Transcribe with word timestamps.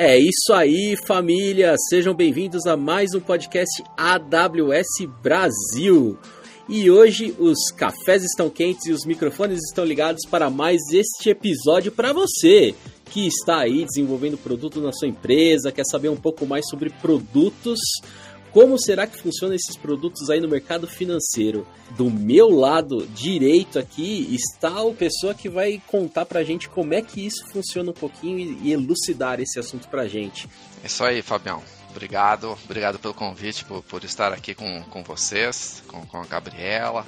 É 0.00 0.16
isso 0.16 0.52
aí, 0.52 0.94
família! 1.08 1.74
Sejam 1.90 2.14
bem-vindos 2.14 2.68
a 2.68 2.76
mais 2.76 3.14
um 3.14 3.20
podcast 3.20 3.82
AWS 3.96 5.08
Brasil. 5.20 6.16
E 6.68 6.88
hoje 6.88 7.34
os 7.36 7.72
cafés 7.72 8.22
estão 8.22 8.48
quentes 8.48 8.86
e 8.86 8.92
os 8.92 9.04
microfones 9.04 9.58
estão 9.68 9.84
ligados 9.84 10.22
para 10.30 10.48
mais 10.48 10.80
este 10.92 11.30
episódio 11.30 11.90
para 11.90 12.12
você 12.12 12.76
que 13.10 13.26
está 13.26 13.58
aí 13.58 13.84
desenvolvendo 13.84 14.38
produto 14.38 14.80
na 14.80 14.92
sua 14.92 15.08
empresa, 15.08 15.72
quer 15.72 15.84
saber 15.84 16.10
um 16.10 16.16
pouco 16.16 16.46
mais 16.46 16.68
sobre 16.68 16.90
produtos 16.90 17.80
como 18.58 18.76
será 18.76 19.06
que 19.06 19.22
funcionam 19.22 19.54
esses 19.54 19.76
produtos 19.76 20.28
aí 20.28 20.40
no 20.40 20.48
mercado 20.48 20.88
financeiro? 20.88 21.64
Do 21.96 22.10
meu 22.10 22.48
lado 22.48 23.06
direito 23.06 23.78
aqui 23.78 24.34
está 24.34 24.82
a 24.82 24.92
pessoa 24.92 25.32
que 25.32 25.48
vai 25.48 25.80
contar 25.86 26.26
pra 26.26 26.42
gente 26.42 26.68
como 26.68 26.92
é 26.92 27.00
que 27.00 27.24
isso 27.24 27.46
funciona 27.52 27.92
um 27.92 27.94
pouquinho 27.94 28.58
e 28.60 28.72
elucidar 28.72 29.38
esse 29.38 29.60
assunto 29.60 29.86
pra 29.86 30.08
gente. 30.08 30.48
É 30.82 30.88
isso 30.88 31.04
aí, 31.04 31.22
Fabião. 31.22 31.62
Obrigado, 31.90 32.58
obrigado 32.64 32.98
pelo 32.98 33.14
convite, 33.14 33.64
por, 33.64 33.80
por 33.84 34.02
estar 34.02 34.32
aqui 34.32 34.56
com, 34.56 34.82
com 34.90 35.04
vocês, 35.04 35.80
com, 35.86 36.04
com 36.04 36.20
a 36.20 36.26
Gabriela. 36.26 37.06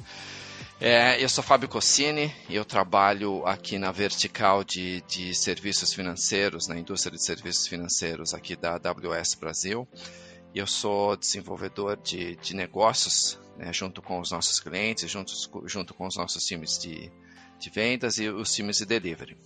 É, 0.80 1.20
eu 1.20 1.28
sou 1.28 1.42
Fábio 1.42 1.68
Cossini 1.68 2.32
e 2.48 2.54
eu 2.54 2.64
trabalho 2.64 3.44
aqui 3.44 3.76
na 3.76 3.90
vertical 3.90 4.62
de, 4.62 5.02
de 5.08 5.34
serviços 5.34 5.92
financeiros, 5.92 6.68
na 6.68 6.78
indústria 6.78 7.16
de 7.16 7.24
serviços 7.24 7.66
financeiros 7.66 8.34
aqui 8.34 8.54
da 8.54 8.76
AWS 8.76 9.34
Brasil 9.34 9.88
eu 10.54 10.66
sou 10.66 11.16
desenvolvedor 11.16 11.96
de, 11.96 12.36
de 12.36 12.54
negócios 12.54 13.38
né, 13.56 13.72
junto 13.72 14.00
com 14.00 14.18
os 14.18 14.30
nossos 14.30 14.58
clientes, 14.58 15.10
junto, 15.10 15.32
junto 15.66 15.94
com 15.94 16.06
os 16.06 16.16
nossos 16.16 16.44
times 16.44 16.78
de, 16.78 17.12
de 17.58 17.70
vendas 17.70 18.18
e 18.18 18.28
os 18.28 18.52
times 18.52 18.78
de 18.78 18.86
delivery. 18.86 19.36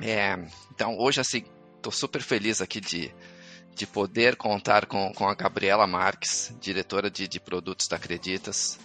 É, 0.00 0.36
então, 0.72 0.98
hoje, 0.98 1.20
assim, 1.20 1.44
estou 1.76 1.92
super 1.92 2.22
feliz 2.22 2.60
aqui 2.60 2.80
de, 2.80 3.14
de 3.74 3.86
poder 3.86 4.36
contar 4.36 4.86
com, 4.86 5.12
com 5.12 5.28
a 5.28 5.34
Gabriela 5.34 5.86
Marques, 5.86 6.54
diretora 6.60 7.10
de, 7.10 7.28
de 7.28 7.38
produtos 7.38 7.86
da 7.86 7.96
Acreditas, 7.96 8.78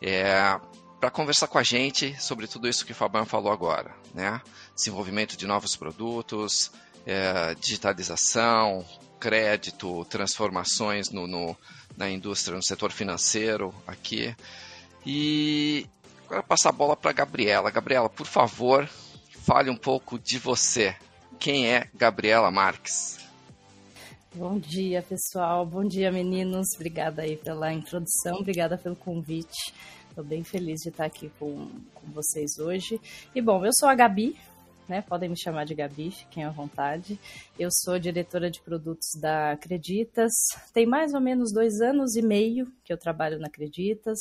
é, 0.00 0.58
para 1.00 1.10
conversar 1.10 1.48
com 1.48 1.58
a 1.58 1.62
gente 1.62 2.18
sobre 2.22 2.46
tudo 2.46 2.68
isso 2.68 2.86
que 2.86 2.92
o 2.92 2.94
Fabiano 2.94 3.26
falou 3.26 3.52
agora, 3.52 3.94
né? 4.14 4.40
Desenvolvimento 4.74 5.36
de 5.36 5.46
novos 5.46 5.76
produtos, 5.76 6.70
é, 7.04 7.54
digitalização, 7.56 8.86
crédito, 9.24 10.04
transformações 10.04 11.08
no, 11.08 11.26
no, 11.26 11.56
na 11.96 12.10
indústria, 12.10 12.54
no 12.54 12.62
setor 12.62 12.92
financeiro 12.92 13.74
aqui. 13.86 14.36
E 15.06 15.86
agora 16.26 16.42
passar 16.42 16.68
a 16.68 16.72
bola 16.72 16.94
para 16.94 17.10
Gabriela. 17.10 17.70
Gabriela, 17.70 18.10
por 18.10 18.26
favor, 18.26 18.86
fale 19.30 19.70
um 19.70 19.76
pouco 19.76 20.18
de 20.18 20.38
você. 20.38 20.94
Quem 21.40 21.72
é 21.72 21.88
Gabriela 21.94 22.50
Marques? 22.50 23.18
Bom 24.34 24.58
dia, 24.58 25.00
pessoal. 25.00 25.64
Bom 25.64 25.88
dia, 25.88 26.12
meninos. 26.12 26.66
Obrigada 26.74 27.22
aí 27.22 27.38
pela 27.38 27.72
introdução, 27.72 28.40
obrigada 28.40 28.76
pelo 28.76 28.94
convite. 28.94 29.72
Estou 30.10 30.22
bem 30.22 30.44
feliz 30.44 30.80
de 30.82 30.90
estar 30.90 31.06
aqui 31.06 31.32
com, 31.38 31.70
com 31.94 32.12
vocês 32.12 32.58
hoje. 32.58 33.00
E 33.34 33.40
bom, 33.40 33.64
eu 33.64 33.72
sou 33.72 33.88
a 33.88 33.94
Gabi, 33.94 34.36
né? 34.88 35.02
Podem 35.02 35.28
me 35.28 35.36
chamar 35.36 35.64
de 35.64 35.74
Gabi, 35.74 36.10
fiquem 36.10 36.44
à 36.44 36.50
vontade. 36.50 37.18
Eu 37.58 37.68
sou 37.84 37.98
diretora 37.98 38.50
de 38.50 38.60
produtos 38.60 39.08
da 39.20 39.52
Acreditas. 39.52 40.32
Tem 40.72 40.86
mais 40.86 41.14
ou 41.14 41.20
menos 41.20 41.52
dois 41.52 41.80
anos 41.80 42.16
e 42.16 42.22
meio 42.22 42.70
que 42.84 42.92
eu 42.92 42.98
trabalho 42.98 43.38
na 43.38 43.46
Acreditas. 43.46 44.18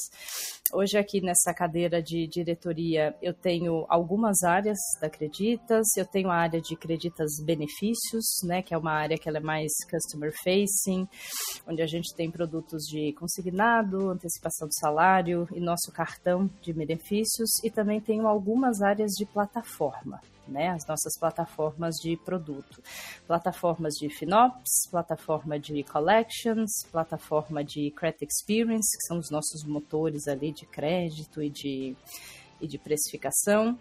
Hoje 0.72 0.98
aqui 0.98 1.22
nessa 1.22 1.54
cadeira 1.54 2.02
de 2.02 2.28
diretoria 2.28 3.16
eu 3.22 3.34
tenho 3.34 3.86
algumas 3.90 4.44
áreas 4.44 4.78
da 5.00 5.08
Acreditas. 5.08 5.86
Eu 5.98 6.06
tenho 6.06 6.30
a 6.30 6.36
área 6.36 6.62
de 6.62 6.74
Acreditas 6.74 7.32
Benefícios, 7.44 8.26
né? 8.44 8.62
Que 8.62 8.74
é 8.74 8.78
uma 8.78 8.94
área 8.94 9.18
que 9.18 9.28
ela 9.28 9.38
é 9.38 9.42
mais 9.42 9.72
customer 9.90 10.34
facing, 10.44 11.08
onde 11.68 11.82
a 11.82 11.88
gente 11.88 12.16
tem 12.16 12.32
produtos 12.32 12.84
de 12.84 13.14
consignado, 13.14 14.10
antecipação 14.10 14.68
do 14.68 14.74
salário 14.80 15.48
e 15.52 15.60
nosso 15.60 15.92
cartão 15.92 16.50
de 16.62 16.72
benefícios. 16.74 17.50
E 17.64 17.70
também 17.70 18.00
tenho 18.00 18.28
algumas 18.28 18.82
áreas 18.82 19.12
de 19.12 19.26
plataforma 19.26 20.22
né, 20.48 20.70
as 20.70 20.86
nossas 20.86 21.18
plataformas 21.20 21.96
de 21.96 22.18
produto. 22.18 22.82
Plataformas 23.28 23.94
de 23.96 24.10
FinOps, 24.10 24.90
plataforma 24.90 25.60
de 25.60 25.84
Collections, 25.84 26.72
plataforma 26.92 27.64
de 27.64 27.92
Credit 27.92 28.26
Experience, 28.26 28.98
que 28.98 29.08
são 29.08 29.18
os 29.18 29.30
nossos 29.30 29.64
motores 29.66 30.28
ali 30.28 30.52
de 30.52 30.66
crédito 30.66 31.42
e 31.42 31.50
de, 31.50 31.96
e 32.64 32.68
de 32.68 32.78
precificação, 32.78 33.78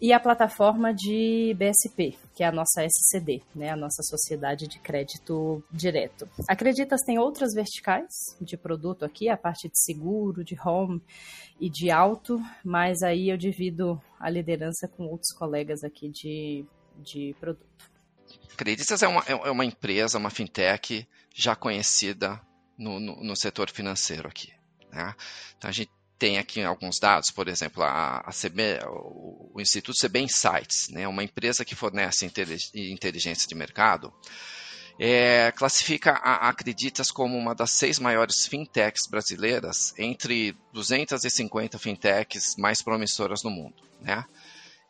e 0.00 0.12
a 0.12 0.20
plataforma 0.20 0.94
de 0.94 1.54
BSP, 1.58 2.16
que 2.34 2.42
é 2.42 2.46
a 2.46 2.52
nossa 2.52 2.82
SCD, 2.84 3.42
né, 3.54 3.70
a 3.70 3.76
nossa 3.76 4.02
Sociedade 4.02 4.66
de 4.66 4.78
Crédito 4.78 5.62
Direto. 5.70 6.28
Acreditas 6.48 7.02
tem 7.04 7.18
outras 7.18 7.52
verticais 7.52 8.08
de 8.40 8.56
produto 8.56 9.04
aqui, 9.04 9.28
a 9.28 9.36
parte 9.36 9.68
de 9.68 9.78
seguro, 9.78 10.42
de 10.42 10.56
home 10.64 11.02
e 11.60 11.68
de 11.68 11.90
auto, 11.90 12.40
mas 12.64 13.02
aí 13.02 13.28
eu 13.28 13.36
divido 13.36 14.00
a 14.18 14.30
liderança 14.30 14.88
com 14.88 15.04
outros 15.04 15.32
colegas 15.36 15.84
aqui 15.84 16.08
de, 16.08 16.64
de 16.96 17.34
produto. 17.38 17.66
Acreditas 18.52 19.02
é 19.02 19.08
uma, 19.08 19.22
é 19.26 19.50
uma 19.50 19.64
empresa, 19.64 20.18
uma 20.18 20.30
fintech 20.30 21.06
já 21.34 21.56
conhecida 21.56 22.40
no, 22.78 22.98
no, 22.98 23.22
no 23.22 23.36
setor 23.36 23.70
financeiro 23.70 24.28
aqui. 24.28 24.52
Né? 24.90 25.14
Então 25.56 25.68
a 25.68 25.72
gente 25.72 25.90
tem 26.20 26.36
aqui 26.36 26.62
alguns 26.62 27.00
dados, 27.00 27.30
por 27.30 27.48
exemplo, 27.48 27.82
a, 27.82 28.18
a 28.18 28.30
CB, 28.30 28.80
o, 28.86 29.52
o, 29.54 29.60
Instituto 29.60 29.98
CB 29.98 30.20
Insights, 30.20 30.90
né, 30.90 31.08
uma 31.08 31.24
empresa 31.24 31.64
que 31.64 31.74
fornece 31.74 32.30
inteligência 32.74 33.48
de 33.48 33.54
mercado, 33.54 34.12
é, 34.98 35.50
classifica 35.52 36.12
a 36.12 36.50
Acreditas 36.50 37.10
como 37.10 37.38
uma 37.38 37.54
das 37.54 37.70
seis 37.72 37.98
maiores 37.98 38.46
fintechs 38.46 39.08
brasileiras 39.08 39.94
entre 39.96 40.54
250 40.74 41.78
fintechs 41.78 42.54
mais 42.58 42.82
promissoras 42.82 43.42
no 43.42 43.50
mundo. 43.50 43.82
Né? 44.02 44.22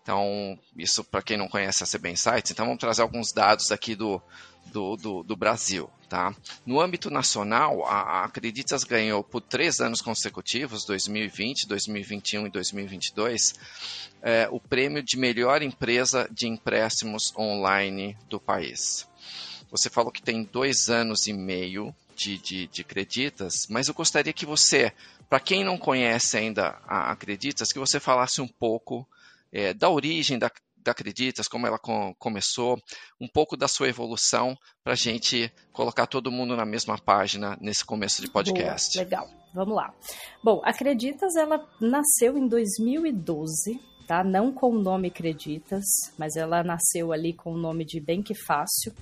Então, 0.02 0.58
isso 0.76 1.04
para 1.04 1.22
quem 1.22 1.36
não 1.36 1.48
conhece 1.48 1.84
a 1.84 1.86
CB 1.86 2.10
Insights, 2.10 2.50
então 2.50 2.66
vamos 2.66 2.80
trazer 2.80 3.02
alguns 3.02 3.32
dados 3.32 3.70
aqui 3.70 3.94
do, 3.94 4.20
do, 4.66 4.96
do, 4.96 5.22
do 5.22 5.36
Brasil. 5.36 5.90
Tá? 6.08 6.34
No 6.66 6.80
âmbito 6.80 7.08
nacional, 7.10 7.86
a, 7.86 8.24
Acreditas 8.24 8.82
ganhou 8.82 9.22
por 9.22 9.40
três 9.40 9.78
anos 9.78 10.00
consecutivos, 10.00 10.84
2020, 10.84 11.68
2021 11.68 12.46
e 12.46 12.50
2022, 12.50 13.54
é, 14.22 14.48
o 14.50 14.58
prêmio 14.58 15.02
de 15.02 15.16
melhor 15.16 15.62
empresa 15.62 16.28
de 16.32 16.48
empréstimos 16.48 17.32
online 17.36 18.16
do 18.28 18.40
país. 18.40 19.06
Você 19.70 19.88
falou 19.88 20.10
que 20.10 20.20
tem 20.20 20.42
dois 20.42 20.88
anos 20.88 21.28
e 21.28 21.32
meio 21.32 21.94
de, 22.16 22.38
de, 22.38 22.66
de 22.66 22.80
Acreditas, 22.82 23.68
mas 23.70 23.86
eu 23.86 23.94
gostaria 23.94 24.32
que 24.32 24.44
você, 24.44 24.92
para 25.28 25.38
quem 25.38 25.64
não 25.64 25.78
conhece 25.78 26.36
ainda 26.36 26.76
a 26.88 27.12
Acreditas, 27.12 27.72
que 27.72 27.78
você 27.78 28.00
falasse 28.00 28.40
um 28.40 28.48
pouco 28.48 29.06
é, 29.52 29.74
da 29.74 29.88
origem 29.88 30.38
da, 30.38 30.50
da 30.76 30.92
Acreditas, 30.92 31.48
como 31.48 31.66
ela 31.66 31.78
com, 31.78 32.14
começou, 32.18 32.78
um 33.20 33.28
pouco 33.28 33.56
da 33.56 33.68
sua 33.68 33.88
evolução, 33.88 34.56
para 34.82 34.94
a 34.94 34.96
gente 34.96 35.52
colocar 35.72 36.06
todo 36.06 36.30
mundo 36.30 36.56
na 36.56 36.64
mesma 36.64 36.98
página 36.98 37.56
nesse 37.60 37.84
começo 37.84 38.22
de 38.22 38.30
podcast. 38.30 38.96
Boa, 38.96 39.04
legal, 39.04 39.28
vamos 39.54 39.74
lá. 39.74 39.94
Bom, 40.42 40.60
Acreditas, 40.64 41.36
ela 41.36 41.66
nasceu 41.80 42.36
em 42.36 42.48
2012, 42.48 43.80
tá? 44.06 44.24
Não 44.24 44.52
com 44.52 44.70
o 44.70 44.80
nome 44.80 45.08
Acreditas, 45.08 45.84
mas 46.18 46.36
ela 46.36 46.62
nasceu 46.62 47.12
ali 47.12 47.32
com 47.32 47.52
o 47.52 47.58
nome 47.58 47.84
de 47.84 48.00
Bem 48.00 48.22
Que 48.22 48.34
Fácil. 48.34 48.94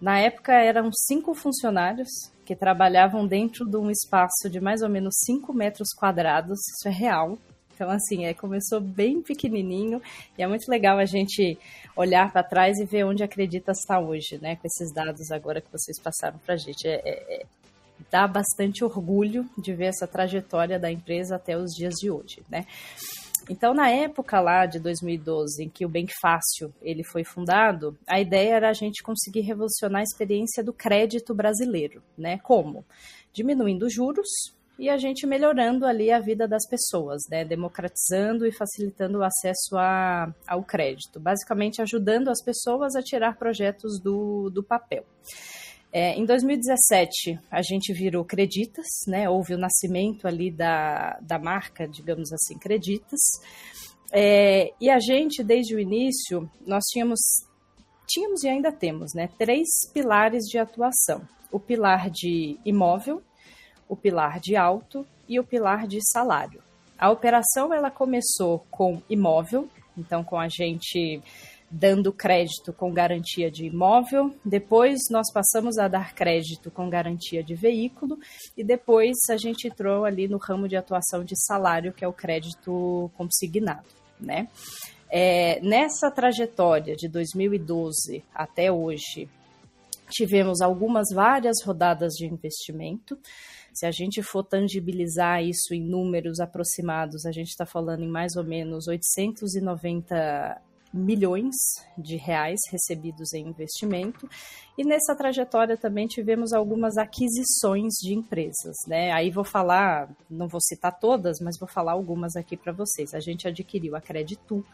Na 0.00 0.18
época 0.18 0.52
eram 0.52 0.90
cinco 0.92 1.34
funcionários 1.34 2.08
que 2.46 2.54
trabalhavam 2.54 3.26
dentro 3.26 3.66
de 3.66 3.76
um 3.76 3.90
espaço 3.90 4.48
de 4.48 4.60
mais 4.60 4.80
ou 4.80 4.88
menos 4.88 5.14
5 5.24 5.52
metros 5.52 5.88
quadrados, 5.92 6.58
isso 6.68 6.88
é 6.88 6.92
real, 6.92 7.36
então, 7.76 7.90
assim, 7.90 8.24
é, 8.24 8.32
começou 8.32 8.80
bem 8.80 9.20
pequenininho 9.20 10.00
e 10.36 10.42
é 10.42 10.46
muito 10.46 10.66
legal 10.66 10.98
a 10.98 11.04
gente 11.04 11.58
olhar 11.94 12.32
para 12.32 12.42
trás 12.42 12.78
e 12.78 12.86
ver 12.86 13.04
onde 13.04 13.22
acredita 13.22 13.72
estar 13.72 14.00
hoje, 14.00 14.38
né? 14.40 14.56
Com 14.56 14.66
esses 14.66 14.90
dados 14.94 15.30
agora 15.30 15.60
que 15.60 15.70
vocês 15.70 16.00
passaram 16.00 16.38
para 16.38 16.54
a 16.54 16.56
gente. 16.56 16.88
É, 16.88 17.02
é, 17.04 17.34
é, 17.34 17.46
dá 18.10 18.26
bastante 18.26 18.82
orgulho 18.82 19.46
de 19.58 19.74
ver 19.74 19.86
essa 19.86 20.06
trajetória 20.06 20.78
da 20.78 20.90
empresa 20.90 21.36
até 21.36 21.54
os 21.54 21.70
dias 21.72 21.94
de 21.96 22.10
hoje, 22.10 22.42
né? 22.48 22.64
Então, 23.48 23.74
na 23.74 23.90
época 23.90 24.40
lá 24.40 24.64
de 24.64 24.80
2012, 24.80 25.64
em 25.64 25.68
que 25.68 25.84
o 25.84 25.88
Bem 25.88 26.06
Fácil 26.20 26.72
ele 26.80 27.04
foi 27.04 27.24
fundado, 27.24 27.96
a 28.06 28.18
ideia 28.18 28.54
era 28.54 28.70
a 28.70 28.72
gente 28.72 29.02
conseguir 29.02 29.42
revolucionar 29.42 30.00
a 30.00 30.02
experiência 30.02 30.64
do 30.64 30.72
crédito 30.72 31.34
brasileiro, 31.34 32.02
né? 32.16 32.38
Como? 32.38 32.86
Diminuindo 33.34 33.90
juros, 33.90 34.28
e 34.78 34.88
a 34.88 34.96
gente 34.96 35.26
melhorando 35.26 35.86
ali 35.86 36.10
a 36.10 36.20
vida 36.20 36.46
das 36.46 36.66
pessoas, 36.68 37.22
né? 37.30 37.44
democratizando 37.44 38.46
e 38.46 38.52
facilitando 38.52 39.18
o 39.18 39.24
acesso 39.24 39.76
a, 39.76 40.32
ao 40.46 40.62
crédito, 40.62 41.18
basicamente 41.18 41.80
ajudando 41.80 42.28
as 42.28 42.42
pessoas 42.42 42.94
a 42.94 43.02
tirar 43.02 43.36
projetos 43.36 44.00
do, 44.00 44.50
do 44.50 44.62
papel. 44.62 45.04
É, 45.92 46.14
em 46.14 46.26
2017, 46.26 47.38
a 47.50 47.62
gente 47.62 47.92
virou 47.92 48.24
Creditas, 48.24 48.86
né? 49.06 49.30
houve 49.30 49.54
o 49.54 49.58
nascimento 49.58 50.26
ali 50.28 50.50
da, 50.50 51.18
da 51.22 51.38
marca, 51.38 51.88
digamos 51.88 52.32
assim, 52.32 52.58
Creditas, 52.58 53.20
é, 54.12 54.72
e 54.80 54.90
a 54.90 54.98
gente, 54.98 55.42
desde 55.42 55.74
o 55.74 55.80
início, 55.80 56.48
nós 56.66 56.84
tínhamos 56.84 57.20
tínhamos 58.06 58.44
e 58.44 58.48
ainda 58.48 58.70
temos 58.70 59.12
né, 59.14 59.28
três 59.38 59.66
pilares 59.92 60.44
de 60.44 60.58
atuação: 60.58 61.26
o 61.50 61.58
pilar 61.58 62.10
de 62.10 62.58
imóvel, 62.64 63.22
o 63.88 63.96
pilar 63.96 64.40
de 64.40 64.56
alto 64.56 65.06
e 65.28 65.38
o 65.38 65.44
pilar 65.44 65.86
de 65.86 65.98
salário. 66.10 66.62
A 66.98 67.10
operação 67.10 67.72
ela 67.74 67.90
começou 67.90 68.64
com 68.70 69.02
imóvel, 69.08 69.68
então 69.96 70.24
com 70.24 70.38
a 70.38 70.48
gente 70.48 71.22
dando 71.70 72.12
crédito 72.12 72.72
com 72.72 72.92
garantia 72.92 73.50
de 73.50 73.66
imóvel, 73.66 74.34
depois 74.44 74.98
nós 75.10 75.32
passamos 75.32 75.78
a 75.78 75.88
dar 75.88 76.14
crédito 76.14 76.70
com 76.70 76.88
garantia 76.88 77.42
de 77.42 77.54
veículo 77.54 78.18
e 78.56 78.62
depois 78.62 79.16
a 79.28 79.36
gente 79.36 79.66
entrou 79.66 80.04
ali 80.04 80.28
no 80.28 80.38
ramo 80.38 80.68
de 80.68 80.76
atuação 80.76 81.24
de 81.24 81.34
salário, 81.36 81.92
que 81.92 82.04
é 82.04 82.08
o 82.08 82.12
crédito 82.12 83.10
consignado, 83.16 83.88
né? 84.20 84.48
É, 85.08 85.60
nessa 85.60 86.10
trajetória 86.10 86.96
de 86.96 87.08
2012 87.08 88.24
até 88.34 88.72
hoje, 88.72 89.28
tivemos 90.10 90.60
algumas 90.60 91.08
várias 91.12 91.62
rodadas 91.64 92.12
de 92.14 92.26
investimento. 92.26 93.18
Se 93.76 93.84
a 93.84 93.90
gente 93.90 94.22
for 94.22 94.42
tangibilizar 94.42 95.44
isso 95.44 95.74
em 95.74 95.82
números 95.82 96.40
aproximados, 96.40 97.26
a 97.26 97.30
gente 97.30 97.48
está 97.48 97.66
falando 97.66 98.02
em 98.02 98.08
mais 98.08 98.34
ou 98.34 98.42
menos 98.42 98.88
890 98.88 100.62
milhões 100.94 101.54
de 101.98 102.16
reais 102.16 102.58
recebidos 102.70 103.34
em 103.34 103.46
investimento. 103.46 104.26
E 104.78 104.82
nessa 104.82 105.14
trajetória 105.14 105.76
também 105.76 106.06
tivemos 106.06 106.54
algumas 106.54 106.96
aquisições 106.96 107.92
de 108.00 108.14
empresas, 108.14 108.76
né? 108.86 109.12
Aí 109.12 109.30
vou 109.30 109.44
falar, 109.44 110.08
não 110.30 110.48
vou 110.48 110.60
citar 110.62 110.98
todas, 110.98 111.38
mas 111.38 111.58
vou 111.58 111.68
falar 111.68 111.92
algumas 111.92 112.34
aqui 112.34 112.56
para 112.56 112.72
vocês. 112.72 113.12
A 113.12 113.20
gente 113.20 113.46
adquiriu 113.46 113.94
a 113.94 114.00
Creditu, 114.00 114.64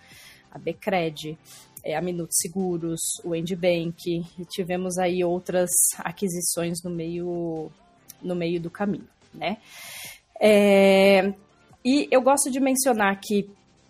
a 0.48 0.60
Becred, 0.60 1.36
é, 1.82 1.96
a 1.96 2.00
Minuto 2.00 2.34
Seguros, 2.34 3.00
o 3.24 3.34
Endbank 3.34 4.24
e 4.38 4.44
tivemos 4.44 4.96
aí 4.96 5.24
outras 5.24 5.70
aquisições 5.98 6.84
no 6.84 6.90
meio 6.90 7.68
no 8.22 8.34
meio 8.34 8.60
do 8.60 8.70
caminho, 8.70 9.08
né? 9.34 9.58
É, 10.40 11.32
e 11.84 12.08
eu 12.10 12.20
gosto 12.20 12.50
de 12.50 12.60
mencionar 12.60 13.18
que 13.20 13.48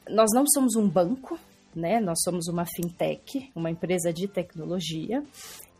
nós 0.08 0.30
não 0.34 0.44
somos 0.46 0.76
um 0.76 0.88
banco, 0.88 1.38
né? 1.74 2.00
Nós 2.00 2.20
somos 2.22 2.46
uma 2.48 2.64
fintech, 2.66 3.50
uma 3.54 3.70
empresa 3.70 4.12
de 4.12 4.28
tecnologia, 4.28 5.22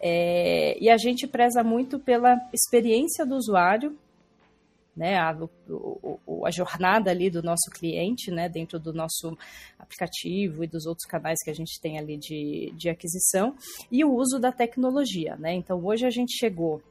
é, 0.00 0.76
e 0.81 0.90
a 0.90 0.96
gente 0.96 1.26
preza 1.26 1.62
muito 1.62 1.99
pela 1.99 2.37
experiência 2.52 3.25
do 3.25 3.37
usuário, 3.37 3.96
né? 4.96 5.16
A, 5.16 5.37
o, 5.69 6.44
a 6.44 6.50
jornada 6.50 7.10
ali 7.10 7.31
do 7.31 7.43
nosso 7.43 7.70
cliente, 7.70 8.31
né? 8.31 8.49
Dentro 8.49 8.78
do 8.78 8.93
nosso 8.93 9.37
aplicativo 9.78 10.64
e 10.64 10.66
dos 10.66 10.87
outros 10.87 11.06
canais 11.06 11.38
que 11.43 11.50
a 11.50 11.54
gente 11.54 11.81
tem 11.81 11.99
ali 11.99 12.16
de, 12.16 12.72
de 12.76 12.88
aquisição, 12.90 13.54
e 13.90 14.04
o 14.04 14.12
uso 14.12 14.38
da 14.38 14.52
tecnologia, 14.52 15.37
né? 15.37 15.54
Então 15.54 15.82
hoje 15.84 16.06
a 16.06 16.10
gente 16.10 16.37
chegou 16.37 16.82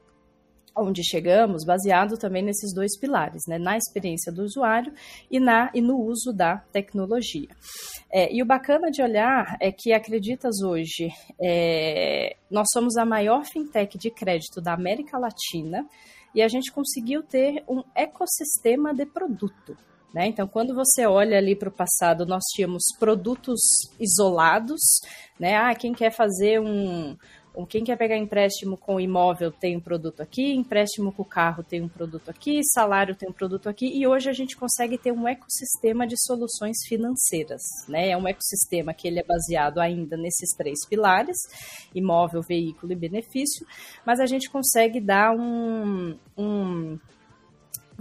onde 0.76 1.04
chegamos, 1.04 1.66
baseado 1.66 2.18
também 2.18 2.42
nesses 2.42 2.74
dois 2.74 2.98
pilares, 2.98 3.42
né, 3.48 3.58
na 3.58 3.78
experiência 3.78 4.32
do 4.32 4.44
usuário 4.44 4.94
e, 5.30 5.40
na, 5.40 5.70
e 5.74 5.82
no 5.82 6.00
uso 6.00 6.32
da 6.34 6.58
tecnologia. 6.72 7.50
É, 8.12 8.34
e 8.34 8.42
o 8.42 8.46
bacana 8.46 8.90
de 8.90 9.02
olhar 9.02 9.58
é 9.60 9.72
que, 9.72 9.94
acreditas 9.94 10.62
hoje, 10.62 11.10
é, 11.42 12.36
nós 12.50 12.68
somos 12.74 12.98
a 12.98 13.06
maior 13.06 13.46
fintech 13.46 13.98
de 13.98 14.10
crédito 14.10 14.62
da 14.62 14.74
América 14.74 15.18
Latina 15.18 15.86
e 16.34 16.42
a 16.42 16.48
gente 16.48 16.72
conseguiu 16.72 17.24
ter 17.24 17.64
um 17.68 17.84
ecossistema 17.96 18.94
de 18.94 19.06
produto. 19.06 19.78
Né? 20.14 20.28
Então, 20.28 20.46
quando 20.46 20.76
você 20.76 21.06
olha 21.06 21.38
ali 21.38 21.56
para 21.56 21.70
o 21.70 21.72
passado, 21.72 22.26
nós 22.26 22.44
tínhamos 22.54 22.84
produtos 23.00 23.62
isolados, 23.98 24.82
né? 25.40 25.56
Ah, 25.56 25.74
quem 25.74 25.94
quer 25.94 26.12
fazer 26.12 26.60
um, 26.60 27.16
quem 27.66 27.84
quer 27.84 27.98
pegar 27.98 28.18
empréstimo 28.18 28.78
com 28.78 29.00
imóvel 29.00 29.52
tem 29.52 29.76
um 29.76 29.80
produto 29.80 30.22
aqui, 30.22 30.54
empréstimo 30.54 31.12
com 31.12 31.24
carro 31.24 31.64
tem 31.64 31.82
um 31.82 31.90
produto 31.90 32.30
aqui, 32.30 32.62
salário 32.64 33.16
tem 33.16 33.30
um 33.30 33.34
produto 33.34 33.68
aqui, 33.68 33.88
e 33.88 34.08
hoje 34.08 34.30
a 34.30 34.34
gente 34.34 34.56
consegue 34.56 34.98
ter 34.98 35.12
um 35.12 35.28
ecossistema 35.28 36.08
de 36.08 36.16
soluções 36.18 36.78
financeiras, 36.88 37.62
né? 37.88 38.10
É 38.10 38.18
um 38.18 38.28
ecossistema 38.28 38.94
que 38.94 39.08
ele 39.08 39.20
é 39.20 39.24
baseado 39.24 39.80
ainda 39.80 40.16
nesses 40.16 40.56
três 40.56 40.86
pilares, 40.88 41.38
imóvel, 41.94 42.42
veículo 42.42 42.94
e 42.94 42.96
benefício, 42.96 43.66
mas 44.06 44.20
a 44.20 44.26
gente 44.26 44.50
consegue 44.50 45.00
dar 45.00 45.36
um, 45.36 46.18
um 46.38 46.98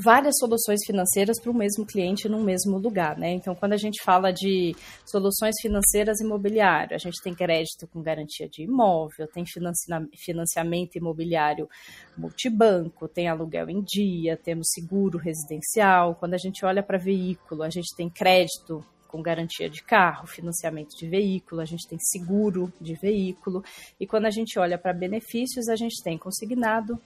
várias 0.02 0.38
soluções 0.38 0.80
financeiras 0.86 1.40
para 1.40 1.50
o 1.50 1.54
mesmo 1.54 1.84
cliente 1.84 2.28
num 2.28 2.42
mesmo 2.42 2.78
lugar, 2.78 3.18
né? 3.18 3.32
Então, 3.32 3.54
quando 3.54 3.74
a 3.74 3.76
gente 3.76 4.02
fala 4.02 4.32
de 4.32 4.74
soluções 5.04 5.54
financeiras 5.60 6.20
imobiliário, 6.20 6.94
a 6.94 6.98
gente 6.98 7.22
tem 7.22 7.34
crédito 7.34 7.86
com 7.86 8.02
garantia 8.02 8.48
de 8.48 8.62
imóvel, 8.62 9.28
tem 9.28 9.44
financiamento 10.16 10.96
imobiliário 10.96 11.68
multibanco, 12.16 13.08
tem 13.08 13.28
aluguel 13.28 13.68
em 13.68 13.82
dia, 13.82 14.36
temos 14.36 14.68
seguro 14.70 15.18
residencial. 15.18 16.14
Quando 16.14 16.34
a 16.34 16.38
gente 16.38 16.64
olha 16.64 16.82
para 16.82 16.98
veículo, 16.98 17.62
a 17.62 17.70
gente 17.70 17.94
tem 17.94 18.08
crédito 18.08 18.84
com 19.06 19.20
garantia 19.20 19.68
de 19.68 19.82
carro, 19.82 20.26
financiamento 20.26 20.96
de 20.96 21.08
veículo, 21.08 21.60
a 21.60 21.64
gente 21.64 21.86
tem 21.88 21.98
seguro 21.98 22.72
de 22.80 22.94
veículo. 22.94 23.62
E 23.98 24.06
quando 24.06 24.26
a 24.26 24.30
gente 24.30 24.56
olha 24.56 24.78
para 24.78 24.92
benefícios, 24.92 25.68
a 25.68 25.74
gente 25.74 26.00
tem 26.02 26.16
consignado, 26.16 26.96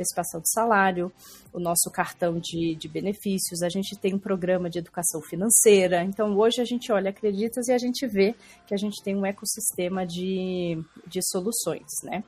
antecipação 0.00 0.40
de 0.40 0.50
salário, 0.50 1.12
o 1.52 1.60
nosso 1.60 1.90
cartão 1.92 2.38
de, 2.38 2.74
de 2.74 2.88
benefícios, 2.88 3.62
a 3.62 3.68
gente 3.68 3.96
tem 3.96 4.14
um 4.14 4.18
programa 4.18 4.70
de 4.70 4.78
educação 4.78 5.20
financeira. 5.20 6.02
Então, 6.02 6.36
hoje 6.36 6.60
a 6.60 6.64
gente 6.64 6.90
olha 6.90 7.10
Acreditas 7.10 7.68
e 7.68 7.72
a 7.72 7.78
gente 7.78 8.06
vê 8.06 8.34
que 8.66 8.74
a 8.74 8.76
gente 8.76 9.02
tem 9.02 9.14
um 9.14 9.26
ecossistema 9.26 10.06
de, 10.06 10.82
de 11.06 11.20
soluções, 11.22 11.88
né? 12.02 12.24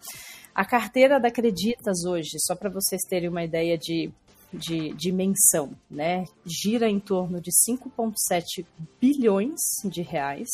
A 0.55 0.65
carteira 0.65 1.19
da 1.19 1.29
Acreditas 1.29 2.05
hoje, 2.05 2.37
só 2.39 2.55
para 2.55 2.69
vocês 2.69 3.01
terem 3.09 3.29
uma 3.29 3.43
ideia 3.43 3.79
de, 3.79 4.13
de 4.53 4.93
dimensão, 4.95 5.73
né? 5.91 6.25
Gira 6.45 6.89
em 6.89 7.01
torno 7.01 7.41
de 7.41 7.51
5,7 7.51 8.67
bilhões 9.01 9.61
de 9.85 10.03
reais. 10.03 10.51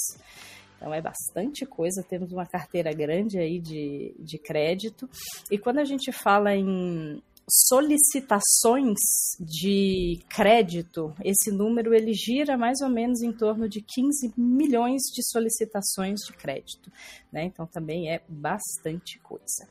Então 0.78 0.94
é 0.94 1.02
bastante 1.02 1.66
coisa, 1.66 2.06
temos 2.08 2.32
uma 2.32 2.46
carteira 2.46 2.92
grande 2.92 3.38
aí 3.38 3.58
de, 3.58 4.14
de 4.18 4.38
crédito. 4.38 5.10
E 5.50 5.58
quando 5.58 5.80
a 5.80 5.84
gente 5.84 6.12
fala 6.12 6.54
em 6.54 7.20
solicitações 7.50 8.98
de 9.40 10.20
crédito, 10.28 11.14
esse 11.24 11.50
número 11.50 11.94
ele 11.94 12.12
gira 12.12 12.56
mais 12.56 12.80
ou 12.80 12.88
menos 12.88 13.22
em 13.22 13.32
torno 13.32 13.68
de 13.68 13.80
15 13.80 14.34
milhões 14.36 15.02
de 15.12 15.22
solicitações 15.28 16.20
de 16.26 16.32
crédito. 16.34 16.92
Né? 17.32 17.44
Então 17.44 17.66
também 17.66 18.10
é 18.10 18.22
bastante 18.28 19.18
coisa. 19.18 19.68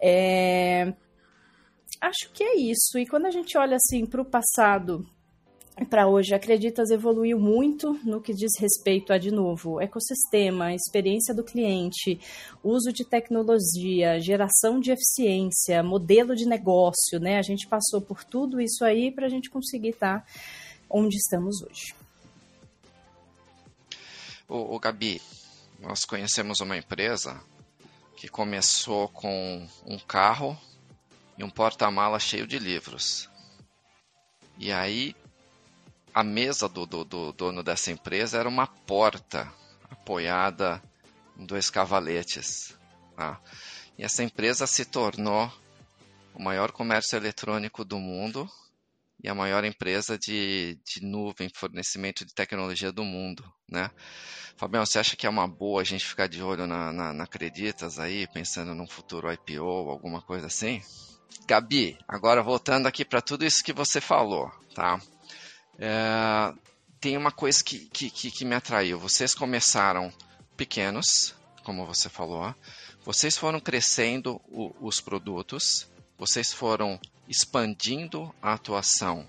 É... 0.00 0.94
Acho 2.00 2.30
que 2.32 2.44
é 2.44 2.56
isso. 2.56 2.98
E 2.98 3.06
quando 3.06 3.26
a 3.26 3.30
gente 3.30 3.56
olha 3.58 3.76
assim 3.76 4.06
para 4.06 4.22
o 4.22 4.24
passado 4.24 5.06
para 5.88 6.06
hoje. 6.06 6.34
Acreditas 6.34 6.90
evoluiu 6.90 7.38
muito 7.38 7.98
no 8.04 8.20
que 8.20 8.32
diz 8.32 8.52
respeito 8.58 9.12
a, 9.12 9.18
de 9.18 9.30
novo, 9.30 9.80
ecossistema, 9.80 10.74
experiência 10.74 11.34
do 11.34 11.42
cliente, 11.42 12.20
uso 12.62 12.92
de 12.92 13.04
tecnologia, 13.04 14.20
geração 14.20 14.78
de 14.78 14.90
eficiência, 14.90 15.82
modelo 15.82 16.34
de 16.34 16.46
negócio, 16.46 17.18
né? 17.20 17.38
A 17.38 17.42
gente 17.42 17.66
passou 17.66 18.00
por 18.00 18.24
tudo 18.24 18.60
isso 18.60 18.84
aí 18.84 19.10
para 19.10 19.26
a 19.26 19.30
gente 19.30 19.50
conseguir 19.50 19.90
estar 19.90 20.20
tá 20.20 20.26
onde 20.88 21.16
estamos 21.16 21.62
hoje. 21.62 21.94
O, 24.48 24.78
Gabi, 24.78 25.22
nós 25.80 26.04
conhecemos 26.04 26.60
uma 26.60 26.76
empresa 26.76 27.40
que 28.14 28.28
começou 28.28 29.08
com 29.08 29.66
um 29.86 29.98
carro 29.98 30.56
e 31.38 31.42
um 31.42 31.48
porta-mala 31.48 32.18
cheio 32.18 32.46
de 32.46 32.58
livros. 32.58 33.30
E 34.58 34.70
aí 34.70 35.16
a 36.14 36.22
mesa 36.22 36.68
do, 36.68 36.86
do, 36.86 37.04
do, 37.04 37.32
dono 37.32 37.62
dessa 37.62 37.90
empresa 37.90 38.38
era 38.38 38.48
uma 38.48 38.66
porta 38.66 39.52
apoiada 39.90 40.82
em 41.38 41.46
dois 41.46 41.70
cavaletes. 41.70 42.76
Tá? 43.16 43.40
E 43.98 44.04
essa 44.04 44.22
empresa 44.22 44.66
se 44.66 44.84
tornou 44.84 45.50
o 46.34 46.42
maior 46.42 46.72
comércio 46.72 47.16
eletrônico 47.16 47.84
do 47.84 47.98
mundo 47.98 48.48
e 49.22 49.28
a 49.28 49.34
maior 49.34 49.64
empresa 49.64 50.18
de, 50.18 50.78
de 50.84 51.04
nuvem, 51.04 51.48
fornecimento 51.54 52.24
de 52.26 52.34
tecnologia 52.34 52.90
do 52.90 53.04
mundo. 53.04 53.44
Né? 53.68 53.90
Fabião, 54.56 54.84
você 54.84 54.98
acha 54.98 55.16
que 55.16 55.26
é 55.26 55.30
uma 55.30 55.46
boa 55.46 55.80
a 55.80 55.84
gente 55.84 56.04
ficar 56.04 56.26
de 56.26 56.42
olho 56.42 56.66
na, 56.66 56.92
na, 56.92 57.12
na 57.12 57.24
Acreditas 57.24 57.98
aí, 57.98 58.26
pensando 58.26 58.74
num 58.74 58.86
futuro 58.86 59.32
IPO, 59.32 59.90
alguma 59.90 60.20
coisa 60.20 60.46
assim? 60.46 60.82
Gabi, 61.46 61.96
agora 62.06 62.42
voltando 62.42 62.86
aqui 62.86 63.04
para 63.04 63.22
tudo 63.22 63.44
isso 63.44 63.64
que 63.64 63.72
você 63.72 64.00
falou, 64.00 64.50
tá? 64.74 65.00
É, 65.78 66.54
tem 67.00 67.16
uma 67.16 67.32
coisa 67.32 67.62
que, 67.62 67.80
que, 67.86 68.10
que, 68.10 68.44
me 68.44 68.54
atraiu. 68.54 68.98
Vocês 68.98 69.34
começaram 69.34 70.12
pequenos, 70.56 71.34
como 71.64 71.86
você 71.86 72.08
falou, 72.08 72.54
vocês 73.04 73.36
foram 73.36 73.58
crescendo 73.58 74.40
o, 74.48 74.74
os 74.80 75.00
produtos, 75.00 75.88
vocês 76.16 76.52
foram 76.52 77.00
expandindo 77.28 78.32
a 78.40 78.52
atuação 78.52 79.26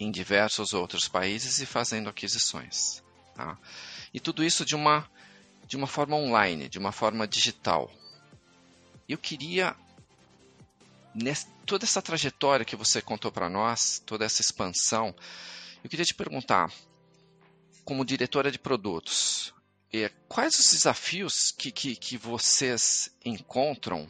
em 0.00 0.10
diversos 0.10 0.72
outros 0.72 1.06
países 1.06 1.60
e 1.60 1.66
fazendo 1.66 2.08
aquisições. 2.08 3.02
Tá? 3.34 3.56
E 4.12 4.18
tudo 4.18 4.42
isso 4.42 4.64
de 4.64 4.74
uma 4.74 5.08
de 5.66 5.76
uma 5.76 5.86
forma 5.86 6.14
online, 6.16 6.68
de 6.68 6.78
uma 6.78 6.92
forma 6.92 7.26
digital. 7.26 7.90
Eu 9.08 9.16
queria 9.16 9.74
nessa, 11.14 11.46
toda 11.64 11.84
essa 11.84 12.02
trajetória 12.02 12.64
que 12.64 12.76
você 12.76 13.00
contou 13.00 13.30
para 13.30 13.48
nós, 13.48 14.02
toda 14.04 14.24
essa 14.24 14.40
expansão, 14.40 15.14
eu 15.82 15.90
queria 15.90 16.04
te 16.04 16.14
perguntar, 16.14 16.72
como 17.84 18.04
diretora 18.04 18.50
de 18.50 18.58
produtos, 18.58 19.54
é, 19.92 20.08
quais 20.28 20.58
os 20.58 20.72
desafios 20.72 21.52
que, 21.52 21.70
que, 21.70 21.94
que 21.94 22.16
vocês 22.16 23.14
encontram 23.24 24.08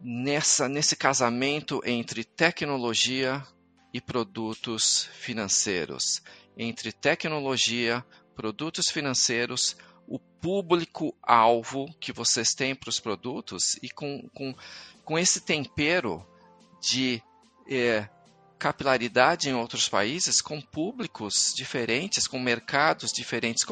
nessa, 0.00 0.68
nesse 0.68 0.94
casamento 0.94 1.82
entre 1.84 2.22
tecnologia 2.24 3.44
e 3.92 4.00
produtos 4.00 5.08
financeiros? 5.14 6.22
Entre 6.56 6.92
tecnologia, 6.92 8.04
produtos 8.36 8.90
financeiros, 8.90 9.76
público-alvo 10.40 11.92
que 12.00 12.12
vocês 12.12 12.54
têm 12.54 12.74
para 12.74 12.88
os 12.88 12.98
produtos 12.98 13.74
e 13.82 13.90
com, 13.90 14.28
com, 14.34 14.54
com 15.04 15.18
esse 15.18 15.40
tempero 15.40 16.24
de 16.80 17.22
é, 17.68 18.08
capilaridade 18.58 19.48
em 19.48 19.54
outros 19.54 19.88
países, 19.88 20.40
com 20.40 20.60
públicos 20.60 21.52
diferentes, 21.54 22.26
com 22.26 22.38
mercados 22.38 23.12
diferentes. 23.12 23.64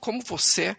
Como 0.00 0.22
você 0.24 0.76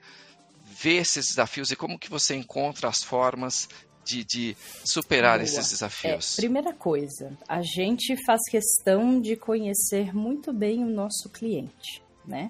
vê 0.81 0.97
esses 0.97 1.27
desafios 1.27 1.71
e 1.71 1.75
como 1.75 1.99
que 1.99 2.09
você 2.09 2.35
encontra 2.35 2.87
as 2.87 3.03
formas 3.03 3.67
de, 4.03 4.23
de 4.23 4.57
superar 4.83 5.37
Boa. 5.37 5.43
esses 5.43 5.69
desafios? 5.69 6.37
É, 6.37 6.41
primeira 6.41 6.73
coisa, 6.73 7.37
a 7.47 7.61
gente 7.61 8.15
faz 8.25 8.41
questão 8.49 9.21
de 9.21 9.35
conhecer 9.35 10.13
muito 10.13 10.51
bem 10.53 10.83
o 10.83 10.89
nosso 10.89 11.29
cliente, 11.29 12.01
né? 12.25 12.49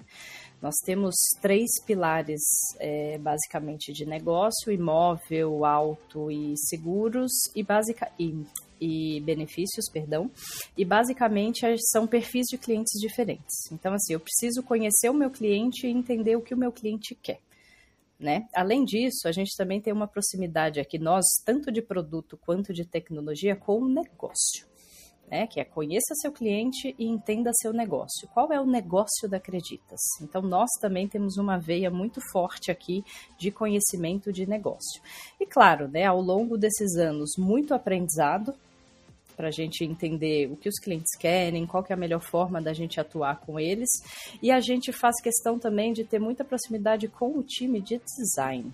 Nós 0.62 0.74
temos 0.84 1.14
três 1.40 1.68
pilares, 1.86 2.42
é, 2.78 3.16
basicamente, 3.18 3.92
de 3.92 4.04
negócio: 4.04 4.70
imóvel, 4.70 5.64
auto 5.64 6.30
e 6.30 6.54
seguros, 6.56 7.32
e, 7.56 7.64
e, 8.18 8.46
e 8.80 9.20
benefícios, 9.22 9.88
perdão. 9.90 10.30
E 10.76 10.84
basicamente 10.84 11.64
são 11.90 12.06
perfis 12.06 12.46
de 12.50 12.58
clientes 12.58 13.00
diferentes. 13.00 13.72
Então, 13.72 13.94
assim, 13.94 14.12
eu 14.12 14.20
preciso 14.20 14.62
conhecer 14.62 15.08
o 15.08 15.14
meu 15.14 15.30
cliente 15.30 15.86
e 15.86 15.90
entender 15.90 16.36
o 16.36 16.42
que 16.42 16.54
o 16.54 16.58
meu 16.58 16.72
cliente 16.72 17.14
quer. 17.14 17.40
Né? 18.18 18.46
Além 18.54 18.84
disso, 18.84 19.26
a 19.26 19.32
gente 19.32 19.56
também 19.56 19.80
tem 19.80 19.94
uma 19.94 20.06
proximidade 20.06 20.78
aqui, 20.78 20.98
nós, 20.98 21.24
tanto 21.42 21.72
de 21.72 21.80
produto 21.80 22.36
quanto 22.36 22.70
de 22.74 22.84
tecnologia, 22.84 23.56
com 23.56 23.78
o 23.80 23.88
negócio 23.88 24.69
né? 25.30 25.46
Que 25.46 25.60
é 25.60 25.64
conheça 25.64 26.14
seu 26.14 26.32
cliente 26.32 26.94
e 26.98 27.06
entenda 27.06 27.50
seu 27.54 27.72
negócio. 27.72 28.28
Qual 28.34 28.52
é 28.52 28.60
o 28.60 28.66
negócio 28.66 29.28
da 29.28 29.36
Acreditas? 29.36 30.00
Então, 30.20 30.42
nós 30.42 30.68
também 30.80 31.08
temos 31.08 31.36
uma 31.36 31.58
veia 31.58 31.90
muito 31.90 32.20
forte 32.32 32.70
aqui 32.70 33.04
de 33.38 33.50
conhecimento 33.50 34.32
de 34.32 34.46
negócio. 34.46 35.00
E 35.38 35.46
claro, 35.46 35.88
né, 35.88 36.04
ao 36.04 36.20
longo 36.20 36.58
desses 36.58 36.96
anos, 36.96 37.36
muito 37.38 37.72
aprendizado 37.72 38.54
para 39.36 39.48
a 39.48 39.50
gente 39.50 39.84
entender 39.84 40.52
o 40.52 40.56
que 40.56 40.68
os 40.68 40.78
clientes 40.78 41.16
querem, 41.16 41.66
qual 41.66 41.82
que 41.82 41.92
é 41.92 41.96
a 41.96 41.98
melhor 41.98 42.20
forma 42.20 42.60
da 42.60 42.74
gente 42.74 43.00
atuar 43.00 43.40
com 43.40 43.58
eles. 43.58 43.88
E 44.42 44.50
a 44.50 44.60
gente 44.60 44.92
faz 44.92 45.18
questão 45.22 45.58
também 45.58 45.94
de 45.94 46.04
ter 46.04 46.18
muita 46.18 46.44
proximidade 46.44 47.08
com 47.08 47.38
o 47.38 47.42
time 47.42 47.80
de 47.80 47.98
design. 48.18 48.70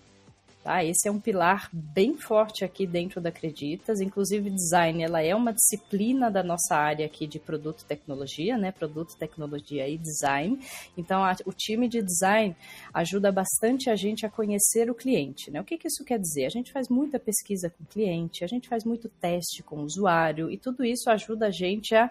Tá? 0.67 0.83
Esse 0.83 1.07
é 1.07 1.13
um 1.13 1.21
pilar 1.21 1.71
bem 1.73 2.17
forte 2.17 2.65
aqui 2.65 2.89
dentro 2.89 3.21
da 3.21 3.29
Acreditas. 3.29 4.01
Inclusive, 4.01 4.51
design 4.51 5.01
ela 5.01 5.23
é 5.23 5.33
uma 5.33 5.53
disciplina 5.53 6.29
da 6.29 6.43
nossa 6.43 6.75
área 6.75 7.07
aqui 7.07 7.25
de 7.25 7.39
produto 7.39 7.83
e 7.83 7.85
tecnologia, 7.85 8.59
né? 8.59 8.73
Produto, 8.73 9.17
tecnologia 9.17 9.89
e 9.89 9.97
design. 9.97 10.59
Então, 10.99 11.23
a, 11.23 11.37
o 11.45 11.53
time 11.53 11.89
de 11.89 12.03
design 12.03 12.57
ajuda 12.93 13.31
bastante 13.31 13.89
a 13.89 13.95
gente 13.95 14.27
a 14.27 14.29
conhecer 14.29 14.91
o 14.91 14.95
cliente. 14.97 15.53
Né? 15.53 15.61
O 15.61 15.65
que, 15.65 15.79
que 15.79 15.87
isso 15.87 16.05
quer 16.05 16.19
dizer? 16.19 16.47
A 16.47 16.51
gente 16.51 16.73
faz 16.73 16.89
muita 16.89 17.21
pesquisa 17.21 17.71
com 17.71 17.85
o 17.85 17.87
cliente, 17.87 18.43
a 18.43 18.49
gente 18.49 18.69
faz 18.69 18.85
muito 18.85 19.09
teste 19.09 19.63
com 19.63 19.77
o 19.77 19.85
usuário 19.85 20.51
e 20.51 20.59
tudo 20.59 20.85
isso 20.85 21.09
ajuda 21.09 21.47
a 21.47 21.51
gente 21.53 21.95
a 21.95 22.11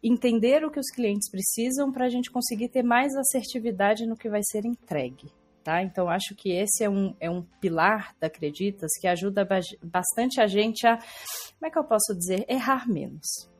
entender 0.00 0.64
o 0.64 0.70
que 0.70 0.78
os 0.78 0.92
clientes 0.94 1.28
precisam 1.28 1.90
para 1.90 2.06
a 2.06 2.08
gente 2.08 2.30
conseguir 2.30 2.68
ter 2.68 2.84
mais 2.84 3.16
assertividade 3.16 4.06
no 4.06 4.16
que 4.16 4.28
vai 4.28 4.42
ser 4.44 4.64
entregue. 4.64 5.39
Tá? 5.62 5.82
Então, 5.82 6.08
acho 6.08 6.34
que 6.34 6.50
esse 6.50 6.82
é 6.82 6.88
um, 6.88 7.14
é 7.20 7.28
um 7.28 7.42
pilar 7.60 8.14
da 8.18 8.28
Acreditas 8.28 8.90
que 8.98 9.06
ajuda 9.06 9.46
bastante 9.82 10.40
a 10.40 10.46
gente 10.46 10.86
a, 10.86 10.96
como 10.96 11.66
é 11.66 11.70
que 11.70 11.78
eu 11.78 11.84
posso 11.84 12.14
dizer, 12.16 12.46
errar 12.48 12.88
menos. 12.88 13.50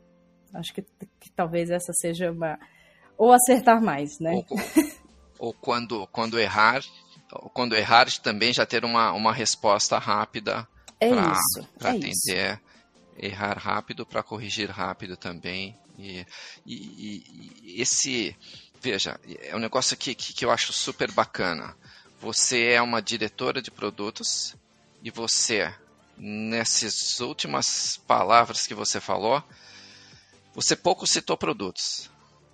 Acho 0.55 0.73
que, 0.73 0.83
que 1.21 1.31
talvez 1.31 1.71
essa 1.71 1.93
seja 1.93 2.33
uma. 2.33 2.59
Ou 3.19 3.33
acertar 3.33 3.83
mais, 3.83 4.19
né? 4.19 4.43
Ou, 4.49 5.49
ou 5.49 5.53
quando, 5.53 6.07
quando 6.09 6.39
errar, 6.39 6.83
quando 7.53 7.77
errar, 7.77 8.07
também 8.21 8.53
já 8.53 8.65
ter 8.65 8.85
uma, 8.85 9.13
uma 9.13 9.33
resposta 9.33 9.99
rápida 9.99 10.67
é 10.99 11.11
para 11.11 11.33
é 11.83 11.89
atender. 11.91 12.09
Isso. 12.09 12.61
Errar 13.19 13.59
rápido 13.59 14.07
para 14.07 14.23
corrigir 14.23 14.71
rápido 14.71 15.17
também. 15.17 15.79
E, 15.99 16.25
e, 16.65 17.23
e, 17.63 17.83
esse, 17.83 18.35
veja, 18.81 19.21
é 19.43 19.55
um 19.55 19.61
negócio 19.61 19.97
que, 19.97 20.15
que 20.15 20.45
eu 20.45 20.51
acho 20.51 20.73
super 20.73 21.13
bacana. 21.13 21.77
Você 22.21 22.73
é 22.73 22.83
uma 22.83 23.01
diretora 23.01 23.63
de 23.63 23.71
produtos 23.71 24.55
e 25.03 25.11
você, 25.11 25.75
nessas 26.19 27.19
últimas 27.19 27.97
palavras 28.07 28.67
que 28.67 28.75
você 28.75 29.01
falou, 29.01 29.43
você 30.55 30.77
pouco 30.77 31.07
citou 31.07 31.35
produtos. 31.35 32.11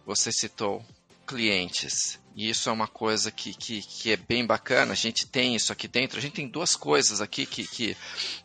Você 0.07 0.31
citou 0.31 0.87
clientes. 1.27 2.21
E 2.35 2.51
isso 2.51 2.69
é 2.69 2.73
uma 2.73 2.87
coisa 2.87 3.31
que, 3.31 3.55
que, 3.55 3.81
que, 3.81 4.13
é 4.13 4.17
bem 4.17 4.47
bacana. 4.47 4.93
A 4.93 4.97
gente 4.97 5.27
tem 5.27 5.57
isso 5.57 5.73
aqui 5.73 5.89
dentro. 5.89 6.19
A 6.19 6.21
gente 6.21 6.35
tem 6.35 6.47
duas 6.47 6.77
coisas 6.77 7.21
aqui 7.21 7.47
que, 7.47 7.67
que 7.67 7.97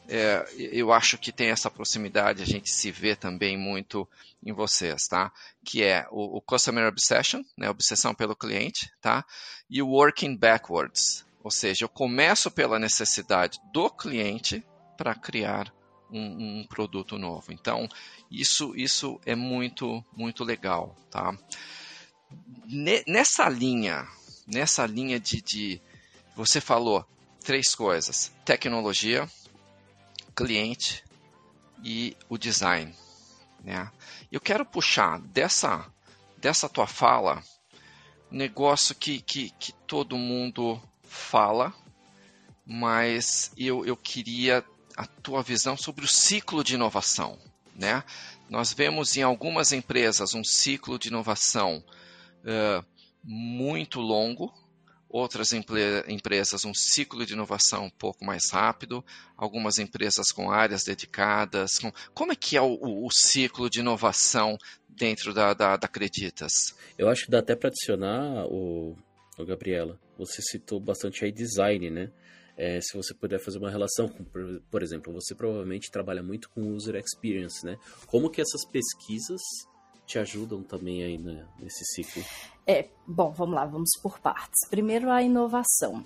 é, 0.07 0.45
eu 0.57 0.93
acho 0.93 1.17
que 1.17 1.31
tem 1.31 1.50
essa 1.50 1.69
proximidade. 1.69 2.41
A 2.41 2.45
gente 2.45 2.69
se 2.71 2.89
vê 2.89 3.15
também 3.15 3.57
muito 3.57 4.07
em 4.43 4.53
vocês, 4.53 5.07
tá? 5.07 5.31
Que 5.63 5.83
é 5.83 6.07
o, 6.09 6.38
o 6.38 6.41
Customer 6.41 6.88
Obsession, 6.88 7.43
né? 7.57 7.69
Obsessão 7.69 8.15
pelo 8.15 8.35
cliente, 8.35 8.89
tá? 9.01 9.25
E 9.69 9.81
o 9.81 9.89
Working 9.89 10.38
Backwards. 10.38 11.25
Ou 11.43 11.51
seja, 11.51 11.85
eu 11.85 11.89
começo 11.89 12.50
pela 12.50 12.79
necessidade 12.79 13.59
do 13.73 13.89
cliente 13.89 14.63
para 14.95 15.15
criar 15.15 15.73
um, 16.11 16.59
um, 16.59 16.67
produto 16.67 17.17
novo. 17.17 17.51
Então, 17.51 17.88
isso, 18.29 18.73
isso 18.75 19.19
é 19.25 19.35
muito, 19.35 20.03
muito 20.15 20.43
legal, 20.43 20.95
tá? 21.09 21.35
Nessa 23.07 23.50
linha, 23.50 24.07
nessa 24.47 24.85
linha 24.85 25.19
de, 25.19 25.41
de 25.41 25.81
você 26.35 26.61
falou 26.61 27.05
três 27.43 27.75
coisas: 27.75 28.31
tecnologia, 28.45 29.29
cliente 30.35 31.03
e 31.83 32.15
o 32.29 32.38
design. 32.38 32.95
Né? 33.63 33.91
Eu 34.31 34.39
quero 34.39 34.65
puxar 34.65 35.19
dessa, 35.19 35.85
dessa 36.38 36.67
tua 36.69 36.88
fala 36.88 37.43
um 38.31 38.38
negócio 38.38 38.95
que, 38.95 39.21
que, 39.21 39.50
que 39.59 39.73
todo 39.85 40.17
mundo 40.17 40.81
fala, 41.03 41.73
mas 42.65 43.51
eu, 43.57 43.85
eu 43.85 43.97
queria 43.97 44.63
a 44.95 45.05
tua 45.05 45.43
visão 45.43 45.75
sobre 45.75 46.05
o 46.05 46.07
ciclo 46.07 46.63
de 46.63 46.75
inovação. 46.75 47.38
Né? 47.75 48.03
Nós 48.50 48.71
vemos 48.73 49.17
em 49.17 49.21
algumas 49.21 49.71
empresas 49.71 50.33
um 50.33 50.43
ciclo 50.43 50.97
de 50.97 51.09
inovação 51.09 51.83
uh, 52.41 52.86
muito 53.24 54.00
longo, 54.00 54.53
outras 55.12 55.51
empresas 55.53 56.63
um 56.65 56.74
ciclo 56.74 57.25
de 57.25 57.33
inovação 57.33 57.86
um 57.86 57.89
pouco 57.89 58.24
mais 58.24 58.50
rápido, 58.51 59.03
algumas 59.36 59.77
empresas 59.77 60.31
com 60.31 60.50
áreas 60.50 60.83
dedicadas. 60.83 61.77
Com... 61.79 61.91
Como 62.13 62.31
é 62.31 62.36
que 62.36 62.55
é 62.55 62.62
o, 62.62 62.77
o, 62.81 63.05
o 63.05 63.12
ciclo 63.12 63.69
de 63.69 63.79
inovação 63.79 64.57
dentro 64.88 65.33
da, 65.33 65.53
da, 65.53 65.75
da 65.77 65.86
Acreditas? 65.86 66.53
Eu 66.98 67.10
acho 67.10 67.25
que 67.25 67.31
dá 67.31 67.39
até 67.39 67.55
para 67.55 67.69
adicionar, 67.69 68.45
o, 68.45 68.95
o 69.38 69.45
Gabriela, 69.45 70.00
você 70.17 70.41
citou 70.41 70.79
bastante 70.79 71.25
aí 71.25 71.31
design, 71.31 71.89
né? 71.89 72.12
É, 72.57 72.79
se 72.79 72.95
você 72.95 73.13
puder 73.13 73.39
fazer 73.39 73.57
uma 73.57 73.71
relação 73.71 74.07
com, 74.07 74.24
por, 74.24 74.62
por 74.69 74.83
exemplo, 74.83 75.12
você 75.12 75.33
provavelmente 75.33 75.89
trabalha 75.89 76.21
muito 76.21 76.50
com 76.50 76.74
user 76.74 76.95
experience, 76.95 77.65
né? 77.65 77.77
Como 78.05 78.29
que 78.29 78.41
essas 78.41 78.65
pesquisas 78.65 79.41
te 80.11 80.19
ajudam 80.19 80.61
também 80.61 81.03
aí 81.03 81.17
né, 81.17 81.45
nesse 81.59 81.85
ciclo? 81.85 82.23
É, 82.67 82.89
bom, 83.07 83.31
vamos 83.31 83.55
lá, 83.55 83.65
vamos 83.65 83.89
por 84.01 84.19
partes. 84.19 84.67
Primeiro, 84.69 85.09
a 85.09 85.21
inovação. 85.23 86.05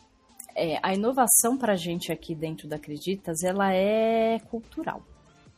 É, 0.56 0.80
a 0.82 0.94
inovação 0.94 1.58
para 1.58 1.74
a 1.74 1.76
gente 1.76 2.12
aqui 2.12 2.36
dentro 2.36 2.68
da 2.68 2.76
Acreditas, 2.76 3.44
ela 3.44 3.74
é 3.74 4.40
cultural. 4.40 5.04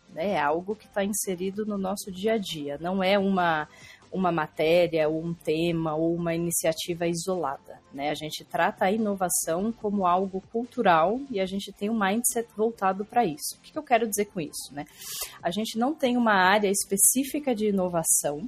Né? 0.09 0.31
É 0.31 0.39
algo 0.39 0.75
que 0.75 0.85
está 0.85 1.03
inserido 1.03 1.65
no 1.65 1.77
nosso 1.77 2.09
dia 2.11 2.33
a 2.33 2.37
dia. 2.37 2.77
Não 2.79 3.03
é 3.03 3.19
uma, 3.19 3.67
uma 4.11 4.31
matéria, 4.31 5.07
ou 5.09 5.23
um 5.23 5.33
tema, 5.33 5.95
ou 5.95 6.15
uma 6.15 6.33
iniciativa 6.33 7.07
isolada. 7.07 7.79
Né? 7.93 8.09
A 8.09 8.15
gente 8.15 8.43
trata 8.45 8.85
a 8.85 8.91
inovação 8.91 9.71
como 9.71 10.05
algo 10.05 10.41
cultural 10.51 11.19
e 11.29 11.39
a 11.39 11.45
gente 11.45 11.71
tem 11.71 11.89
um 11.89 11.99
mindset 11.99 12.47
voltado 12.55 13.05
para 13.05 13.25
isso. 13.25 13.57
O 13.57 13.61
que 13.61 13.77
eu 13.77 13.83
quero 13.83 14.07
dizer 14.07 14.25
com 14.25 14.39
isso? 14.39 14.73
Né? 14.73 14.85
A 15.41 15.51
gente 15.51 15.77
não 15.77 15.93
tem 15.93 16.17
uma 16.17 16.33
área 16.33 16.69
específica 16.69 17.55
de 17.55 17.67
inovação, 17.67 18.47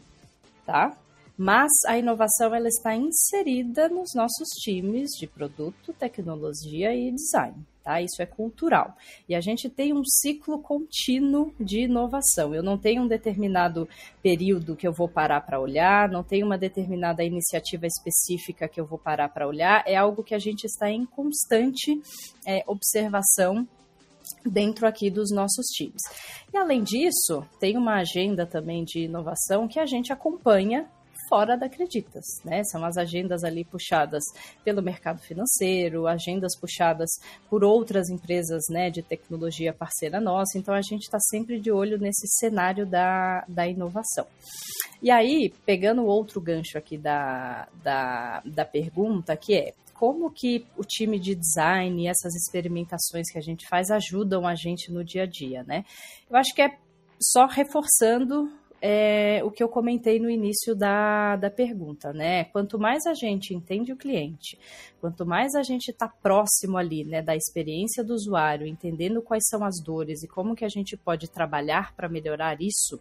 tá? 0.65 0.95
Mas 1.39 1.71
a 1.87 1.97
inovação 1.97 2.53
ela 2.53 2.67
está 2.67 2.93
inserida 2.93 3.87
nos 3.87 4.09
nossos 4.13 4.49
times 4.61 5.11
de 5.11 5.25
produto, 5.25 5.93
tecnologia 5.93 6.93
e 6.93 7.13
design. 7.13 7.55
Tá? 7.81 8.01
Isso 8.01 8.21
é 8.21 8.25
cultural. 8.25 8.93
E 9.27 9.33
a 9.33 9.39
gente 9.39 9.69
tem 9.69 9.93
um 9.93 10.03
ciclo 10.03 10.59
contínuo 10.59 11.53
de 11.57 11.83
inovação. 11.85 12.53
Eu 12.53 12.61
não 12.61 12.77
tenho 12.77 13.03
um 13.03 13.07
determinado 13.07 13.87
período 14.21 14.75
que 14.75 14.85
eu 14.85 14.91
vou 14.91 15.07
parar 15.07 15.39
para 15.39 15.61
olhar, 15.61 16.09
não 16.09 16.25
tenho 16.25 16.45
uma 16.45 16.57
determinada 16.57 17.23
iniciativa 17.23 17.87
específica 17.87 18.67
que 18.67 18.81
eu 18.81 18.85
vou 18.85 18.99
parar 18.99 19.29
para 19.29 19.47
olhar, 19.47 19.81
é 19.87 19.95
algo 19.95 20.25
que 20.25 20.35
a 20.35 20.39
gente 20.39 20.65
está 20.65 20.91
em 20.91 21.05
constante 21.05 22.01
é, 22.45 22.65
observação 22.67 23.65
dentro 24.45 24.85
aqui 24.85 25.09
dos 25.09 25.31
nossos 25.31 25.67
times. 25.67 26.01
E 26.53 26.57
além 26.57 26.83
disso, 26.83 27.47
tem 27.61 27.77
uma 27.77 28.01
agenda 28.01 28.45
também 28.45 28.83
de 28.83 29.05
inovação 29.05 29.69
que 29.69 29.79
a 29.79 29.85
gente 29.85 30.11
acompanha 30.11 30.85
fora 31.29 31.55
da 31.55 31.67
Acreditas, 31.67 32.25
né? 32.43 32.63
São 32.63 32.83
as 32.83 32.97
agendas 32.97 33.43
ali 33.43 33.63
puxadas 33.63 34.23
pelo 34.65 34.81
mercado 34.81 35.21
financeiro, 35.21 36.07
agendas 36.07 36.57
puxadas 36.59 37.09
por 37.49 37.63
outras 37.63 38.09
empresas, 38.09 38.63
né, 38.69 38.89
de 38.89 39.03
tecnologia 39.03 39.71
parceira 39.71 40.19
nossa. 40.19 40.57
Então 40.57 40.73
a 40.73 40.81
gente 40.81 41.03
está 41.03 41.19
sempre 41.19 41.59
de 41.59 41.71
olho 41.71 41.97
nesse 41.99 42.27
cenário 42.39 42.85
da, 42.85 43.45
da 43.47 43.67
inovação. 43.67 44.25
E 45.01 45.11
aí, 45.11 45.53
pegando 45.65 46.05
outro 46.05 46.41
gancho 46.41 46.77
aqui 46.77 46.97
da, 46.97 47.67
da, 47.83 48.41
da 48.43 48.65
pergunta, 48.65 49.37
que 49.37 49.55
é 49.55 49.73
como 49.93 50.31
que 50.31 50.65
o 50.77 50.83
time 50.83 51.19
de 51.19 51.35
design 51.35 52.01
e 52.03 52.07
essas 52.07 52.33
experimentações 52.33 53.29
que 53.31 53.37
a 53.37 53.41
gente 53.41 53.67
faz 53.67 53.91
ajudam 53.91 54.47
a 54.47 54.55
gente 54.55 54.91
no 54.91 55.03
dia 55.03 55.23
a 55.23 55.25
dia, 55.25 55.63
né? 55.63 55.83
Eu 56.29 56.37
acho 56.37 56.53
que 56.55 56.61
é 56.61 56.77
só 57.21 57.45
reforçando 57.45 58.49
é, 58.81 59.41
o 59.43 59.51
que 59.51 59.63
eu 59.63 59.69
comentei 59.69 60.19
no 60.19 60.29
início 60.29 60.75
da, 60.75 61.35
da 61.35 61.49
pergunta, 61.49 62.13
né? 62.13 62.45
Quanto 62.45 62.79
mais 62.79 63.05
a 63.05 63.13
gente 63.13 63.53
entende 63.53 63.91
o 63.91 63.97
cliente, 63.97 64.57
quanto 64.99 65.25
mais 65.25 65.55
a 65.55 65.63
gente 65.63 65.89
está 65.89 66.07
próximo 66.07 66.77
ali, 66.77 67.03
né, 67.03 67.21
da 67.21 67.35
experiência 67.35 68.03
do 68.03 68.13
usuário, 68.13 68.67
entendendo 68.67 69.21
quais 69.21 69.43
são 69.47 69.63
as 69.63 69.81
dores 69.83 70.23
e 70.23 70.27
como 70.27 70.55
que 70.55 70.65
a 70.65 70.69
gente 70.69 70.95
pode 70.97 71.29
trabalhar 71.29 71.95
para 71.95 72.09
melhorar 72.09 72.57
isso, 72.61 72.99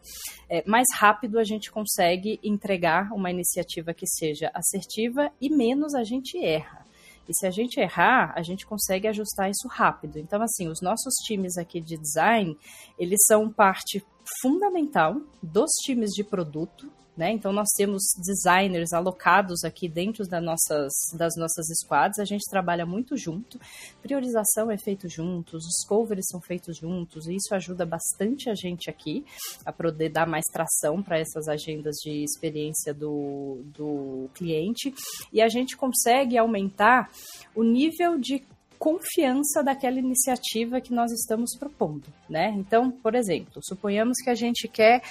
é, 0.48 0.62
mais 0.68 0.86
rápido 0.94 1.38
a 1.38 1.44
gente 1.44 1.70
consegue 1.70 2.38
entregar 2.42 3.12
uma 3.12 3.30
iniciativa 3.30 3.94
que 3.94 4.06
seja 4.06 4.50
assertiva 4.54 5.30
e 5.40 5.48
menos 5.48 5.94
a 5.94 6.04
gente 6.04 6.38
erra. 6.38 6.88
E 7.28 7.34
se 7.34 7.46
a 7.46 7.50
gente 7.50 7.78
errar, 7.78 8.32
a 8.34 8.42
gente 8.42 8.66
consegue 8.66 9.06
ajustar 9.06 9.50
isso 9.50 9.68
rápido. 9.68 10.18
Então, 10.18 10.40
assim, 10.40 10.66
os 10.66 10.80
nossos 10.80 11.12
times 11.26 11.58
aqui 11.58 11.78
de 11.78 11.98
design, 11.98 12.56
eles 12.98 13.18
são 13.26 13.52
parte 13.52 14.02
fundamental 14.40 15.20
dos 15.42 15.70
times 15.84 16.10
de 16.10 16.24
produto, 16.24 16.90
né? 17.18 17.32
Então 17.32 17.52
nós 17.52 17.66
temos 17.76 18.00
designers 18.24 18.92
alocados 18.92 19.64
aqui 19.64 19.88
dentro 19.88 20.24
das 20.24 20.40
nossas, 20.40 20.92
das 21.14 21.34
nossas 21.36 21.66
squads, 21.82 22.20
a 22.20 22.24
gente 22.24 22.48
trabalha 22.48 22.86
muito 22.86 23.16
junto, 23.16 23.58
priorização 24.00 24.70
é 24.70 24.78
feito 24.78 25.08
juntos, 25.08 25.64
os 25.64 25.84
covers 25.88 26.26
são 26.30 26.40
feitos 26.40 26.76
juntos, 26.76 27.26
e 27.26 27.34
isso 27.34 27.52
ajuda 27.52 27.84
bastante 27.84 28.48
a 28.48 28.54
gente 28.54 28.88
aqui 28.88 29.24
a 29.66 29.72
poder 29.72 30.10
dar 30.10 30.28
mais 30.28 30.44
tração 30.52 31.02
para 31.02 31.18
essas 31.18 31.48
agendas 31.48 31.96
de 31.96 32.22
experiência 32.22 32.94
do, 32.94 33.62
do 33.76 34.30
cliente, 34.32 34.94
e 35.32 35.42
a 35.42 35.48
gente 35.48 35.76
consegue 35.76 36.38
aumentar 36.38 37.10
o 37.52 37.64
nível 37.64 38.16
de 38.16 38.44
confiança 38.78 39.62
daquela 39.62 39.98
iniciativa 39.98 40.80
que 40.80 40.94
nós 40.94 41.10
estamos 41.12 41.56
propondo, 41.58 42.06
né? 42.28 42.54
Então, 42.56 42.90
por 42.90 43.14
exemplo, 43.14 43.60
suponhamos 43.62 44.18
que 44.22 44.30
a 44.30 44.34
gente 44.34 44.68
quer 44.68 45.02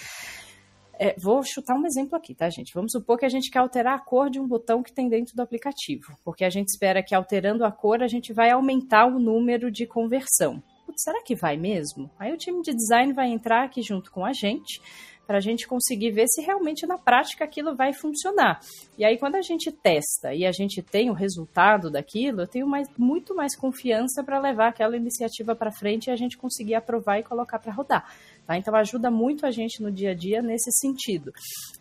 é, 0.99 1.15
vou 1.17 1.43
chutar 1.43 1.75
um 1.75 1.85
exemplo 1.85 2.17
aqui, 2.17 2.33
tá, 2.33 2.49
gente? 2.49 2.73
Vamos 2.73 2.91
supor 2.91 3.17
que 3.17 3.25
a 3.25 3.29
gente 3.29 3.51
quer 3.51 3.59
alterar 3.59 3.95
a 3.95 3.99
cor 3.99 4.29
de 4.29 4.39
um 4.39 4.47
botão 4.47 4.81
que 4.81 4.91
tem 4.91 5.07
dentro 5.07 5.35
do 5.35 5.41
aplicativo, 5.41 6.17
porque 6.23 6.43
a 6.43 6.49
gente 6.49 6.69
espera 6.69 7.03
que 7.03 7.13
alterando 7.13 7.63
a 7.63 7.71
cor 7.71 8.01
a 8.01 8.07
gente 8.07 8.33
vai 8.33 8.49
aumentar 8.49 9.05
o 9.05 9.19
número 9.19 9.71
de 9.71 9.85
conversão. 9.85 10.61
Putz, 10.85 11.03
será 11.03 11.21
que 11.21 11.35
vai 11.35 11.57
mesmo? 11.57 12.09
Aí 12.17 12.33
o 12.33 12.37
time 12.37 12.61
de 12.61 12.73
design 12.73 13.13
vai 13.13 13.29
entrar 13.29 13.63
aqui 13.63 13.81
junto 13.81 14.11
com 14.11 14.25
a 14.25 14.33
gente, 14.33 14.81
para 15.27 15.37
a 15.37 15.41
gente 15.41 15.67
conseguir 15.67 16.11
ver 16.11 16.25
se 16.27 16.41
realmente 16.41 16.87
na 16.87 16.97
prática 16.97 17.43
aquilo 17.43 17.75
vai 17.75 17.91
funcionar. 17.91 18.61
E 18.97 19.03
aí, 19.03 19.17
quando 19.17 19.35
a 19.35 19.41
gente 19.41 19.69
testa 19.71 20.33
e 20.33 20.45
a 20.45 20.51
gente 20.53 20.81
tem 20.81 21.09
o 21.09 21.13
resultado 21.13 21.91
daquilo, 21.91 22.41
eu 22.41 22.47
tenho 22.47 22.65
mais, 22.65 22.87
muito 22.97 23.35
mais 23.35 23.53
confiança 23.55 24.23
para 24.23 24.39
levar 24.39 24.69
aquela 24.69 24.95
iniciativa 24.95 25.53
para 25.53 25.69
frente 25.69 26.07
e 26.07 26.11
a 26.11 26.15
gente 26.15 26.37
conseguir 26.37 26.75
aprovar 26.75 27.19
e 27.19 27.23
colocar 27.23 27.59
para 27.59 27.73
rodar. 27.73 28.09
Tá? 28.45 28.57
Então, 28.57 28.73
ajuda 28.73 29.11
muito 29.11 29.45
a 29.45 29.51
gente 29.51 29.83
no 29.83 29.91
dia 29.91 30.11
a 30.11 30.15
dia 30.15 30.41
nesse 30.41 30.71
sentido. 30.71 31.33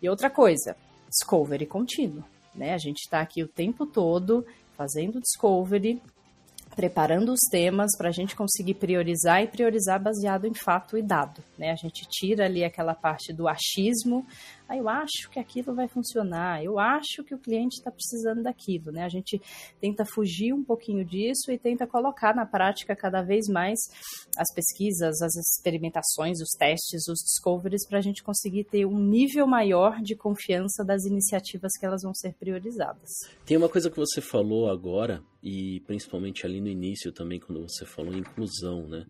E 0.02 0.08
outra 0.08 0.28
coisa, 0.28 0.76
discovery 1.08 1.66
contínuo. 1.66 2.24
Né? 2.52 2.74
A 2.74 2.78
gente 2.78 2.98
está 2.98 3.20
aqui 3.20 3.44
o 3.44 3.48
tempo 3.48 3.86
todo 3.86 4.44
fazendo 4.76 5.20
discovery, 5.20 6.02
preparando 6.76 7.32
os 7.32 7.40
temas 7.50 7.96
para 7.96 8.10
a 8.10 8.12
gente 8.12 8.36
conseguir 8.36 8.74
priorizar 8.74 9.42
e 9.42 9.48
priorizar 9.48 10.00
baseado 10.00 10.46
em 10.46 10.54
fato 10.54 10.98
e 10.98 11.02
dado. 11.02 11.42
Né? 11.58 11.72
A 11.72 11.74
gente 11.74 12.06
tira 12.06 12.44
ali 12.44 12.62
aquela 12.62 12.94
parte 12.94 13.32
do 13.32 13.48
achismo, 13.48 14.26
ah, 14.68 14.76
eu 14.76 14.88
acho 14.88 15.30
que 15.30 15.38
aquilo 15.38 15.74
vai 15.74 15.88
funcionar, 15.88 16.62
eu 16.62 16.78
acho 16.78 17.22
que 17.24 17.34
o 17.34 17.38
cliente 17.38 17.76
está 17.76 17.90
precisando 17.90 18.42
daquilo. 18.42 18.90
Né? 18.90 19.04
A 19.04 19.08
gente 19.08 19.40
tenta 19.80 20.04
fugir 20.04 20.52
um 20.52 20.64
pouquinho 20.64 21.04
disso 21.04 21.52
e 21.52 21.58
tenta 21.58 21.86
colocar 21.86 22.34
na 22.34 22.44
prática 22.44 22.96
cada 22.96 23.22
vez 23.22 23.46
mais 23.48 23.78
as 24.36 24.52
pesquisas, 24.54 25.22
as 25.22 25.34
experimentações, 25.36 26.40
os 26.40 26.50
testes, 26.58 27.06
os 27.08 27.20
discoveries, 27.20 27.86
para 27.86 27.98
a 27.98 28.02
gente 28.02 28.22
conseguir 28.22 28.64
ter 28.64 28.84
um 28.86 28.98
nível 28.98 29.46
maior 29.46 30.00
de 30.02 30.16
confiança 30.16 30.84
das 30.84 31.04
iniciativas 31.04 31.72
que 31.78 31.86
elas 31.86 32.02
vão 32.02 32.14
ser 32.14 32.34
priorizadas. 32.34 33.10
Tem 33.44 33.56
uma 33.56 33.68
coisa 33.68 33.90
que 33.90 33.96
você 33.96 34.20
falou 34.20 34.68
agora 34.68 35.22
e 35.42 35.80
principalmente 35.86 36.44
ali 36.44 36.60
no 36.60 36.68
início 36.68 37.12
também, 37.12 37.38
quando 37.38 37.62
você 37.62 37.86
falou 37.86 38.12
em 38.12 38.18
inclusão, 38.18 38.88
né? 38.88 39.06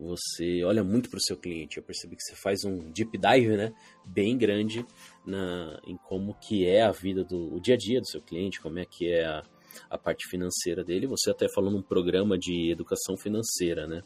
Você 0.00 0.64
olha 0.64 0.82
muito 0.82 1.10
para 1.10 1.18
o 1.18 1.22
seu 1.22 1.36
cliente. 1.36 1.76
Eu 1.76 1.82
percebi 1.82 2.16
que 2.16 2.22
você 2.22 2.34
faz 2.34 2.64
um 2.64 2.90
deep 2.90 3.18
dive, 3.18 3.54
né? 3.54 3.70
Bem 4.02 4.36
grande 4.38 4.84
na, 5.26 5.78
em 5.86 5.96
como 5.96 6.34
que 6.40 6.66
é 6.66 6.82
a 6.82 6.90
vida 6.90 7.22
do 7.22 7.54
o 7.54 7.60
dia 7.60 7.74
a 7.74 7.78
dia 7.78 8.00
do 8.00 8.08
seu 8.08 8.22
cliente, 8.22 8.60
como 8.60 8.78
é 8.78 8.86
que 8.86 9.12
é 9.12 9.26
a, 9.26 9.44
a 9.90 9.98
parte 9.98 10.26
financeira 10.28 10.82
dele. 10.82 11.06
Você 11.06 11.30
até 11.30 11.46
falou 11.48 11.70
num 11.70 11.82
programa 11.82 12.38
de 12.38 12.70
educação 12.70 13.14
financeira, 13.14 13.86
né? 13.86 14.02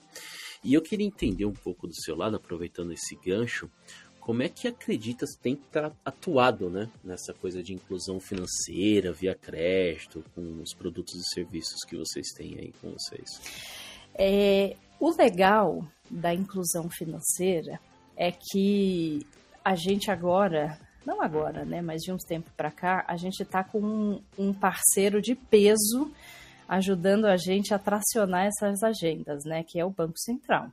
E 0.65 0.75
eu 0.75 0.83
queria 0.83 1.07
entender 1.07 1.45
um 1.45 1.53
pouco 1.53 1.87
do 1.87 1.95
seu 1.95 2.17
lado, 2.17 2.37
aproveitando 2.37 2.93
esse 2.93 3.15
gancho, 3.25 3.71
como 4.19 4.43
é 4.43 4.49
que 4.49 4.67
Acreditas 4.67 5.37
tem 5.37 5.61
atuado 6.03 6.71
né, 6.71 6.91
nessa 7.05 7.35
coisa 7.35 7.63
de 7.63 7.75
inclusão 7.75 8.19
financeira, 8.19 9.13
via 9.13 9.35
crédito, 9.35 10.25
com 10.35 10.63
os 10.63 10.73
produtos 10.73 11.15
e 11.15 11.35
serviços 11.35 11.85
que 11.87 11.95
vocês 11.95 12.33
têm 12.33 12.59
aí 12.59 12.73
com 12.81 12.91
vocês? 12.91 13.84
É, 14.17 14.77
o 15.01 15.11
legal 15.11 15.85
da 16.11 16.33
inclusão 16.33 16.89
financeira 16.89 17.81
é 18.17 18.31
que 18.31 19.27
a 19.65 19.75
gente 19.75 20.11
agora, 20.11 20.79
não 21.05 21.21
agora, 21.21 21.65
né, 21.65 21.81
mas 21.83 22.03
de 22.03 22.13
uns 22.13 22.23
tempos 22.23 22.53
para 22.57 22.71
cá, 22.71 23.05
a 23.09 23.17
gente 23.17 23.43
está 23.43 23.65
com 23.65 23.81
um, 23.81 24.23
um 24.39 24.53
parceiro 24.53 25.21
de 25.21 25.35
peso 25.35 26.13
ajudando 26.69 27.27
a 27.27 27.37
gente 27.37 27.75
a 27.75 27.79
tracionar 27.79 28.47
essas 28.47 28.83
agendas, 28.83 29.45
né, 29.45 29.65
que 29.67 29.79
é 29.79 29.85
o 29.85 29.91
Banco 29.91 30.19
Central. 30.19 30.69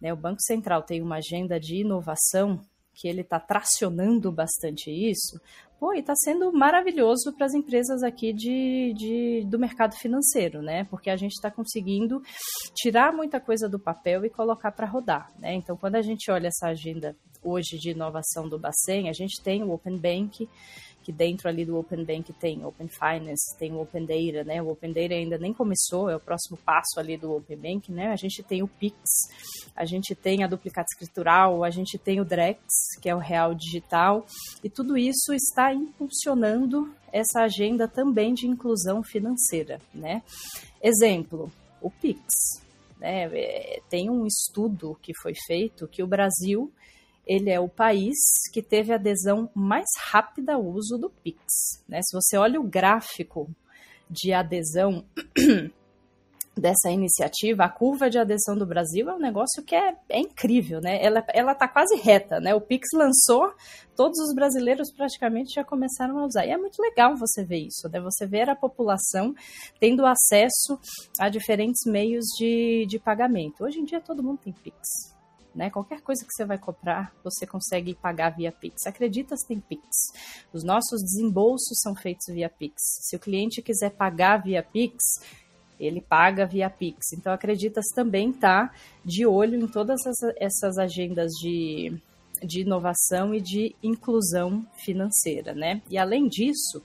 Né, 0.00 0.12
o 0.12 0.16
Banco 0.16 0.40
Central 0.42 0.82
tem 0.82 1.02
uma 1.02 1.16
agenda 1.16 1.58
de 1.58 1.80
inovação 1.80 2.60
que 2.94 3.06
ele 3.06 3.20
está 3.20 3.38
tracionando 3.38 4.32
bastante 4.32 4.90
isso, 4.90 5.40
pô, 5.78 5.94
e 5.94 6.00
está 6.00 6.14
sendo 6.16 6.52
maravilhoso 6.52 7.32
para 7.36 7.46
as 7.46 7.54
empresas 7.54 8.02
aqui 8.02 8.32
de, 8.32 8.92
de, 8.94 9.46
do 9.46 9.58
mercado 9.58 9.94
financeiro, 9.96 10.60
né? 10.60 10.84
Porque 10.84 11.08
a 11.08 11.16
gente 11.16 11.32
está 11.32 11.50
conseguindo 11.50 12.20
tirar 12.74 13.12
muita 13.12 13.40
coisa 13.40 13.68
do 13.68 13.78
papel 13.78 14.24
e 14.24 14.30
colocar 14.30 14.72
para 14.72 14.86
rodar, 14.86 15.30
né? 15.38 15.54
Então, 15.54 15.76
quando 15.76 15.96
a 15.96 16.02
gente 16.02 16.30
olha 16.30 16.48
essa 16.48 16.68
agenda 16.68 17.16
hoje 17.42 17.78
de 17.78 17.90
inovação 17.90 18.48
do 18.48 18.58
Bacen, 18.58 19.08
a 19.08 19.12
gente 19.12 19.42
tem 19.42 19.62
o 19.62 19.72
Open 19.72 19.96
Bank, 19.96 20.48
que 21.08 21.12
dentro 21.12 21.48
ali 21.48 21.64
do 21.64 21.78
Open 21.78 22.04
Bank 22.04 22.30
tem 22.34 22.62
Open 22.66 22.86
Finance, 22.86 23.56
tem 23.58 23.72
o 23.72 23.80
Open 23.80 24.04
Data, 24.04 24.44
né? 24.44 24.60
O 24.60 24.68
Open 24.68 24.92
Data 24.92 25.14
ainda 25.14 25.38
nem 25.38 25.54
começou, 25.54 26.10
é 26.10 26.14
o 26.14 26.20
próximo 26.20 26.58
passo 26.58 26.98
ali 27.00 27.16
do 27.16 27.34
Open 27.34 27.56
Bank, 27.56 27.90
né? 27.90 28.08
A 28.08 28.16
gente 28.16 28.42
tem 28.42 28.62
o 28.62 28.68
Pix, 28.68 28.98
a 29.74 29.86
gente 29.86 30.14
tem 30.14 30.44
a 30.44 30.46
duplicata 30.46 30.84
escritural, 30.92 31.64
a 31.64 31.70
gente 31.70 31.96
tem 31.96 32.20
o 32.20 32.26
Drex, 32.26 32.60
que 33.00 33.08
é 33.08 33.14
o 33.14 33.18
real 33.18 33.54
digital, 33.54 34.26
e 34.62 34.68
tudo 34.68 34.98
isso 34.98 35.32
está 35.32 35.72
impulsionando 35.72 36.94
essa 37.10 37.40
agenda 37.40 37.88
também 37.88 38.34
de 38.34 38.46
inclusão 38.46 39.02
financeira, 39.02 39.80
né? 39.94 40.22
Exemplo, 40.82 41.50
o 41.80 41.90
Pix. 41.90 42.20
Né? 43.00 43.30
É, 43.32 43.80
tem 43.88 44.10
um 44.10 44.26
estudo 44.26 44.94
que 45.00 45.12
foi 45.22 45.32
feito 45.46 45.88
que 45.88 46.02
o 46.02 46.06
Brasil 46.06 46.70
ele 47.28 47.50
é 47.50 47.60
o 47.60 47.68
país 47.68 48.16
que 48.52 48.62
teve 48.62 48.92
adesão 48.92 49.50
mais 49.54 49.86
rápida 50.10 50.54
ao 50.54 50.64
uso 50.64 50.96
do 50.96 51.10
Pix. 51.10 51.84
Né? 51.86 52.00
Se 52.02 52.16
você 52.16 52.38
olha 52.38 52.58
o 52.58 52.64
gráfico 52.64 53.50
de 54.10 54.32
adesão 54.32 55.04
dessa 56.56 56.90
iniciativa, 56.90 57.64
a 57.64 57.68
curva 57.68 58.08
de 58.08 58.18
adesão 58.18 58.56
do 58.56 58.66
Brasil 58.66 59.10
é 59.10 59.14
um 59.14 59.18
negócio 59.18 59.62
que 59.62 59.76
é, 59.76 59.94
é 60.08 60.18
incrível, 60.18 60.80
né? 60.80 60.98
Ela 61.04 61.24
ela 61.32 61.52
está 61.52 61.68
quase 61.68 61.94
reta, 61.96 62.40
né? 62.40 62.54
O 62.54 62.60
Pix 62.60 62.88
lançou, 62.94 63.52
todos 63.94 64.18
os 64.18 64.34
brasileiros 64.34 64.90
praticamente 64.92 65.54
já 65.54 65.62
começaram 65.62 66.18
a 66.18 66.24
usar. 66.26 66.46
E 66.46 66.50
é 66.50 66.56
muito 66.56 66.80
legal 66.80 67.14
você 67.14 67.44
ver 67.44 67.58
isso, 67.58 67.88
né? 67.92 68.00
Você 68.00 68.26
ver 68.26 68.48
a 68.48 68.56
população 68.56 69.34
tendo 69.78 70.04
acesso 70.06 70.80
a 71.20 71.28
diferentes 71.28 71.82
meios 71.86 72.24
de, 72.38 72.86
de 72.88 72.98
pagamento. 72.98 73.62
Hoje 73.62 73.78
em 73.78 73.84
dia 73.84 74.00
todo 74.00 74.22
mundo 74.22 74.40
tem 74.42 74.52
Pix. 74.52 75.17
Né? 75.54 75.70
Qualquer 75.70 76.00
coisa 76.02 76.24
que 76.24 76.32
você 76.32 76.44
vai 76.44 76.58
comprar, 76.58 77.12
você 77.24 77.46
consegue 77.46 77.94
pagar 77.94 78.30
via 78.30 78.52
Pix. 78.52 78.86
Acredita 78.86 79.36
se 79.36 79.46
tem 79.46 79.60
Pix. 79.60 79.82
Os 80.52 80.62
nossos 80.62 81.02
desembolsos 81.02 81.78
são 81.82 81.94
feitos 81.96 82.26
via 82.28 82.48
Pix. 82.48 82.74
Se 83.02 83.16
o 83.16 83.18
cliente 83.18 83.62
quiser 83.62 83.90
pagar 83.90 84.42
via 84.42 84.62
Pix, 84.62 85.02
ele 85.78 86.00
paga 86.00 86.46
via 86.46 86.68
Pix. 86.68 87.12
Então, 87.12 87.32
Acreditas 87.32 87.86
também 87.94 88.30
está 88.30 88.72
de 89.04 89.26
olho 89.26 89.58
em 89.58 89.66
todas 89.66 90.00
essas 90.36 90.78
agendas 90.78 91.32
de, 91.32 91.96
de 92.42 92.60
inovação 92.60 93.34
e 93.34 93.40
de 93.40 93.74
inclusão 93.82 94.66
financeira, 94.84 95.54
né? 95.54 95.80
E 95.88 95.96
além 95.96 96.28
disso, 96.28 96.82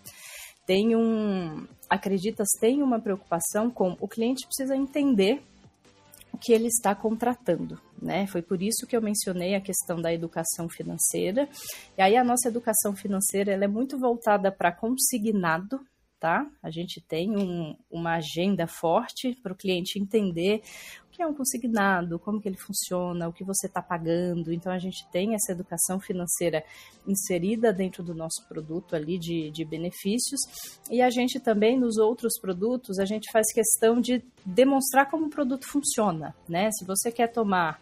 tem 0.65 0.95
um 0.95 1.67
Acreditas 1.89 2.47
tem 2.59 2.81
uma 2.81 2.99
preocupação 2.99 3.69
com 3.69 3.95
o 3.99 4.07
cliente 4.07 4.47
precisa 4.47 4.75
entender 4.75 5.43
que 6.43 6.51
ele 6.51 6.67
está 6.67 6.93
contratando, 6.93 7.79
né? 8.01 8.27
Foi 8.27 8.41
por 8.41 8.61
isso 8.61 8.85
que 8.85 8.97
eu 8.97 9.01
mencionei 9.01 9.55
a 9.55 9.61
questão 9.61 10.01
da 10.01 10.13
educação 10.13 10.67
financeira. 10.67 11.47
E 11.97 12.01
aí 12.01 12.17
a 12.17 12.23
nossa 12.23 12.49
educação 12.49 12.93
financeira 12.93 13.53
ela 13.53 13.63
é 13.63 13.67
muito 13.67 13.97
voltada 13.97 14.51
para 14.51 14.69
consignado, 14.69 15.79
tá? 16.23 16.49
A 16.63 16.69
gente 16.69 17.01
tem 17.01 17.35
um, 17.35 17.75
uma 17.91 18.13
agenda 18.13 18.65
forte 18.65 19.37
para 19.43 19.51
o 19.51 19.55
cliente 19.57 19.99
entender 19.99 20.61
o 21.05 21.11
que 21.11 21.21
é 21.21 21.27
um 21.27 21.33
consignado, 21.33 22.17
como 22.17 22.39
que 22.39 22.47
ele 22.47 22.55
funciona, 22.55 23.27
o 23.27 23.33
que 23.33 23.43
você 23.43 23.67
está 23.67 23.81
pagando. 23.81 24.53
Então 24.53 24.71
a 24.71 24.79
gente 24.79 25.05
tem 25.11 25.35
essa 25.35 25.51
educação 25.51 25.99
financeira 25.99 26.63
inserida 27.05 27.73
dentro 27.73 28.01
do 28.01 28.15
nosso 28.15 28.47
produto 28.47 28.95
ali 28.95 29.19
de, 29.19 29.51
de 29.51 29.65
benefícios. 29.65 30.39
E 30.89 31.01
a 31.01 31.09
gente 31.09 31.41
também, 31.41 31.77
nos 31.77 31.97
outros 31.97 32.39
produtos, 32.39 32.99
a 32.99 33.05
gente 33.05 33.29
faz 33.29 33.51
questão 33.51 33.99
de 33.99 34.23
demonstrar 34.45 35.11
como 35.11 35.25
o 35.25 35.29
produto 35.29 35.69
funciona, 35.69 36.33
né? 36.47 36.69
Se 36.71 36.85
você 36.85 37.11
quer 37.11 37.33
tomar 37.33 37.81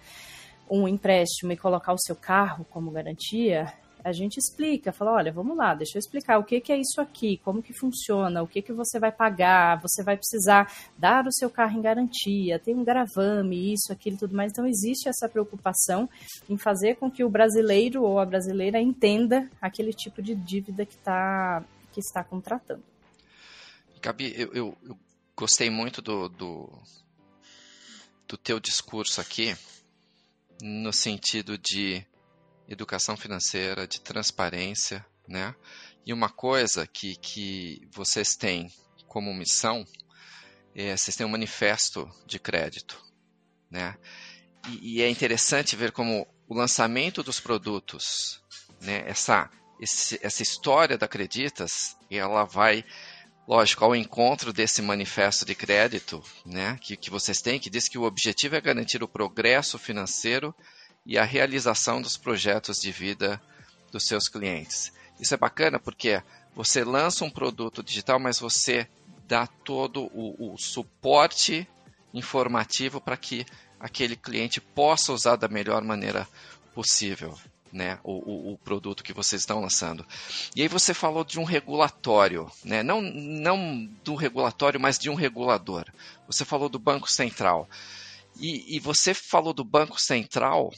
um 0.67 0.88
empréstimo 0.88 1.51
e 1.51 1.58
colocar 1.58 1.93
o 1.93 1.99
seu 1.99 2.15
carro 2.15 2.65
como 2.71 2.89
garantia, 2.89 3.71
a 4.04 4.12
gente 4.12 4.38
explica, 4.38 4.92
fala, 4.92 5.14
olha, 5.14 5.32
vamos 5.32 5.56
lá, 5.56 5.74
deixa 5.74 5.98
eu 5.98 6.00
explicar 6.00 6.38
o 6.38 6.44
que, 6.44 6.60
que 6.60 6.72
é 6.72 6.78
isso 6.78 7.00
aqui, 7.00 7.38
como 7.44 7.62
que 7.62 7.74
funciona, 7.74 8.42
o 8.42 8.48
que, 8.48 8.62
que 8.62 8.74
você 8.74 9.00
vai 9.00 9.12
pagar, 9.12 9.82
você 9.82 10.04
vai 10.04 10.18
precisar 10.18 10.72
dar 10.98 11.26
o 11.26 11.32
seu 11.32 11.50
carro 11.50 11.78
em 11.78 11.82
garantia, 11.82 12.60
tem 12.60 12.76
um 12.76 12.84
gravame, 12.84 13.74
isso, 13.74 13.92
aquilo, 13.92 14.18
tudo 14.18 14.36
mais. 14.36 14.52
Então 14.52 14.66
existe 14.66 15.08
essa 15.08 15.30
preocupação 15.30 16.10
em 16.50 16.58
fazer 16.58 16.96
com 16.96 17.10
que 17.10 17.24
o 17.24 17.30
brasileiro 17.30 18.04
ou 18.04 18.20
a 18.20 18.26
brasileira 18.26 18.82
entenda 18.82 19.50
aquele 19.62 19.94
tipo 19.94 20.22
de 20.22 20.36
dívida 20.36 20.86
que, 20.86 20.98
tá, 20.98 21.64
que 21.92 22.00
está 22.00 22.24
contratando. 22.24 22.84
Gabi, 24.02 24.34
eu, 24.36 24.52
eu, 24.54 24.78
eu 24.84 24.98
gostei 25.36 25.70
muito 25.70 26.02
do, 26.02 26.28
do, 26.28 26.70
do 28.28 28.38
teu 28.38 28.60
discurso 28.60 29.22
aqui, 29.22 29.56
no 30.62 30.92
sentido 30.92 31.58
de 31.58 32.06
educação 32.71 33.17
financeira, 33.17 33.88
de 33.88 34.01
transparência, 34.01 35.05
né? 35.27 35.53
E 36.05 36.13
uma 36.13 36.29
coisa 36.29 36.88
que, 36.88 37.15
que 37.17 37.88
vocês 37.91 38.36
têm 38.36 38.71
como 39.07 39.34
missão 39.34 39.86
é 40.73 40.95
vocês 40.95 41.15
têm 41.15 41.25
um 41.25 41.29
manifesto 41.29 42.10
de 42.25 42.39
crédito, 42.39 43.03
né? 43.69 43.97
E, 44.69 44.97
e 44.97 45.01
é 45.01 45.10
interessante 45.10 45.75
ver 45.75 45.91
como 45.91 46.27
o 46.47 46.53
lançamento 46.53 47.21
dos 47.21 47.39
produtos, 47.39 48.41
né? 48.81 49.03
Essa 49.05 49.49
esse, 49.79 50.19
essa 50.21 50.43
história 50.43 50.95
da 50.95 51.07
Acreditas, 51.07 51.97
ela 52.10 52.43
vai 52.43 52.86
lógico, 53.47 53.84
ao 53.84 53.95
encontro 53.95 54.53
desse 54.53 54.81
manifesto 54.81 55.43
de 55.43 55.55
crédito 55.55 56.23
né, 56.45 56.77
que, 56.79 56.95
que 56.95 57.10
vocês 57.10 57.41
têm, 57.41 57.60
que 57.60 57.69
diz 57.69 57.88
que 57.88 57.97
o 57.97 58.03
objetivo 58.03 58.55
é 58.55 58.62
garantir 58.62 59.03
o 59.03 59.07
progresso 59.07 59.77
financeiro 59.79 60.55
e 61.06 61.18
a 61.18 61.24
realização 61.24 62.02
dos 62.02 62.18
projetos 62.18 62.80
de 62.80 62.92
vida 62.92 63.42
dos 63.92 64.06
seus 64.06 64.28
clientes. 64.28 64.92
Isso 65.20 65.34
é 65.34 65.38
bacana 65.38 65.80
porque 65.80 66.22
você 66.56 66.84
lança 66.84 67.24
um 67.24 67.30
produto 67.30 67.84
digital, 67.84 68.20
mas 68.20 68.40
você 68.40 68.88
dá 69.28 69.48
todo 69.48 70.10
o, 70.14 70.54
o 70.54 70.58
suporte 70.58 71.68
informativo 72.14 73.00
para 73.00 73.16
que 73.16 73.46
aquele 73.80 74.16
cliente 74.16 74.60
possa 74.60 75.14
usar 75.14 75.36
da 75.36 75.48
melhor 75.48 75.84
maneira 75.84 76.28
possível. 76.74 77.38
Né, 77.74 77.98
o, 78.04 78.52
o, 78.52 78.58
produto 78.58 79.02
que 79.02 79.14
vocês 79.14 79.44
estão 79.44 79.62
lançando. 79.62 80.06
E 80.54 80.62
aí 80.62 80.68
você 80.68 80.94
falou 80.94 81.24
de 81.24 81.40
um 81.40 81.46
regulatório, 81.46 82.52
né, 82.66 82.84
não, 82.84 83.00
não 83.00 83.90
do 84.04 84.14
regulatório, 84.14 84.78
mas 84.78 85.00
de 85.00 85.10
um 85.10 85.16
regulador. 85.16 85.86
Você 86.28 86.44
falou 86.44 86.68
do 86.68 86.78
Banco 86.78 87.10
Central. 87.10 87.70
E, 88.38 88.76
e 88.76 88.80
você 88.82 89.14
falou 89.14 89.54
do 89.54 89.64
Banco 89.64 89.98
Central 90.02 90.70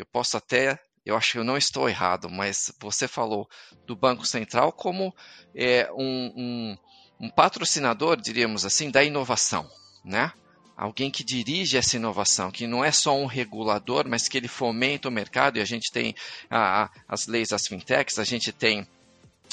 eu 0.00 0.06
posso 0.06 0.36
até, 0.36 0.78
eu 1.04 1.16
acho 1.16 1.32
que 1.32 1.38
eu 1.38 1.44
não 1.44 1.56
estou 1.56 1.88
errado, 1.88 2.30
mas 2.30 2.72
você 2.80 3.06
falou 3.06 3.48
do 3.86 3.94
Banco 3.94 4.26
Central 4.26 4.72
como 4.72 5.14
é, 5.54 5.90
um, 5.92 6.32
um, 6.36 6.78
um 7.20 7.30
patrocinador, 7.30 8.16
diríamos 8.20 8.64
assim, 8.64 8.90
da 8.90 9.04
inovação, 9.04 9.70
né? 10.04 10.32
Alguém 10.76 11.10
que 11.10 11.22
dirige 11.22 11.76
essa 11.76 11.96
inovação, 11.96 12.50
que 12.50 12.66
não 12.66 12.82
é 12.82 12.90
só 12.90 13.14
um 13.14 13.26
regulador, 13.26 14.08
mas 14.08 14.26
que 14.26 14.38
ele 14.38 14.48
fomenta 14.48 15.08
o 15.08 15.12
mercado, 15.12 15.58
e 15.58 15.60
a 15.60 15.66
gente 15.66 15.92
tem 15.92 16.14
a, 16.48 16.84
a, 16.84 16.90
as 17.06 17.26
leis 17.26 17.50
das 17.50 17.66
fintechs, 17.66 18.18
a 18.18 18.24
gente 18.24 18.50
tem 18.50 18.88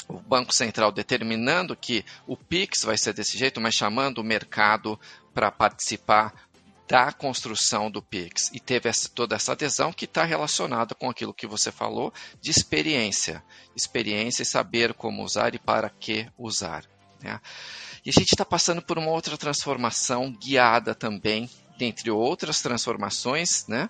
o 0.08 0.18
Banco 0.18 0.54
Central 0.54 0.90
determinando 0.90 1.76
que 1.76 2.02
o 2.26 2.34
PIX 2.34 2.84
vai 2.84 2.96
ser 2.96 3.12
desse 3.12 3.36
jeito, 3.36 3.60
mas 3.60 3.74
chamando 3.74 4.18
o 4.18 4.24
mercado 4.24 4.98
para 5.34 5.52
participar 5.52 6.47
da 6.88 7.12
construção 7.12 7.90
do 7.90 8.02
Pix 8.02 8.50
e 8.52 8.58
teve 8.58 8.88
essa, 8.88 9.10
toda 9.10 9.36
essa 9.36 9.52
adesão 9.52 9.92
que 9.92 10.06
está 10.06 10.24
relacionada 10.24 10.94
com 10.94 11.10
aquilo 11.10 11.34
que 11.34 11.46
você 11.46 11.70
falou 11.70 12.12
de 12.40 12.50
experiência. 12.50 13.44
Experiência 13.76 14.42
e 14.42 14.46
saber 14.46 14.94
como 14.94 15.22
usar 15.22 15.54
e 15.54 15.58
para 15.58 15.90
que 15.90 16.26
usar. 16.38 16.84
Né? 17.22 17.38
E 18.06 18.08
a 18.08 18.12
gente 18.12 18.32
está 18.32 18.44
passando 18.44 18.80
por 18.80 18.96
uma 18.96 19.10
outra 19.10 19.36
transformação 19.36 20.32
guiada 20.32 20.94
também, 20.94 21.48
dentre 21.76 22.10
outras 22.10 22.62
transformações, 22.62 23.66
né? 23.68 23.88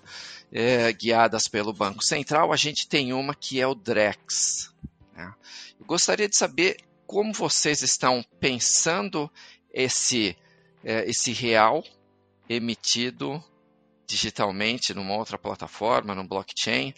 É, 0.51 0.91
guiadas 0.91 1.47
pelo 1.47 1.71
Banco 1.71 2.03
Central, 2.03 2.51
a 2.51 2.55
gente 2.55 2.87
tem 2.87 3.13
uma 3.13 3.33
que 3.33 3.61
é 3.61 3.67
o 3.67 3.75
DREX. 3.75 4.73
Né? 5.15 5.31
Eu 5.79 5.85
gostaria 5.85 6.27
de 6.27 6.35
saber 6.35 6.77
como 7.05 7.33
vocês 7.33 7.81
estão 7.81 8.25
pensando 8.39 9.31
esse, 9.71 10.35
é, 10.83 11.07
esse 11.07 11.31
real 11.31 11.83
emitido 12.49 13.41
digitalmente 14.09 14.93
numa 14.93 15.15
outra 15.15 15.37
plataforma, 15.37 16.15
no 16.15 16.27
blockchain. 16.27 16.93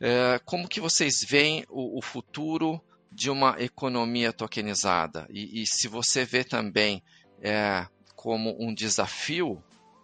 É, 0.00 0.40
como 0.44 0.68
que 0.68 0.80
vocês 0.80 1.24
veem 1.28 1.64
o, 1.68 2.00
futuro 2.00 2.80
de 3.10 3.28
uma 3.28 3.60
economia 3.60 4.32
tokenizada? 4.32 5.26
E, 5.28 5.62
e 5.62 5.66
se 5.66 5.88
você 5.88 6.24
vê 6.24 6.44
também 6.44 7.02
é, 7.42 7.86
como 8.14 8.56
um 8.60 8.72
desafio 8.72 9.62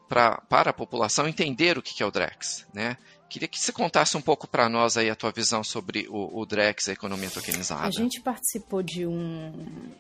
pra, 0.09 0.39
para 0.49 0.71
a 0.71 0.75
população 0.75 1.29
entender 1.29 1.79
o 1.79 1.83
que 1.83 2.03
é 2.03 2.07
o 2.07 2.11
DREX, 2.11 2.67
né? 2.75 2.97
Queria 3.31 3.49
que 3.49 3.59
você 3.59 3.73
contasse 3.73 4.15
um 4.15 4.21
pouco 4.21 4.47
para 4.47 4.69
nós 4.69 4.99
aí 4.99 5.09
a 5.09 5.17
tua 5.17 5.33
visão 5.33 5.65
sobre 5.65 6.07
o, 6.11 6.41
o 6.41 6.45
DREX, 6.45 6.89
a 6.89 6.93
economia 6.93 7.31
tokenizada. 7.31 7.87
A 7.87 7.91
gente 7.91 8.21
participou 8.21 8.83
de 8.83 9.07
um 9.07 9.91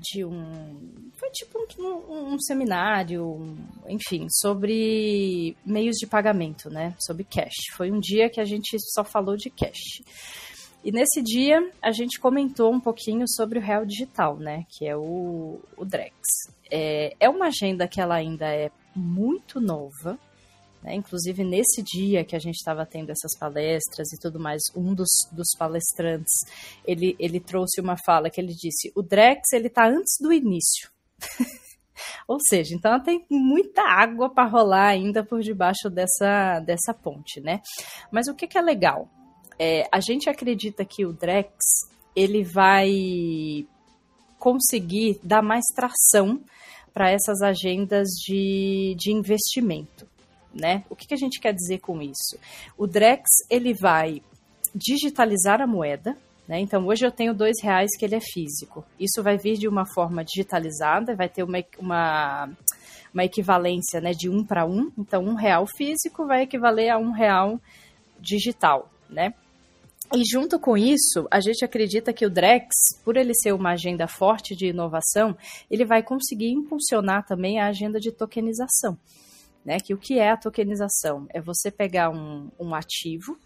de 0.00 0.24
um. 0.24 1.10
Foi 1.14 1.30
tipo 1.30 1.58
um, 1.78 2.34
um, 2.34 2.38
seminário, 2.40 3.56
enfim, 3.88 4.26
sobre 4.30 5.56
meios 5.64 5.96
de 5.96 6.06
pagamento, 6.06 6.70
né? 6.70 6.94
Sobre 6.98 7.24
cash. 7.24 7.74
Foi 7.76 7.90
um 7.90 8.00
dia 8.00 8.30
que 8.30 8.40
a 8.40 8.44
gente 8.44 8.76
só 8.92 9.04
falou 9.04 9.36
de 9.36 9.50
cash. 9.50 10.02
E 10.82 10.90
nesse 10.90 11.22
dia 11.22 11.70
a 11.82 11.92
gente 11.92 12.18
comentou 12.18 12.72
um 12.72 12.80
pouquinho 12.80 13.26
sobre 13.28 13.58
o 13.58 13.62
Real 13.62 13.84
Digital, 13.84 14.36
né? 14.38 14.64
Que 14.70 14.86
é 14.86 14.96
o, 14.96 15.60
o 15.76 15.84
Drex. 15.84 16.14
É, 16.70 17.14
é 17.20 17.28
uma 17.28 17.46
agenda 17.46 17.86
que 17.86 18.00
ela 18.00 18.14
ainda 18.14 18.46
é 18.46 18.70
muito 18.94 19.60
nova, 19.60 20.18
né? 20.82 20.94
Inclusive, 20.94 21.44
nesse 21.44 21.82
dia 21.82 22.24
que 22.24 22.34
a 22.34 22.38
gente 22.38 22.56
estava 22.56 22.86
tendo 22.86 23.10
essas 23.10 23.36
palestras 23.38 24.12
e 24.12 24.18
tudo 24.18 24.40
mais, 24.40 24.62
um 24.74 24.94
dos, 24.94 25.08
dos 25.32 25.48
palestrantes, 25.58 26.32
ele, 26.84 27.14
ele 27.18 27.40
trouxe 27.40 27.80
uma 27.80 27.96
fala 28.04 28.30
que 28.30 28.40
ele 28.40 28.54
disse, 28.54 28.90
o 28.94 29.02
Drex, 29.02 29.52
ele 29.52 29.66
está 29.66 29.86
antes 29.86 30.16
do 30.20 30.32
início. 30.32 30.90
Ou 32.26 32.38
seja, 32.40 32.74
então 32.74 32.98
tem 33.02 33.26
muita 33.28 33.82
água 33.82 34.30
para 34.30 34.48
rolar 34.48 34.88
ainda 34.88 35.22
por 35.22 35.42
debaixo 35.42 35.90
dessa, 35.90 36.60
dessa 36.60 36.94
ponte, 36.94 37.40
né? 37.40 37.60
Mas 38.10 38.26
o 38.26 38.34
que, 38.34 38.46
que 38.46 38.56
é 38.56 38.62
legal? 38.62 39.08
É, 39.58 39.86
a 39.92 40.00
gente 40.00 40.30
acredita 40.30 40.84
que 40.84 41.04
o 41.04 41.12
Drex, 41.12 41.52
ele 42.16 42.42
vai 42.42 43.66
conseguir 44.38 45.20
dar 45.22 45.42
mais 45.42 45.64
tração 45.74 46.40
para 46.94 47.10
essas 47.10 47.42
agendas 47.42 48.08
de, 48.26 48.96
de 48.98 49.12
investimento. 49.12 50.08
Né? 50.54 50.84
O 50.90 50.96
que, 50.96 51.06
que 51.06 51.14
a 51.14 51.16
gente 51.16 51.38
quer 51.38 51.54
dizer 51.54 51.78
com 51.78 52.02
isso? 52.02 52.36
O 52.76 52.86
Drex 52.86 53.28
ele 53.48 53.72
vai 53.72 54.20
digitalizar 54.74 55.60
a 55.60 55.66
moeda, 55.66 56.16
né? 56.50 56.58
Então, 56.58 56.84
hoje 56.84 57.06
eu 57.06 57.12
tenho 57.12 57.32
dois 57.32 57.62
reais 57.62 57.90
que 57.96 58.04
ele 58.04 58.16
é 58.16 58.20
físico. 58.20 58.84
Isso 58.98 59.22
vai 59.22 59.38
vir 59.38 59.56
de 59.56 59.68
uma 59.68 59.86
forma 59.86 60.24
digitalizada, 60.24 61.14
vai 61.14 61.28
ter 61.28 61.44
uma, 61.44 61.58
uma, 61.78 62.50
uma 63.14 63.24
equivalência 63.24 64.00
né, 64.00 64.10
de 64.10 64.28
um 64.28 64.44
para 64.44 64.66
um. 64.66 64.90
Então, 64.98 65.22
um 65.22 65.34
real 65.34 65.64
físico 65.64 66.26
vai 66.26 66.42
equivaler 66.42 66.90
a 66.90 66.98
um 66.98 67.12
real 67.12 67.60
digital, 68.18 68.90
né? 69.08 69.32
E 70.12 70.24
junto 70.24 70.58
com 70.58 70.76
isso, 70.76 71.28
a 71.30 71.40
gente 71.40 71.64
acredita 71.64 72.12
que 72.12 72.26
o 72.26 72.30
Drex, 72.30 72.66
por 73.04 73.16
ele 73.16 73.32
ser 73.32 73.52
uma 73.52 73.70
agenda 73.70 74.08
forte 74.08 74.56
de 74.56 74.66
inovação, 74.66 75.36
ele 75.70 75.84
vai 75.84 76.02
conseguir 76.02 76.50
impulsionar 76.50 77.24
também 77.24 77.60
a 77.60 77.68
agenda 77.68 78.00
de 78.00 78.10
tokenização. 78.10 78.98
Né? 79.64 79.78
Que 79.78 79.92
o 79.92 79.98
que 79.98 80.18
é 80.18 80.30
a 80.30 80.36
tokenização? 80.36 81.26
É 81.30 81.40
você 81.40 81.70
pegar 81.70 82.10
um, 82.10 82.50
um 82.58 82.74
ativo, 82.74 83.38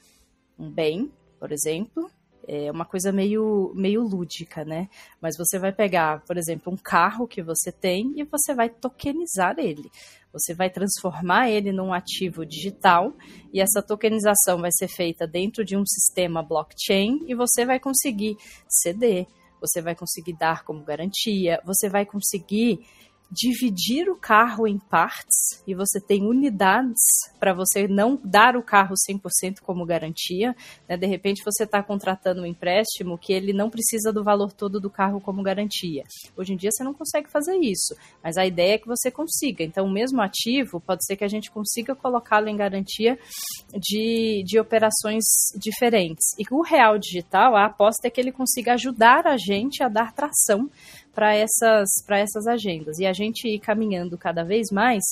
um 0.58 0.70
bem, 0.70 1.12
por 1.38 1.50
exemplo, 1.50 2.10
é 2.46 2.70
uma 2.70 2.84
coisa 2.84 3.10
meio, 3.10 3.72
meio 3.74 4.02
lúdica, 4.02 4.64
né? 4.64 4.88
Mas 5.20 5.36
você 5.36 5.58
vai 5.58 5.72
pegar, 5.72 6.22
por 6.24 6.36
exemplo, 6.36 6.72
um 6.72 6.76
carro 6.76 7.26
que 7.26 7.42
você 7.42 7.72
tem 7.72 8.12
e 8.16 8.24
você 8.24 8.54
vai 8.54 8.68
tokenizar 8.68 9.58
ele. 9.58 9.90
Você 10.32 10.52
vai 10.52 10.68
transformar 10.68 11.48
ele 11.48 11.72
num 11.72 11.92
ativo 11.92 12.44
digital 12.44 13.14
e 13.52 13.60
essa 13.60 13.80
tokenização 13.80 14.60
vai 14.60 14.70
ser 14.72 14.88
feita 14.88 15.26
dentro 15.26 15.64
de 15.64 15.76
um 15.76 15.84
sistema 15.86 16.42
blockchain 16.42 17.24
e 17.26 17.34
você 17.34 17.64
vai 17.64 17.78
conseguir 17.78 18.36
ceder, 18.68 19.26
você 19.60 19.80
vai 19.80 19.94
conseguir 19.94 20.36
dar 20.36 20.64
como 20.64 20.84
garantia, 20.84 21.60
você 21.64 21.88
vai 21.88 22.04
conseguir 22.04 22.84
dividir 23.30 24.08
o 24.08 24.16
carro 24.16 24.66
em 24.66 24.78
partes 24.78 25.62
e 25.66 25.74
você 25.74 26.00
tem 26.00 26.22
unidades 26.24 27.00
para 27.38 27.52
você 27.52 27.88
não 27.88 28.18
dar 28.22 28.56
o 28.56 28.62
carro 28.62 28.94
100% 28.94 29.60
como 29.60 29.84
garantia. 29.84 30.54
Né? 30.88 30.96
De 30.96 31.06
repente 31.06 31.42
você 31.44 31.64
está 31.64 31.82
contratando 31.82 32.42
um 32.42 32.46
empréstimo 32.46 33.18
que 33.18 33.32
ele 33.32 33.52
não 33.52 33.70
precisa 33.70 34.12
do 34.12 34.22
valor 34.22 34.52
todo 34.52 34.80
do 34.80 34.90
carro 34.90 35.20
como 35.20 35.42
garantia. 35.42 36.04
Hoje 36.36 36.52
em 36.52 36.56
dia 36.56 36.70
você 36.72 36.84
não 36.84 36.94
consegue 36.94 37.28
fazer 37.28 37.56
isso, 37.56 37.96
mas 38.22 38.36
a 38.36 38.46
ideia 38.46 38.74
é 38.74 38.78
que 38.78 38.86
você 38.86 39.10
consiga. 39.10 39.64
Então, 39.64 39.86
o 39.86 39.92
mesmo 39.92 40.20
ativo 40.20 40.80
pode 40.80 41.04
ser 41.04 41.16
que 41.16 41.24
a 41.24 41.28
gente 41.28 41.50
consiga 41.50 41.94
colocá-lo 41.94 42.48
em 42.48 42.56
garantia 42.56 43.18
de, 43.72 44.42
de 44.44 44.58
operações 44.58 45.24
diferentes. 45.56 46.34
E 46.38 46.44
o 46.50 46.62
real 46.62 46.98
digital, 46.98 47.56
a 47.56 47.66
aposta 47.66 48.06
é 48.06 48.10
que 48.10 48.20
ele 48.20 48.32
consiga 48.32 48.74
ajudar 48.74 49.26
a 49.26 49.36
gente 49.36 49.82
a 49.82 49.88
dar 49.88 50.12
tração 50.12 50.70
para 51.14 51.34
essas, 51.34 51.88
essas 52.08 52.46
agendas. 52.46 52.98
E 52.98 53.06
a 53.06 53.12
gente 53.12 53.48
ir 53.48 53.58
caminhando 53.60 54.18
cada 54.18 54.42
vez 54.42 54.70
mais 54.70 55.02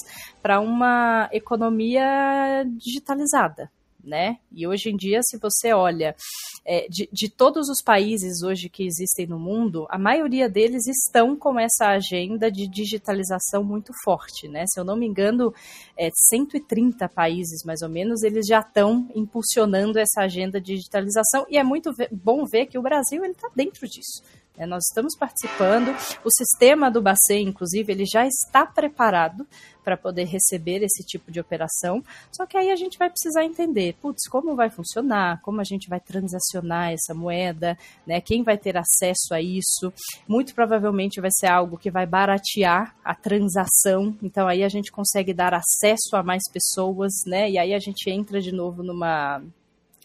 para 0.43 0.61
uma 0.61 1.29
economia 1.33 2.65
digitalizada. 2.77 3.71
Né? 4.05 4.39
E 4.51 4.67
hoje 4.67 4.91
em 4.91 4.97
dia, 4.97 5.21
se 5.23 5.39
você 5.39 5.73
olha 5.73 6.17
é, 6.65 6.89
de, 6.89 7.09
de, 7.13 7.29
todos 7.29 7.69
os 7.69 7.81
países 7.81 8.43
hoje 8.43 8.69
que 8.69 8.85
existem 8.85 9.27
no 9.29 9.39
mundo, 9.39 9.87
a 9.89 9.97
maioria 9.97 10.49
deles 10.49 10.89
estão 10.89 11.37
com 11.37 11.59
essa 11.59 11.87
agenda 11.87 12.51
de 12.51 12.67
digitalização 12.67 13.63
muito 13.63 13.93
forte, 14.05 14.49
né? 14.49 14.65
Se 14.67 14.81
eu 14.81 14.85
não 14.85 14.97
me 14.97 15.07
engano, 15.07 15.55
é, 15.97 16.09
130 16.31 17.09
países 17.09 17.65
mais 17.65 17.81
ou 17.83 17.89
menos 17.89 18.25
eles 18.25 18.47
já 18.47 18.59
estão 18.59 19.09
impulsionando 19.15 19.99
essa 20.01 20.23
agenda 20.23 20.61
de 20.61 20.75
digitalização 20.75 21.47
e 21.49 21.57
é 21.57 21.63
muito 21.63 21.93
bom 22.11 22.45
ver 22.45 22.67
que 22.67 22.79
o 22.79 22.83
Brasil 22.83 23.25
ele 23.25 23.35
está 23.35 23.49
dentro 23.55 23.87
disso. 23.87 24.23
É, 24.57 24.67
nós 24.67 24.85
estamos 24.89 25.17
participando. 25.17 25.89
O 26.25 26.31
sistema 26.31 26.91
do 26.91 27.01
Bacen, 27.01 27.49
inclusive, 27.49 27.93
ele 27.93 28.05
já 28.05 28.27
está 28.27 28.67
preparado 28.67 29.47
para 29.83 29.97
poder 29.97 30.25
receber 30.25 30.83
esse 30.83 31.03
tipo 31.05 31.33
de 31.33 31.41
operação. 31.41 32.05
Só 32.31 32.47
que 32.47 32.57
aí 32.57 32.71
a 32.71 32.77
gente 32.77 32.99
vai 32.99 33.11
precisar 33.11 33.45
entender, 33.45 33.97
putz, 34.01 34.29
como 34.29 34.55
vai 34.55 34.71
funcionar, 34.71 35.41
como 35.43 35.61
a 35.61 35.65
gente 35.65 35.89
vai 35.89 35.99
transacionar 35.99 36.93
essa 36.93 37.15
moeda, 37.15 37.77
né? 38.07 38.21
Quem 38.21 38.43
vai 38.43 38.59
ter 38.59 38.77
acesso 38.77 39.33
a 39.33 39.41
isso? 39.41 39.93
Muito 40.29 40.55
provavelmente 40.55 41.21
vai 41.21 41.31
ser 41.33 41.47
algo 41.47 41.79
que 41.79 41.91
vai 41.91 42.07
baratear 42.07 42.95
a 43.03 43.15
transação. 43.15 44.17
Então 44.23 44.47
aí 44.47 44.63
a 44.63 44.69
gente 44.69 44.93
consegue 44.93 45.33
dar 45.33 45.55
acesso 45.55 46.15
a 46.15 46.23
mais 46.23 46.43
pessoas, 46.53 47.13
né? 47.27 47.51
E 47.51 47.59
aí 47.59 47.75
a 47.75 47.79
gente 47.79 48.09
entra 48.11 48.41
de 48.41 48.53
novo 48.53 48.83
numa 48.83 49.43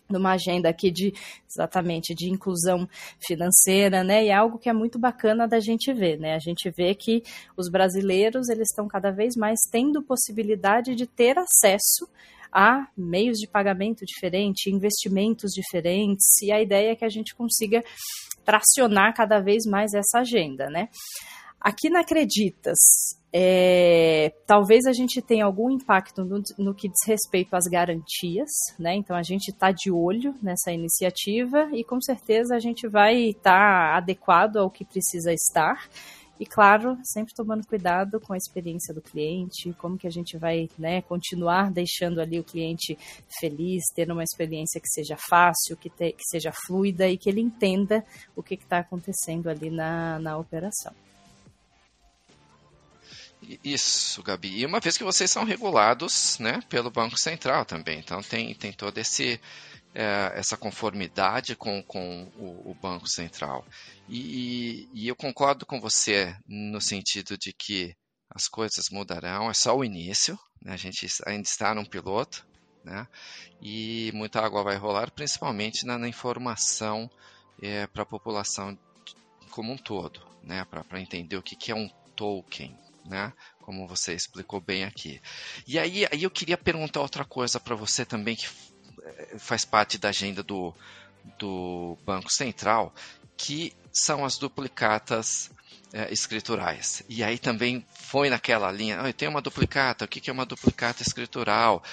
numa 0.10 0.34
agenda 0.34 0.70
aqui 0.70 0.91
de 0.91 1.13
exatamente 1.50 2.13
de 2.13 2.30
inclusão 2.30 2.88
financeira, 3.20 4.04
né? 4.04 4.26
E 4.26 4.30
é 4.30 4.34
algo 4.34 4.58
que 4.58 4.70
é 4.70 4.74
muito 4.74 4.98
bacana 4.98 5.48
da 5.48 5.60
gente 5.60 5.93
ver, 5.93 6.20
né? 6.20 6.36
A 6.36 6.39
gente 6.39 6.70
vê 6.70 6.93
que 6.96 7.24
os 7.56 7.70
brasileiros 7.70 8.50
eles 8.50 8.70
estão 8.70 8.88
cada 8.88 9.12
vez 9.12 9.36
mais 9.36 9.60
tendo 9.72 10.04
possibilidade 10.04 10.96
de 10.96 11.06
ter 11.06 11.38
acesso 11.38 12.08
a 12.52 12.88
meios 12.98 13.38
de 13.38 13.48
pagamento 13.48 14.06
diferentes, 14.06 14.72
investimentos 14.72 15.52
diferentes, 15.52 16.41
e 16.41 16.52
a 16.52 16.62
ideia 16.62 16.91
é 16.91 16.96
que 16.96 17.06
a 17.06 17.10
gente 17.10 17.36
consiga 17.36 17.84
tracionar 18.46 19.13
cada 19.13 19.39
vez 19.39 19.65
mais 19.65 19.93
essa 19.93 20.20
agenda, 20.20 20.70
né? 20.70 20.88
Aqui 21.60 21.89
na 21.89 22.02
Acreditas, 22.02 22.78
é, 23.34 24.32
talvez 24.46 24.86
a 24.86 24.93
gente 24.93 25.22
tenha 25.22 25.43
algum 25.43 25.70
impacto 25.70 26.24
no, 26.24 26.41
no, 26.58 26.74
que 26.74 26.88
diz 26.88 27.00
respeito 27.06 27.56
às 27.56 27.65
garantias, 27.65 28.50
né? 28.80 28.96
Então 28.96 29.15
a 29.15 29.24
gente 29.24 29.50
está 29.50 29.72
de 29.72 29.91
olho 29.91 30.34
nessa 30.41 30.72
iniciativa 30.72 31.70
e 31.74 31.84
com 31.84 32.00
certeza 32.00 32.56
a 32.56 32.60
gente 32.60 32.88
vai 32.88 33.30
estar 33.30 33.52
tá 33.52 33.98
adequado 33.98 34.58
ao 34.58 34.70
que 34.70 34.86
precisa 34.86 35.34
estar. 35.34 35.89
E 36.39 36.46
claro, 36.46 36.98
sempre 37.04 37.34
tomando 37.34 37.65
cuidado 37.65 38.20
com 38.20 38.34
a 38.34 38.38
experiência 38.38 38.93
do 38.93 39.02
cliente, 39.02 39.74
como 39.74 39.98
que 39.98 40.06
a 40.06 40.12
gente 40.12 40.38
vai 40.38 40.70
né, 40.78 41.02
continuar 41.02 41.72
deixando 41.72 42.22
ali 42.22 42.39
o 42.39 42.43
cliente 42.43 42.96
feliz, 43.39 43.84
tendo 43.96 44.13
uma 44.13 44.24
experiência 44.24 44.80
que 44.80 44.88
seja 44.88 45.17
fácil, 45.17 45.76
que, 45.76 45.89
te, 45.89 46.12
que 46.12 46.24
seja 46.30 46.52
fluida 46.52 47.10
e 47.10 47.17
que 47.17 47.28
ele 47.28 47.41
entenda 47.41 48.06
o 48.36 48.43
que 48.43 48.54
está 48.54 48.80
acontecendo 48.80 49.50
ali 49.50 49.72
na, 49.72 50.20
na 50.20 50.38
operação. 50.38 50.93
Isso, 53.64 54.22
Gabi. 54.22 54.60
E 54.60 54.66
uma 54.66 54.80
vez 54.80 54.98
que 54.98 55.04
vocês 55.04 55.32
são 55.32 55.46
regulados 55.46 56.38
né, 56.40 56.60
pelo 56.68 56.92
Banco 56.92 57.18
Central 57.18 57.66
também, 57.66 58.00
então 58.00 58.22
tem, 58.22 58.54
tem 58.54 58.74
toda 58.74 59.00
é, 59.00 60.34
essa 60.36 60.58
conformidade 60.58 61.56
com, 61.56 61.82
com 61.84 62.24
o, 62.36 62.72
o 62.72 62.74
Banco 62.76 63.08
Central. 63.08 63.66
E, 64.10 64.90
e, 64.94 65.08
eu 65.08 65.16
concordo 65.16 65.66
com 65.66 65.80
você 65.80 66.36
no 66.46 66.82
sentido 66.82 67.38
de 67.38 67.54
que 67.54 67.96
as 68.30 68.50
coisas 68.50 68.90
mudarão, 68.92 69.50
é 69.50 69.54
só 69.54 69.76
o 69.76 69.84
início, 69.84 70.38
né, 70.62 70.74
a 70.74 70.78
gente 70.78 71.08
ainda 71.26 71.48
está 71.48 71.74
num 71.74 71.86
piloto, 71.86 72.46
né, 72.84 73.08
e 73.62 74.12
muita 74.14 74.42
água 74.42 74.64
vai 74.64 74.76
rolar, 74.76 75.10
principalmente 75.12 75.86
na, 75.86 75.98
na 75.98 76.10
informação 76.10 77.10
é, 77.62 77.88
para 77.88 78.04
a 78.04 78.06
população 78.06 78.78
como 79.52 79.72
um 79.72 79.78
todo, 79.78 80.22
né, 80.44 80.66
para 80.66 81.00
entender 81.00 81.38
o 81.38 81.42
que, 81.42 81.56
que 81.56 81.72
é 81.72 81.76
um 81.76 81.90
token, 82.16 82.78
né? 83.08 83.34
Como 83.62 83.88
você 83.88 84.13
explicou 84.13 84.62
bem 84.62 84.84
aqui. 84.84 85.22
E 85.65 85.80
aí, 85.80 86.06
aí 86.12 86.24
eu 86.24 86.32
queria 86.32 86.58
perguntar 86.58 87.02
outra 87.02 87.26
coisa 87.26 87.60
para 87.60 87.76
você 87.76 88.06
também 88.06 88.36
que 88.36 88.48
eh, 89.04 89.36
faz 89.38 89.65
parte 89.65 89.98
da 89.98 90.10
agenda 90.10 90.43
do, 90.43 90.74
do 91.39 91.98
Banco 92.06 92.32
Central, 92.32 92.93
que 93.36 93.74
são 93.91 94.24
as 94.26 94.38
duplicatas 94.38 95.50
é, 95.93 96.12
escriturais. 96.12 97.04
E 97.08 97.24
aí 97.24 97.38
também 97.38 97.86
foi 97.89 98.30
naquela 98.30 98.72
linha, 98.72 98.96
eu 98.96 99.13
tenho 99.13 99.32
uma 99.32 99.41
duplicata, 99.41 100.06
o 100.06 100.08
que 100.08 100.30
é 100.30 100.34
uma 100.34 100.46
duplicata 100.46 101.02
escritural? 101.02 101.84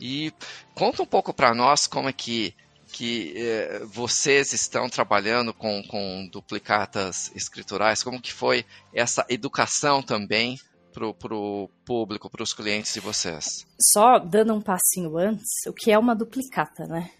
E 0.00 0.32
conta 0.74 1.02
um 1.02 1.06
pouco 1.06 1.32
para 1.32 1.54
nós 1.54 1.86
como 1.86 2.08
é 2.08 2.12
que 2.12 2.54
que 2.92 3.34
eh, 3.36 3.82
vocês 3.86 4.52
estão 4.52 4.88
trabalhando 4.88 5.54
com, 5.54 5.82
com 5.84 6.28
duplicatas 6.30 7.30
escriturais, 7.34 8.02
como 8.02 8.20
que 8.20 8.32
foi 8.32 8.64
essa 8.92 9.24
educação 9.28 10.02
também 10.02 10.58
para 10.92 11.06
o 11.06 11.68
público, 11.84 12.28
para 12.28 12.42
os 12.42 12.52
clientes 12.52 12.92
de 12.92 13.00
vocês? 13.00 13.66
Só 13.80 14.18
dando 14.18 14.54
um 14.54 14.60
passinho 14.60 15.16
antes, 15.16 15.48
o 15.66 15.72
que 15.72 15.90
é 15.90 15.98
uma 15.98 16.14
duplicata, 16.14 16.84
né? 16.86 17.10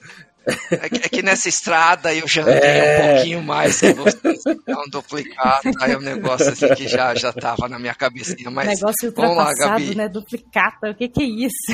É 0.70 0.88
que, 0.88 1.18
é 1.18 1.22
nessa 1.22 1.48
estrada 1.48 2.14
eu 2.14 2.26
já 2.26 2.42
andei 2.42 2.58
é... 2.62 2.98
um 2.98 3.14
pouquinho 3.14 3.42
mais 3.42 3.80
que 3.80 3.92
vocês, 3.92 4.42
então 4.46 4.82
duplicata, 4.90 5.70
aí 5.80 5.94
o 5.94 5.98
um 5.98 6.02
negócio 6.02 6.50
assim 6.50 6.74
que 6.74 6.88
já, 6.88 7.14
já 7.14 7.32
tava 7.32 7.68
na 7.68 7.78
minha 7.78 7.94
cabecinha, 7.94 8.50
mas 8.50 8.80
negócio 8.80 9.12
vamos 9.14 9.36
lá, 9.36 9.52
Gabi. 9.52 9.94
né, 9.94 10.08
duplicata, 10.08 10.90
o 10.90 10.94
que 10.94 11.08
que 11.08 11.22
é 11.22 11.26
isso? 11.26 11.72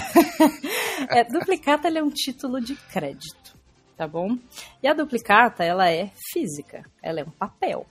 é, 1.11 1.24
duplicata 1.24 1.87
ele 1.87 1.98
é 1.98 2.03
um 2.03 2.11
título 2.11 2.61
de 2.61 2.74
crédito, 2.74 3.57
tá 3.96 4.09
bom? 4.09 4.37
E 4.83 4.88
a 4.88 4.94
duplicata, 4.94 5.62
ela 5.62 5.88
é 5.90 6.11
física, 6.33 6.85
ela 7.00 7.20
é 7.20 7.24
um 7.24 7.31
papel, 7.31 7.87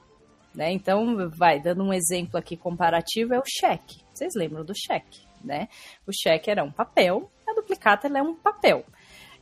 né? 0.54 0.72
Então, 0.72 1.30
vai, 1.30 1.62
dando 1.62 1.84
um 1.84 1.94
exemplo 1.94 2.38
aqui 2.38 2.58
comparativo, 2.58 3.34
é 3.34 3.40
o 3.40 3.44
cheque. 3.46 4.02
Vocês 4.14 4.34
lembram 4.36 4.64
do 4.64 4.74
cheque, 4.76 5.22
né? 5.44 5.68
O 6.06 6.12
cheque 6.12 6.52
era 6.52 6.64
um 6.64 6.72
papel, 6.72 7.32
a 7.48 7.54
duplicata 7.54 8.08
ela 8.08 8.20
é 8.20 8.22
um 8.22 8.36
papel. 8.36 8.86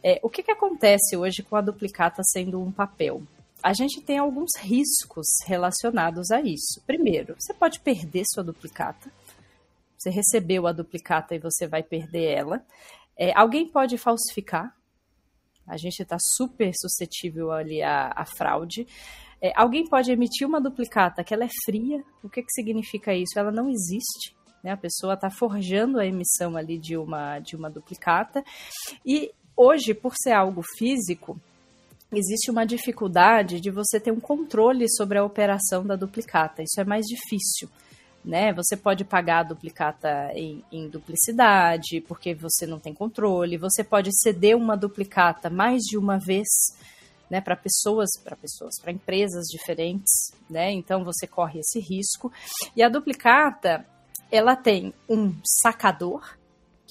É, 0.04 0.20
o 0.24 0.30
que, 0.30 0.42
que 0.42 0.52
acontece 0.52 1.16
hoje 1.16 1.44
com 1.44 1.56
a 1.56 1.62
duplicata 1.62 2.22
sendo 2.24 2.62
um 2.62 2.72
papel? 2.72 3.22
A 3.62 3.74
gente 3.74 4.02
tem 4.02 4.18
alguns 4.18 4.50
riscos 4.58 5.28
relacionados 5.46 6.32
a 6.32 6.42
isso. 6.42 6.82
Primeiro, 6.88 7.36
você 7.38 7.54
pode 7.54 7.80
perder 7.80 8.24
sua 8.26 8.44
duplicata. 8.44 9.12
Você 9.96 10.10
recebeu 10.10 10.66
a 10.66 10.72
duplicata 10.72 11.36
e 11.36 11.40
você 11.40 11.68
vai 11.68 11.84
perder 11.84 12.24
ela. 12.24 12.66
É, 13.16 13.32
alguém 13.38 13.68
pode 13.68 14.00
falsificar. 14.00 14.76
A 15.68 15.78
gente 15.78 16.02
está 16.02 16.18
super 16.20 16.72
suscetível 16.74 17.52
ali 17.52 17.84
à, 17.84 18.26
fraude. 18.26 18.88
É, 19.40 19.54
alguém 19.56 19.88
pode 19.88 20.12
emitir 20.12 20.48
uma 20.48 20.60
duplicata 20.60 21.24
que 21.24 21.32
ela 21.32 21.46
é 21.46 21.50
fria. 21.66 22.04
O 22.24 22.30
que, 22.30 22.42
que 22.42 22.52
significa 22.52 23.14
isso? 23.14 23.38
Ela 23.38 23.52
não 23.52 23.70
existe. 23.70 24.36
Né? 24.64 24.72
A 24.72 24.78
pessoa 24.78 25.14
está 25.14 25.30
forjando 25.30 26.00
a 26.00 26.06
emissão 26.06 26.58
ali 26.58 26.80
de 26.80 26.98
uma, 26.98 27.38
de 27.38 27.56
uma 27.56 27.70
duplicata. 27.70 28.44
E 29.06 29.32
hoje, 29.62 29.94
por 29.94 30.14
ser 30.16 30.32
algo 30.32 30.64
físico, 30.78 31.40
existe 32.12 32.50
uma 32.50 32.66
dificuldade 32.66 33.60
de 33.60 33.70
você 33.70 34.00
ter 34.00 34.12
um 34.12 34.20
controle 34.20 34.90
sobre 34.90 35.18
a 35.18 35.24
operação 35.24 35.86
da 35.86 35.96
duplicata. 35.96 36.62
Isso 36.62 36.80
é 36.80 36.84
mais 36.84 37.06
difícil. 37.06 37.70
Né? 38.24 38.54
Você 38.54 38.76
pode 38.76 39.04
pagar 39.04 39.40
a 39.40 39.44
duplicata 39.44 40.32
em, 40.36 40.64
em, 40.72 40.88
duplicidade, 40.88 42.02
porque 42.02 42.36
você 42.36 42.68
não 42.68 42.80
tem 42.80 42.94
controle. 42.94 43.58
Você 43.58 43.84
pode 43.84 44.10
ceder 44.22 44.56
uma 44.56 44.76
duplicata 44.76 45.50
mais 45.50 45.82
de 45.82 45.98
uma 45.98 46.20
vez, 46.20 46.48
né, 47.30 47.42
para 47.42 47.56
pessoas, 47.56 48.10
para 48.24 48.36
pessoas, 48.36 48.76
para 48.80 48.92
empresas 48.92 49.46
diferentes, 49.48 50.32
né? 50.48 50.72
Então 50.72 51.04
você 51.04 51.26
corre 51.26 51.62
esse 51.62 51.80
risco. 51.80 52.32
E 52.76 52.84
a 52.84 52.90
duplicata, 52.90 53.84
ela 54.32 54.56
tem 54.56 54.94
um 55.10 55.34
sacador, 55.44 56.22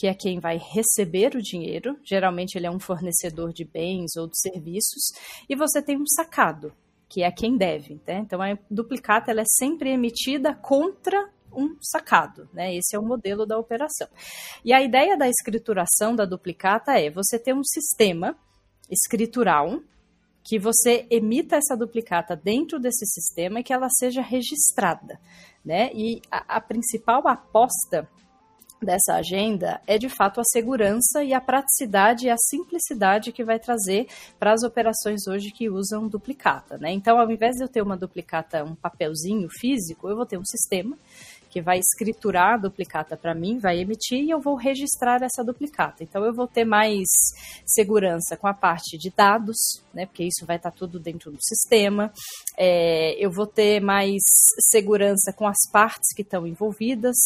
que 0.01 0.07
é 0.07 0.15
quem 0.15 0.41
vai 0.41 0.57
receber 0.57 1.37
o 1.37 1.43
dinheiro, 1.43 1.95
geralmente 2.03 2.57
ele 2.57 2.67
é 2.67 2.71
um 2.71 2.81
fornecedor 2.81 3.53
de 3.53 3.67
bens 3.67 4.17
ou 4.17 4.27
de 4.27 4.41
serviços, 4.41 5.13
e 5.47 5.55
você 5.55 5.83
tem 5.83 6.01
um 6.01 6.07
sacado, 6.07 6.73
que 7.07 7.23
é 7.23 7.31
quem 7.31 7.55
deve. 7.55 8.01
Né? 8.07 8.21
Então 8.21 8.41
a 8.41 8.57
duplicata 8.71 9.31
ela 9.31 9.43
é 9.43 9.47
sempre 9.47 9.91
emitida 9.91 10.55
contra 10.55 11.29
um 11.53 11.77
sacado, 11.83 12.49
né? 12.55 12.75
Esse 12.75 12.97
é 12.97 12.99
o 12.99 13.05
modelo 13.05 13.45
da 13.45 13.59
operação. 13.59 14.09
E 14.65 14.73
a 14.73 14.81
ideia 14.81 15.19
da 15.19 15.29
escrituração 15.29 16.17
da 16.17 16.25
duplicata 16.25 16.93
é 16.93 17.11
você 17.11 17.39
ter 17.39 17.53
um 17.53 17.65
sistema 17.65 18.39
escritural 18.89 19.83
que 20.43 20.59
você 20.59 21.07
emita 21.11 21.57
essa 21.57 21.77
duplicata 21.77 22.35
dentro 22.35 22.79
desse 22.79 23.05
sistema 23.05 23.61
e 23.61 23.65
que 23.65 23.73
ela 23.73 23.89
seja 23.91 24.23
registrada, 24.23 25.21
né? 25.63 25.91
E 25.93 26.23
a, 26.31 26.57
a 26.57 26.61
principal 26.61 27.29
aposta 27.29 28.09
dessa 28.83 29.15
agenda 29.15 29.81
é 29.87 29.99
de 29.99 30.09
fato 30.09 30.41
a 30.41 30.45
segurança 30.45 31.23
e 31.23 31.33
a 31.33 31.41
praticidade 31.41 32.27
e 32.27 32.31
a 32.31 32.37
simplicidade 32.37 33.33
que 33.33 33.45
vai 33.45 33.59
trazer 33.59 34.07
para 34.39 34.53
as 34.53 34.63
operações 34.63 35.27
hoje 35.27 35.51
que 35.51 35.69
usam 35.69 36.09
duplicata, 36.09 36.79
né? 36.79 36.91
Então, 36.93 37.19
ao 37.19 37.31
invés 37.31 37.57
de 37.57 37.65
eu 37.65 37.69
ter 37.69 37.83
uma 37.83 37.97
duplicata, 37.97 38.65
um 38.65 38.75
papelzinho 38.75 39.49
físico, 39.51 40.09
eu 40.09 40.17
vou 40.17 40.27
ter 40.27 40.39
um 40.39 40.45
sistema 40.45 40.97
que 41.51 41.61
vai 41.61 41.79
escriturar 41.79 42.55
a 42.55 42.57
duplicata 42.57 43.17
para 43.17 43.35
mim, 43.35 43.59
vai 43.59 43.81
emitir 43.81 44.23
e 44.23 44.31
eu 44.31 44.41
vou 44.41 44.55
registrar 44.55 45.21
essa 45.23 45.45
duplicata. 45.45 46.03
Então 46.03 46.25
eu 46.25 46.33
vou 46.33 46.47
ter 46.47 46.65
mais 46.65 47.09
segurança 47.67 48.37
com 48.37 48.47
a 48.47 48.55
parte 48.55 48.97
de 48.97 49.11
dados, 49.11 49.83
né, 49.93 50.07
porque 50.07 50.23
isso 50.23 50.47
vai 50.47 50.57
estar 50.57 50.71
tudo 50.71 51.01
dentro 51.01 51.31
do 51.31 51.39
sistema. 51.43 52.13
É, 52.57 53.15
eu 53.19 53.31
vou 53.31 53.47
ter 53.47 53.81
mais 53.81 54.23
segurança 54.71 55.33
com 55.33 55.47
as 55.47 55.59
partes 55.73 56.15
que 56.15 56.23
estão 56.23 56.47
envolvidas, 56.47 57.17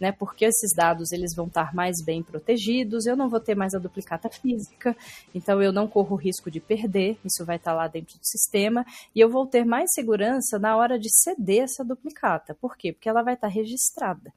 né, 0.00 0.12
porque 0.12 0.44
esses 0.44 0.74
dados 0.74 1.12
eles 1.12 1.34
vão 1.34 1.46
estar 1.46 1.74
mais 1.74 2.02
bem 2.04 2.22
protegidos. 2.22 3.06
Eu 3.06 3.16
não 3.16 3.28
vou 3.28 3.40
ter 3.40 3.54
mais 3.54 3.74
a 3.74 3.78
duplicata 3.78 4.28
física, 4.28 4.96
então 5.34 5.62
eu 5.62 5.72
não 5.72 5.86
corro 5.86 6.16
risco 6.16 6.50
de 6.50 6.60
perder. 6.60 7.18
Isso 7.24 7.44
vai 7.44 7.56
estar 7.56 7.72
lá 7.72 7.88
dentro 7.88 8.18
do 8.18 8.24
sistema 8.24 8.84
e 9.14 9.20
eu 9.20 9.28
vou 9.28 9.46
ter 9.46 9.64
mais 9.64 9.92
segurança 9.92 10.58
na 10.58 10.76
hora 10.76 10.98
de 10.98 11.08
ceder 11.10 11.64
essa 11.64 11.84
duplicata. 11.84 12.54
Por 12.54 12.76
quê? 12.76 12.92
Porque 12.92 13.08
ela 13.08 13.22
vai 13.22 13.34
estar 13.34 13.48
registrada. 13.48 14.32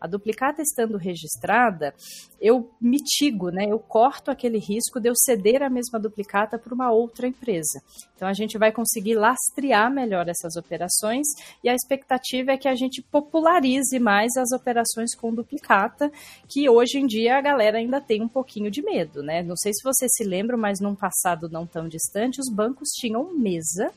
A 0.00 0.06
duplicata 0.06 0.62
estando 0.62 0.96
registrada, 0.98 1.94
eu 2.40 2.70
mitigo, 2.80 3.50
né? 3.50 3.66
Eu 3.68 3.78
corto 3.78 4.30
aquele 4.30 4.58
risco 4.58 5.00
de 5.00 5.08
eu 5.08 5.14
ceder 5.16 5.62
a 5.62 5.70
mesma 5.70 5.98
duplicata 5.98 6.58
para 6.58 6.74
uma 6.74 6.90
outra 6.90 7.26
empresa. 7.26 7.80
Então 8.14 8.28
a 8.28 8.32
gente 8.32 8.58
vai 8.58 8.72
conseguir 8.72 9.14
lastrear 9.14 9.90
melhor 9.90 10.28
essas 10.28 10.56
operações 10.56 11.26
e 11.64 11.68
a 11.68 11.74
expectativa 11.74 12.52
é 12.52 12.58
que 12.58 12.68
a 12.68 12.74
gente 12.74 13.02
popularize 13.02 13.98
mais 13.98 14.36
as 14.36 14.52
operações 14.52 15.14
com 15.14 15.34
duplicata, 15.34 16.10
que 16.48 16.68
hoje 16.68 16.98
em 16.98 17.06
dia 17.06 17.36
a 17.38 17.40
galera 17.40 17.78
ainda 17.78 18.00
tem 18.00 18.22
um 18.22 18.28
pouquinho 18.28 18.70
de 18.70 18.82
medo, 18.82 19.22
né? 19.22 19.42
Não 19.42 19.56
sei 19.56 19.72
se 19.72 19.82
você 19.82 20.06
se 20.08 20.24
lembra, 20.24 20.56
mas 20.56 20.80
num 20.80 20.94
passado 20.94 21.48
não 21.48 21.66
tão 21.66 21.88
distante, 21.88 22.40
os 22.40 22.52
bancos 22.52 22.90
tinham 22.90 23.32
mesa 23.34 23.90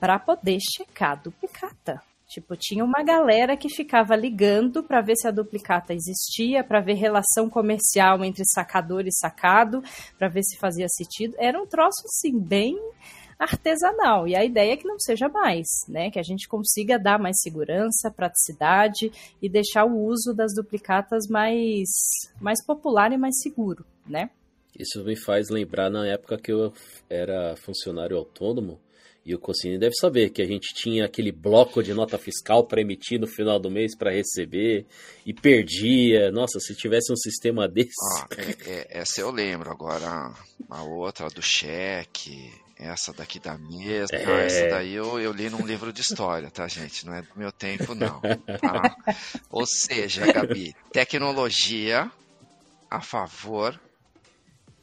para 0.00 0.18
poder 0.18 0.58
checar 0.60 1.12
a 1.12 1.14
duplicata. 1.16 2.09
Tipo, 2.30 2.56
tinha 2.56 2.84
uma 2.84 3.02
galera 3.02 3.56
que 3.56 3.68
ficava 3.68 4.14
ligando 4.14 4.84
para 4.84 5.00
ver 5.00 5.16
se 5.16 5.26
a 5.26 5.32
duplicata 5.32 5.92
existia, 5.92 6.62
para 6.62 6.80
ver 6.80 6.94
relação 6.94 7.50
comercial 7.50 8.24
entre 8.24 8.44
sacador 8.44 9.04
e 9.04 9.12
sacado, 9.12 9.82
para 10.16 10.28
ver 10.28 10.44
se 10.44 10.56
fazia 10.56 10.86
sentido. 10.88 11.34
Era 11.40 11.60
um 11.60 11.66
troço 11.66 12.04
assim 12.04 12.38
bem 12.38 12.78
artesanal. 13.36 14.28
E 14.28 14.36
a 14.36 14.44
ideia 14.44 14.74
é 14.74 14.76
que 14.76 14.86
não 14.86 14.96
seja 15.00 15.28
mais, 15.28 15.66
né? 15.88 16.08
Que 16.08 16.20
a 16.20 16.22
gente 16.22 16.46
consiga 16.46 17.00
dar 17.00 17.18
mais 17.18 17.40
segurança, 17.40 18.12
praticidade 18.14 19.10
e 19.42 19.48
deixar 19.48 19.84
o 19.84 19.98
uso 19.98 20.32
das 20.32 20.54
duplicatas 20.54 21.26
mais 21.28 21.88
mais 22.40 22.64
popular 22.64 23.10
e 23.10 23.18
mais 23.18 23.40
seguro, 23.40 23.84
né? 24.06 24.30
Isso 24.78 25.02
me 25.02 25.16
faz 25.16 25.48
lembrar 25.48 25.90
na 25.90 26.06
época 26.06 26.38
que 26.38 26.52
eu 26.52 26.72
era 27.08 27.56
funcionário 27.56 28.16
autônomo 28.16 28.78
e 29.24 29.34
o 29.34 29.38
Cocini 29.38 29.78
deve 29.78 29.94
saber 29.94 30.30
que 30.30 30.40
a 30.40 30.46
gente 30.46 30.74
tinha 30.74 31.04
aquele 31.04 31.30
bloco 31.30 31.82
de 31.82 31.92
nota 31.92 32.16
fiscal 32.16 32.64
para 32.66 32.80
emitir 32.80 33.20
no 33.20 33.26
final 33.26 33.58
do 33.58 33.70
mês 33.70 33.94
para 33.94 34.10
receber 34.10 34.86
e 35.26 35.34
perdia. 35.34 36.30
Nossa, 36.30 36.58
se 36.58 36.74
tivesse 36.74 37.12
um 37.12 37.16
sistema 37.16 37.68
desse. 37.68 37.90
Ah, 38.18 38.26
é, 38.36 38.70
é, 38.70 38.86
essa 39.00 39.20
eu 39.20 39.30
lembro. 39.30 39.70
Agora 39.70 40.32
a 40.70 40.82
outra 40.82 41.28
do 41.28 41.42
cheque, 41.42 42.50
essa 42.78 43.12
daqui 43.12 43.38
da 43.38 43.58
mesa. 43.58 44.16
É... 44.16 44.24
Ah, 44.24 44.40
essa 44.40 44.68
daí 44.68 44.94
eu, 44.94 45.20
eu 45.20 45.32
li 45.32 45.50
num 45.50 45.66
livro 45.66 45.92
de 45.92 46.00
história, 46.00 46.50
tá, 46.50 46.66
gente? 46.66 47.04
Não 47.04 47.14
é 47.14 47.20
do 47.20 47.28
meu 47.36 47.52
tempo, 47.52 47.94
não. 47.94 48.20
Tá? 48.20 48.96
Ou 49.50 49.66
seja, 49.66 50.32
Gabi, 50.32 50.74
tecnologia 50.92 52.10
a 52.90 53.00
favor 53.02 53.78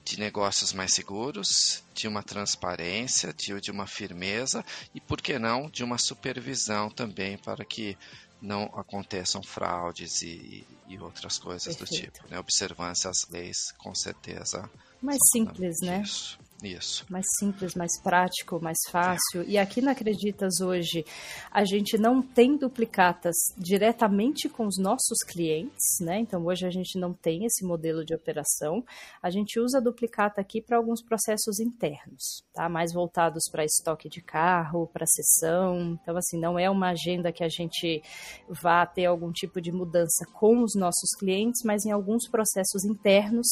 de 0.08 0.18
negócios 0.18 0.72
mais 0.72 0.94
seguros, 0.94 1.84
de 1.94 2.08
uma 2.08 2.24
transparência, 2.24 3.34
de, 3.34 3.60
de 3.60 3.70
uma 3.70 3.86
firmeza 3.86 4.64
e, 4.96 5.02
por 5.02 5.22
que 5.22 5.38
não, 5.38 5.70
de 5.70 5.84
uma 5.84 5.98
supervisão 5.98 6.90
também 6.90 7.38
para 7.38 7.66
que 7.66 7.98
não 8.42 8.64
aconteçam 8.76 9.44
fraudes 9.44 10.22
e, 10.22 10.66
e 10.88 10.98
outras 10.98 11.38
coisas 11.38 11.76
Perfeito. 11.76 12.12
do 12.12 12.20
tipo. 12.20 12.30
Né? 12.30 12.40
Observância 12.40 13.10
às 13.10 13.28
leis, 13.30 13.74
com 13.78 13.94
certeza. 13.94 14.70
Mais 15.02 15.20
simples, 15.30 15.76
né? 15.82 16.02
Isso. 16.02 16.40
Isso. 16.64 17.06
Mais 17.10 17.26
simples, 17.40 17.76
mais 17.76 18.02
prático, 18.02 18.60
mais 18.60 18.80
fácil. 18.90 19.44
E 19.48 19.58
aqui 19.58 19.80
na 19.80 19.92
Acreditas 19.92 20.60
hoje, 20.60 21.06
a 21.52 21.64
gente 21.64 21.98
não 21.98 22.22
tem 22.22 22.58
duplicatas 22.58 23.36
diretamente 23.58 24.50
com 24.50 24.66
os 24.66 24.78
nossos 24.80 25.20
clientes, 25.28 26.00
né? 26.02 26.20
Então 26.20 26.44
hoje 26.46 26.66
a 26.66 26.70
gente 26.72 26.98
não 26.98 27.14
tem 27.14 27.46
esse 27.46 27.64
modelo 27.64 28.04
de 28.04 28.16
operação. 28.16 28.84
A 29.22 29.30
gente 29.30 29.60
usa 29.60 29.78
a 29.78 29.82
duplicata 29.82 30.42
aqui 30.42 30.62
para 30.62 30.78
alguns 30.78 31.04
processos 31.04 31.60
internos, 31.60 32.44
tá? 32.54 32.68
Mais 32.68 32.92
voltados 32.92 33.44
para 33.52 33.64
estoque 33.64 34.10
de 34.10 34.22
carro, 34.22 34.88
para 34.88 35.06
sessão. 35.06 36.00
Então, 36.02 36.18
assim, 36.18 36.40
não 36.40 36.58
é 36.58 36.70
uma 36.70 36.90
agenda 36.90 37.32
que 37.32 37.44
a 37.44 37.50
gente 37.50 38.02
vá 38.50 38.86
ter 38.86 39.06
algum 39.06 39.32
tipo 39.32 39.62
de 39.62 39.72
mudança 39.72 40.26
com 40.34 40.64
os 40.64 40.74
nossos 40.76 41.12
clientes, 41.20 41.62
mas 41.64 41.86
em 41.86 41.92
alguns 41.92 42.28
processos 42.28 42.84
internos, 42.84 43.48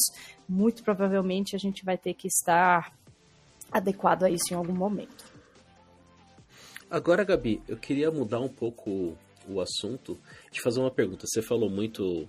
muito 0.48 0.82
provavelmente 0.82 1.56
a 1.56 1.58
gente 1.58 1.84
vai 1.84 1.98
ter 1.98 2.14
que 2.14 2.28
estar 2.28 2.96
adequado 3.70 4.24
a 4.24 4.30
isso 4.30 4.52
em 4.52 4.56
algum 4.56 4.74
momento. 4.74 5.24
Agora, 6.88 7.24
Gabi, 7.24 7.60
eu 7.66 7.76
queria 7.76 8.10
mudar 8.10 8.40
um 8.40 8.48
pouco 8.48 9.16
o 9.48 9.60
assunto, 9.60 10.18
te 10.50 10.60
fazer 10.60 10.80
uma 10.80 10.90
pergunta. 10.90 11.26
Você 11.26 11.42
falou 11.42 11.68
muito, 11.68 12.28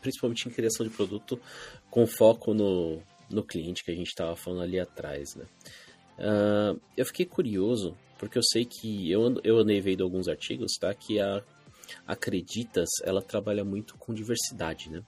principalmente 0.00 0.48
em 0.48 0.52
criação 0.52 0.86
de 0.86 0.92
produto, 0.92 1.40
com 1.90 2.06
foco 2.06 2.52
no, 2.52 3.00
no 3.30 3.42
cliente 3.42 3.84
que 3.84 3.90
a 3.90 3.94
gente 3.94 4.08
estava 4.08 4.34
falando 4.36 4.62
ali 4.62 4.80
atrás, 4.80 5.36
né? 5.36 5.44
Uh, 6.18 6.80
eu 6.96 7.04
fiquei 7.06 7.26
curioso, 7.26 7.96
porque 8.18 8.38
eu 8.38 8.42
sei 8.42 8.64
que 8.64 9.10
eu, 9.10 9.40
eu 9.42 9.58
andei 9.58 9.80
vendo 9.80 10.04
alguns 10.04 10.28
artigos, 10.28 10.72
tá? 10.78 10.92
Que 10.94 11.20
a 11.20 11.42
Acreditas, 12.06 12.88
ela 13.02 13.22
trabalha 13.22 13.64
muito 13.64 13.96
com 13.96 14.12
diversidade, 14.12 14.90
né? 14.90 15.02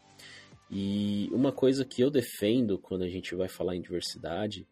E 0.70 1.28
uma 1.32 1.52
coisa 1.52 1.84
que 1.84 2.02
eu 2.02 2.10
defendo 2.10 2.78
quando 2.78 3.02
a 3.02 3.08
gente 3.08 3.34
vai 3.34 3.48
falar 3.48 3.76
em 3.76 3.80
diversidade 3.80 4.66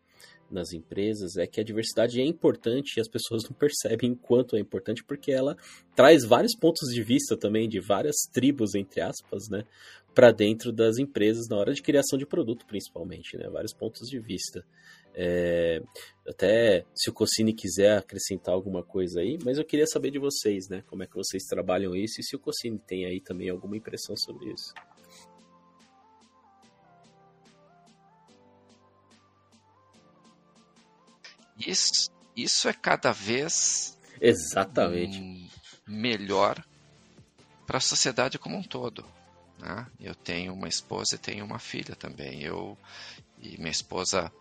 nas 0.51 0.73
empresas 0.73 1.37
é 1.37 1.47
que 1.47 1.61
a 1.61 1.65
diversidade 1.65 2.21
é 2.21 2.25
importante 2.25 2.97
e 2.97 3.01
as 3.01 3.09
pessoas 3.09 3.43
não 3.45 3.53
percebem 3.59 4.13
o 4.13 4.17
quanto 4.17 4.57
é 4.57 4.61
importante 4.61 5.05
porque 5.05 5.33
ela 5.33 5.57
traz 5.95 6.25
vários 6.25 6.55
pontos 6.57 6.93
de 6.93 7.03
vista 7.03 7.37
também 7.37 7.69
de 7.69 7.81
várias 7.81 8.17
tribos 8.33 8.75
entre 8.75 9.01
aspas, 9.01 9.49
né, 9.49 9.65
para 10.15 10.31
dentro 10.31 10.73
das 10.73 10.99
empresas 10.99 11.49
na 11.49 11.57
hora 11.57 11.73
de 11.73 11.83
criação 11.83 12.19
de 12.19 12.27
produto 12.27 12.67
principalmente, 12.67 13.37
né, 13.37 13.49
vários 13.49 13.73
pontos 13.73 14.09
de 14.09 14.19
vista. 14.19 14.65
É, 15.17 15.81
até 16.27 16.85
se 16.93 17.09
o 17.09 17.13
Cocine 17.13 17.53
quiser 17.53 17.99
acrescentar 17.99 18.53
alguma 18.53 18.83
coisa 18.83 19.21
aí, 19.21 19.39
mas 19.45 19.59
eu 19.59 19.65
queria 19.65 19.87
saber 19.87 20.11
de 20.11 20.19
vocês, 20.19 20.69
né, 20.69 20.83
como 20.89 21.05
é 21.05 21.07
que 21.07 21.15
vocês 21.15 21.45
trabalham 21.45 21.95
isso 21.95 22.21
e 22.21 22.25
se 22.25 22.35
o 22.35 22.39
Cocine 22.39 22.79
tem 22.79 23.07
aí 23.07 23.21
também 23.21 23.49
alguma 23.49 23.77
impressão 23.77 24.17
sobre 24.17 24.53
isso. 24.53 24.73
Isso, 31.67 32.11
isso 32.37 32.69
é 32.69 32.73
cada 32.73 33.13
vez 33.13 33.97
exatamente 34.21 35.51
melhor 35.87 36.65
para 37.67 37.79
a 37.79 37.81
sociedade 37.81 38.39
como 38.39 38.57
um 38.57 38.63
todo. 38.63 39.05
Né? 39.59 39.87
Eu 40.01 40.15
tenho 40.15 40.53
uma 40.53 40.69
esposa 40.69 41.15
e 41.15 41.19
tenho 41.19 41.45
uma 41.45 41.59
filha 41.59 41.95
também. 41.97 42.43
Eu 42.43 42.77
e 43.39 43.57
minha 43.59 43.71
esposa 43.71 44.33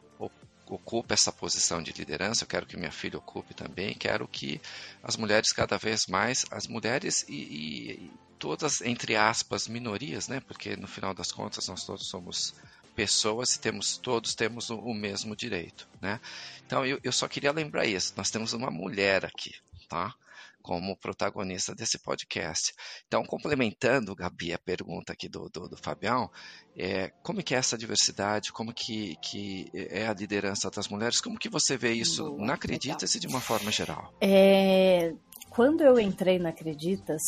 ocupa 0.66 1.14
essa 1.14 1.32
posição 1.32 1.82
de 1.82 1.92
liderança. 1.92 2.44
Eu 2.44 2.48
quero 2.48 2.66
que 2.66 2.78
minha 2.78 2.92
filha 2.92 3.18
ocupe 3.18 3.54
também. 3.54 3.94
Quero 3.94 4.28
que 4.28 4.62
as 5.02 5.18
mulheres 5.18 5.52
cada 5.52 5.78
vez 5.78 6.08
mais, 6.08 6.46
as 6.52 6.68
mulheres 6.68 7.26
e, 7.28 7.34
e 7.34 8.12
todas 8.40 8.82
entre 8.82 9.16
aspas 9.16 9.68
minorias, 9.68 10.28
né? 10.28 10.42
Porque 10.42 10.76
no 10.76 10.88
final 10.88 11.14
das 11.14 11.32
contas 11.32 11.68
nós 11.68 11.86
todos 11.86 12.08
somos 12.08 12.54
pessoas 12.94 13.56
e 13.56 13.60
temos 13.60 13.98
todos 13.98 14.36
temos 14.36 14.70
o, 14.70 14.78
o 14.78 14.94
mesmo 14.94 15.36
direito, 15.36 15.88
né? 16.02 16.20
Então 16.66 16.86
eu, 16.86 17.00
eu 17.04 17.12
só 17.12 17.28
queria 17.28 17.52
lembrar 17.52 17.86
isso. 17.86 18.14
Nós 18.16 18.30
temos 18.30 18.54
uma 18.54 18.72
mulher 18.72 19.26
aqui, 19.26 19.52
tá? 19.90 20.14
Como 20.62 20.96
protagonista 20.96 21.76
desse 21.76 22.00
podcast. 22.00 22.74
Então, 23.06 23.26
complementando, 23.26 24.16
Gabi, 24.16 24.54
a 24.54 24.58
pergunta 24.58 25.12
aqui 25.12 25.28
do, 25.28 25.50
do, 25.50 25.68
do 25.68 25.76
Fabião, 25.76 26.32
é, 26.78 27.10
como 27.22 27.44
que 27.44 27.54
é 27.54 27.58
essa 27.58 27.78
diversidade, 27.78 28.54
como 28.54 28.74
que, 28.74 29.18
que 29.18 29.70
é 29.74 30.08
a 30.08 30.14
liderança 30.14 30.72
das 30.72 30.88
mulheres, 30.88 31.20
como 31.20 31.38
que 31.38 31.50
você 31.50 31.76
vê 31.76 31.92
isso 31.92 32.24
Boa, 32.24 32.46
na 32.46 32.54
Acreditas 32.54 33.14
e 33.14 33.20
de 33.20 33.28
uma 33.28 33.42
forma 33.42 33.72
geral? 33.72 34.14
É, 34.22 35.14
quando 35.50 35.82
eu 35.82 36.00
entrei 36.00 36.40
na 36.40 36.50
Acreditas, 36.50 37.22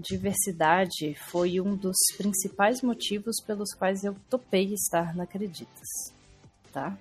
diversidade 0.00 1.14
foi 1.14 1.60
um 1.60 1.76
dos 1.76 1.96
principais 2.16 2.82
motivos 2.82 3.36
pelos 3.46 3.72
quais 3.74 4.04
eu 4.04 4.16
topei 4.28 4.72
estar 4.72 5.14
na 5.14 5.24
Acreditas, 5.24 5.88
tá? 6.72 6.96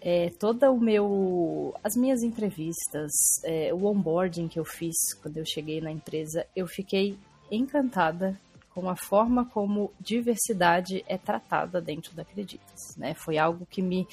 É, 0.00 0.30
toda 0.38 0.70
o 0.70 0.78
meu, 0.78 1.74
as 1.82 1.96
minhas 1.96 2.22
entrevistas, 2.22 3.10
é, 3.44 3.72
o 3.74 3.84
onboarding 3.86 4.46
que 4.46 4.58
eu 4.58 4.64
fiz 4.64 4.94
quando 5.20 5.38
eu 5.38 5.44
cheguei 5.44 5.80
na 5.80 5.90
empresa, 5.90 6.46
eu 6.54 6.66
fiquei 6.66 7.16
encantada 7.50 8.38
com 8.74 8.88
a 8.88 8.96
forma 8.96 9.44
como 9.44 9.92
diversidade 10.00 11.04
é 11.08 11.18
tratada 11.18 11.80
dentro 11.80 12.14
da 12.14 12.22
Acreditas. 12.22 12.96
Né? 12.96 13.14
Foi 13.14 13.38
algo 13.38 13.66
que 13.66 13.82
me 13.82 14.06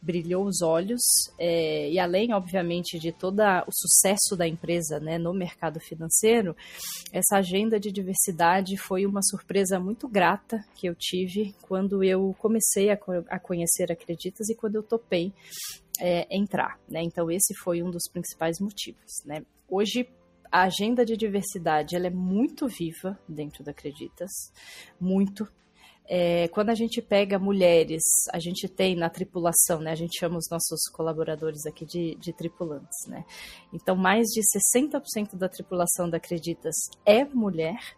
brilhou 0.00 0.44
os 0.44 0.62
olhos 0.62 1.02
é, 1.38 1.90
e 1.90 1.98
além, 1.98 2.32
obviamente, 2.32 2.98
de 2.98 3.12
todo 3.12 3.40
o 3.66 3.72
sucesso 3.72 4.36
da 4.36 4.46
empresa 4.46 4.98
né, 5.00 5.18
no 5.18 5.34
mercado 5.34 5.80
financeiro, 5.80 6.56
essa 7.12 7.36
agenda 7.36 7.78
de 7.78 7.92
diversidade 7.92 8.76
foi 8.76 9.04
uma 9.04 9.22
surpresa 9.22 9.78
muito 9.78 10.08
grata 10.08 10.64
que 10.74 10.88
eu 10.88 10.94
tive 10.94 11.54
quando 11.62 12.02
eu 12.02 12.34
comecei 12.38 12.90
a, 12.90 12.98
a 13.28 13.38
conhecer 13.38 13.90
Acreditas 13.90 14.48
e 14.48 14.54
quando 14.54 14.76
eu 14.76 14.82
topei 14.82 15.32
é, 16.00 16.26
entrar. 16.34 16.78
Né? 16.88 17.02
Então, 17.02 17.30
esse 17.30 17.54
foi 17.54 17.82
um 17.82 17.90
dos 17.90 18.08
principais 18.10 18.60
motivos. 18.60 19.22
Né? 19.24 19.44
Hoje, 19.68 20.08
a 20.50 20.62
agenda 20.62 21.04
de 21.04 21.16
diversidade 21.16 21.96
ela 21.96 22.06
é 22.06 22.10
muito 22.10 22.66
viva 22.66 23.18
dentro 23.28 23.62
da 23.64 23.70
Acreditas, 23.70 24.30
muito. 25.00 25.46
É, 26.08 26.46
quando 26.48 26.70
a 26.70 26.74
gente 26.74 27.02
pega 27.02 27.38
mulheres, 27.38 28.02
a 28.32 28.38
gente 28.38 28.68
tem 28.68 28.94
na 28.94 29.10
tripulação, 29.10 29.80
né? 29.80 29.90
A 29.90 29.96
gente 29.96 30.18
chama 30.18 30.38
os 30.38 30.48
nossos 30.48 30.88
colaboradores 30.92 31.66
aqui 31.66 31.84
de, 31.84 32.14
de 32.16 32.32
tripulantes, 32.32 33.06
né? 33.08 33.24
Então, 33.72 33.96
mais 33.96 34.26
de 34.28 34.40
60% 34.40 35.36
da 35.36 35.48
tripulação 35.48 36.08
da 36.08 36.18
Acreditas 36.18 36.76
é 37.04 37.24
mulher. 37.24 37.96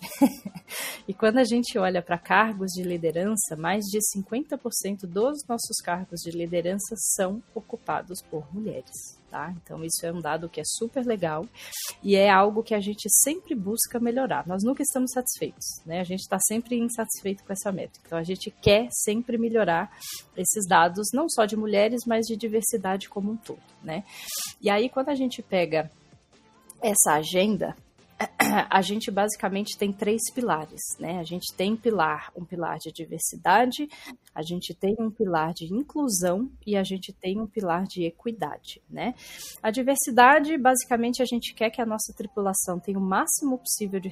e 1.08 1.14
quando 1.14 1.38
a 1.38 1.44
gente 1.44 1.78
olha 1.78 2.02
para 2.02 2.18
cargos 2.18 2.72
de 2.72 2.82
liderança, 2.82 3.56
mais 3.56 3.84
de 3.84 3.98
50% 4.16 5.06
dos 5.06 5.44
nossos 5.48 5.76
cargos 5.82 6.20
de 6.20 6.30
liderança 6.30 6.94
são 6.96 7.42
ocupados 7.54 8.22
por 8.22 8.52
mulheres 8.54 9.18
tá? 9.30 9.54
Então 9.62 9.84
isso 9.84 10.04
é 10.04 10.12
um 10.12 10.20
dado 10.20 10.48
que 10.48 10.60
é 10.60 10.64
super 10.64 11.04
legal 11.04 11.46
e 12.02 12.16
é 12.16 12.30
algo 12.30 12.62
que 12.62 12.74
a 12.74 12.80
gente 12.80 13.08
sempre 13.10 13.54
busca 13.54 14.00
melhorar. 14.00 14.46
Nós 14.46 14.62
nunca 14.64 14.82
estamos 14.82 15.10
satisfeitos, 15.12 15.66
né? 15.86 16.00
A 16.00 16.04
gente 16.04 16.20
está 16.20 16.38
sempre 16.40 16.78
insatisfeito 16.78 17.44
com 17.44 17.52
essa 17.52 17.70
métrica. 17.70 18.06
Então 18.06 18.18
a 18.18 18.22
gente 18.22 18.50
quer 18.50 18.88
sempre 18.90 19.38
melhorar 19.38 19.90
esses 20.36 20.66
dados, 20.66 21.08
não 21.12 21.28
só 21.28 21.44
de 21.44 21.56
mulheres, 21.56 22.02
mas 22.06 22.26
de 22.26 22.36
diversidade 22.36 23.08
como 23.08 23.32
um 23.32 23.36
todo, 23.36 23.62
né? 23.82 24.04
E 24.60 24.70
aí 24.70 24.88
quando 24.88 25.10
a 25.10 25.14
gente 25.14 25.42
pega 25.42 25.90
essa 26.82 27.14
agenda, 27.14 27.76
a 28.70 28.80
gente 28.82 29.10
basicamente 29.10 29.76
tem 29.78 29.92
três 29.92 30.20
pilares, 30.34 30.80
né? 30.98 31.18
A 31.18 31.22
gente 31.22 31.54
tem 31.54 31.76
pilar, 31.76 32.32
um 32.36 32.44
pilar 32.44 32.78
de 32.78 32.92
diversidade, 32.92 33.88
a 34.34 34.42
gente 34.42 34.74
tem 34.74 34.96
um 34.98 35.10
pilar 35.10 35.52
de 35.54 35.72
inclusão 35.72 36.50
e 36.66 36.76
a 36.76 36.82
gente 36.82 37.12
tem 37.12 37.40
um 37.40 37.46
pilar 37.46 37.84
de 37.84 38.04
equidade, 38.04 38.82
né? 38.90 39.14
A 39.62 39.70
diversidade, 39.70 40.56
basicamente, 40.58 41.22
a 41.22 41.26
gente 41.26 41.54
quer 41.54 41.70
que 41.70 41.80
a 41.80 41.86
nossa 41.86 42.12
tripulação 42.12 42.80
tenha 42.80 42.98
o 42.98 43.02
máximo 43.02 43.58
possível 43.58 44.00
de, 44.00 44.10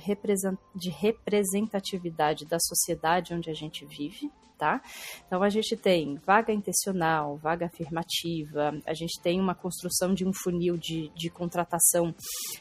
de 0.75 0.91
representatividade 0.91 2.47
da 2.47 2.59
sociedade 2.61 3.35
onde 3.35 3.51
a 3.51 3.55
gente 3.55 3.85
vive, 3.85 4.31
tá? 4.59 4.81
Então 5.27 5.43
a 5.43 5.49
gente 5.49 5.77
tem 5.77 6.17
vaga 6.27 6.53
intencional, 6.53 7.37
vaga 7.37 7.67
afirmativa, 7.67 8.73
a 8.87 8.95
gente 8.95 9.21
tem 9.23 9.41
uma 9.41 9.55
construção 9.55 10.15
de 10.15 10.27
um 10.27 10.33
funil 10.33 10.77
de, 10.77 11.11
de 11.15 11.31
contratação 11.31 12.15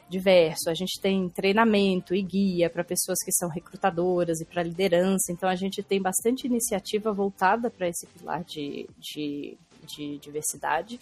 diverso, 0.10 0.70
a 0.70 0.74
gente 0.74 1.00
tem 1.02 1.30
treinamento 1.30 2.14
e 2.14 2.22
guia 2.22 2.70
para 2.70 2.84
pessoas 2.84 3.18
que 3.24 3.32
são 3.32 3.50
recrutadoras 3.50 4.40
e 4.42 4.46
para 4.46 4.64
liderança, 4.64 5.32
então 5.32 5.50
a 5.50 5.56
gente 5.56 5.82
tem 5.82 6.02
bastante 6.02 6.48
iniciativa 6.48 7.14
voltada 7.14 7.70
para 7.70 7.88
esse 7.88 8.06
pilar 8.08 8.44
de, 8.44 8.88
de, 8.98 9.58
de 9.86 10.18
diversidade. 10.18 11.00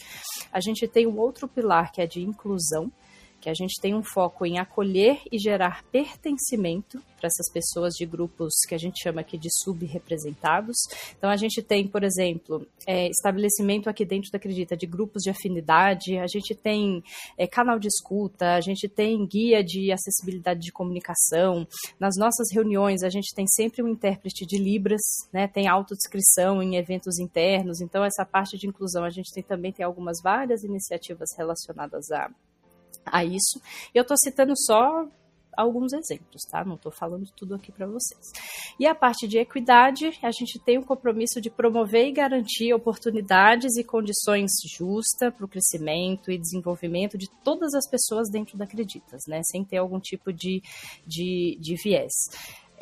A 0.51 0.59
gente 0.59 0.87
tem 0.87 1.07
um 1.07 1.17
outro 1.17 1.47
pilar 1.47 1.91
que 1.91 2.01
é 2.01 2.07
de 2.07 2.21
inclusão, 2.21 2.91
que 3.43 3.49
a 3.49 3.53
gente 3.53 3.77
tem 3.81 3.93
um 3.93 4.01
foco 4.01 4.45
em 4.45 4.57
acolher 4.57 5.19
e 5.29 5.37
gerar 5.37 5.83
pertencimento 5.91 7.03
para 7.17 7.27
essas 7.27 7.51
pessoas 7.51 7.93
de 7.93 8.05
grupos 8.05 8.53
que 8.65 8.73
a 8.73 8.77
gente 8.77 9.03
chama 9.03 9.19
aqui 9.19 9.37
de 9.37 9.49
subrepresentados. 9.61 10.77
Então 11.17 11.29
a 11.29 11.35
gente 11.35 11.61
tem, 11.61 11.85
por 11.85 12.05
exemplo, 12.05 12.65
é, 12.87 13.09
estabelecimento 13.09 13.89
aqui 13.89 14.05
dentro 14.05 14.31
da 14.31 14.37
Acredita 14.37 14.77
de 14.77 14.85
grupos 14.85 15.23
de 15.23 15.29
afinidade, 15.29 16.17
a 16.17 16.27
gente 16.27 16.55
tem 16.55 17.03
é, 17.37 17.45
canal 17.45 17.77
de 17.79 17.89
escuta, 17.89 18.55
a 18.55 18.61
gente 18.61 18.87
tem 18.87 19.25
guia 19.25 19.61
de 19.61 19.91
acessibilidade 19.91 20.61
de 20.61 20.71
comunicação. 20.71 21.67
Nas 21.99 22.15
nossas 22.17 22.47
reuniões 22.49 23.03
a 23.03 23.09
gente 23.09 23.35
tem 23.35 23.45
sempre 23.45 23.83
um 23.83 23.89
intérprete 23.89 24.45
de 24.45 24.57
Libras, 24.57 25.01
né? 25.33 25.49
Tem 25.49 25.67
autodescrição 25.67 26.63
em 26.63 26.77
eventos 26.77 27.19
internos. 27.19 27.81
Então 27.81 28.05
essa 28.05 28.25
parte 28.25 28.57
de 28.57 28.67
inclusão 28.67 29.03
a 29.03 29.09
gente 29.09 29.33
tem 29.33 29.43
também 29.43 29.73
tem 29.73 29.85
algumas 29.85 30.21
várias 30.21 30.63
iniciativas 30.63 31.27
relacionadas 31.37 32.09
a 32.09 32.29
a 33.05 33.23
isso. 33.23 33.61
Eu 33.93 34.01
estou 34.01 34.17
citando 34.17 34.53
só 34.55 35.07
alguns 35.55 35.93
exemplos, 35.93 36.41
tá? 36.49 36.63
Não 36.65 36.75
estou 36.75 36.91
falando 36.91 37.29
tudo 37.35 37.55
aqui 37.55 37.71
para 37.71 37.87
vocês. 37.87 38.31
E 38.79 38.85
a 38.87 38.95
parte 38.95 39.27
de 39.27 39.37
equidade, 39.37 40.17
a 40.21 40.31
gente 40.31 40.59
tem 40.59 40.77
o 40.77 40.85
compromisso 40.85 41.39
de 41.39 41.49
promover 41.49 42.07
e 42.07 42.11
garantir 42.11 42.73
oportunidades 42.73 43.77
e 43.77 43.83
condições 43.83 44.51
justas 44.75 45.33
para 45.33 45.45
o 45.45 45.47
crescimento 45.47 46.31
e 46.31 46.37
desenvolvimento 46.37 47.17
de 47.17 47.29
todas 47.43 47.73
as 47.73 47.89
pessoas 47.89 48.29
dentro 48.29 48.57
da 48.57 48.63
Acreditas, 48.63 49.21
né? 49.27 49.41
Sem 49.43 49.63
ter 49.63 49.77
algum 49.77 49.99
tipo 49.99 50.33
de, 50.33 50.61
de, 51.05 51.57
de 51.59 51.75
viés. 51.75 52.13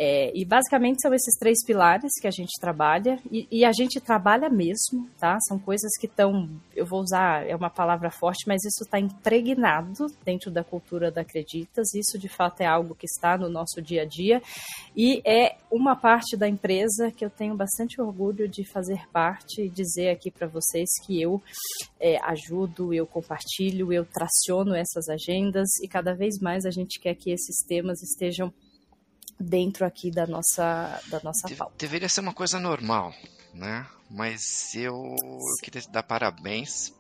É, 0.04 0.32
e 0.34 0.44
basicamente 0.44 1.00
são 1.00 1.14
esses 1.14 1.38
três 1.38 1.64
pilares 1.64 2.10
que 2.20 2.28
a 2.28 2.32
gente 2.32 2.60
trabalha, 2.60 3.20
e, 3.32 3.48
e 3.52 3.64
a 3.64 3.72
gente 3.72 4.02
trabalha 4.02 4.50
mesmo, 4.50 5.08
tá? 5.20 5.38
São 5.48 5.60
coisas 5.60 5.92
que 6.00 6.08
estão, 6.08 6.50
eu 6.76 6.88
vou 6.88 7.02
usar, 7.02 7.48
é 7.48 7.56
uma 7.56 7.70
palavra 7.70 8.10
forte, 8.10 8.48
mas 8.48 8.66
isso 8.66 8.84
está 8.84 9.00
impregnado 9.00 10.08
dentro 10.26 10.50
da 10.50 10.64
cultura 10.64 11.12
da 11.12 11.22
Acreditas, 11.22 11.94
isso 11.94 12.18
de 12.18 12.28
fato 12.28 12.62
é 12.62 12.66
algo 12.66 12.96
que 12.96 13.06
está 13.06 13.38
no 13.38 13.48
nosso 13.48 13.80
dia 13.80 14.02
a 14.02 14.06
dia, 14.06 14.42
e 14.98 15.22
é 15.24 15.56
uma 15.70 15.96
parte 15.96 16.36
da 16.36 16.50
empresa 16.50 17.12
que 17.12 17.24
eu 17.24 17.30
tenho 17.30 17.56
bastante 17.56 18.02
orgulho 18.02 18.48
de 18.48 18.66
fazer 18.66 19.08
parte 19.14 19.62
e 19.62 19.70
dizer 19.70 20.10
aqui 20.10 20.32
para 20.32 20.48
vocês 20.48 20.90
que 21.06 21.22
eu 21.22 21.40
é, 22.00 22.18
ajudo, 22.24 22.92
eu 22.92 23.06
compartilho, 23.06 23.94
eu 23.94 24.04
traciono 24.04 24.74
essas 24.74 25.08
agendas, 25.10 25.70
e 25.80 25.88
cada 25.88 26.16
vez 26.16 26.40
mais 26.40 26.66
a 26.66 26.72
gente 26.72 27.00
quer 27.00 27.14
que 27.14 27.30
esses 27.30 27.64
temas 27.68 28.02
estejam 28.02 28.52
dentro 29.42 29.86
aqui 29.86 30.12
da 30.12 30.28
nossa, 30.28 31.02
da 31.08 31.20
nossa 31.24 31.48
pauta. 31.56 31.74
Deveria 31.78 32.10
ser 32.10 32.22
uma 32.22 32.34
coisa 32.34 32.60
normal, 32.60 33.14
né? 33.54 33.88
Mas 34.10 34.76
eu, 34.76 35.16
eu 35.24 35.40
queria 35.62 35.82
dar 35.90 36.04
parabéns 36.04 36.94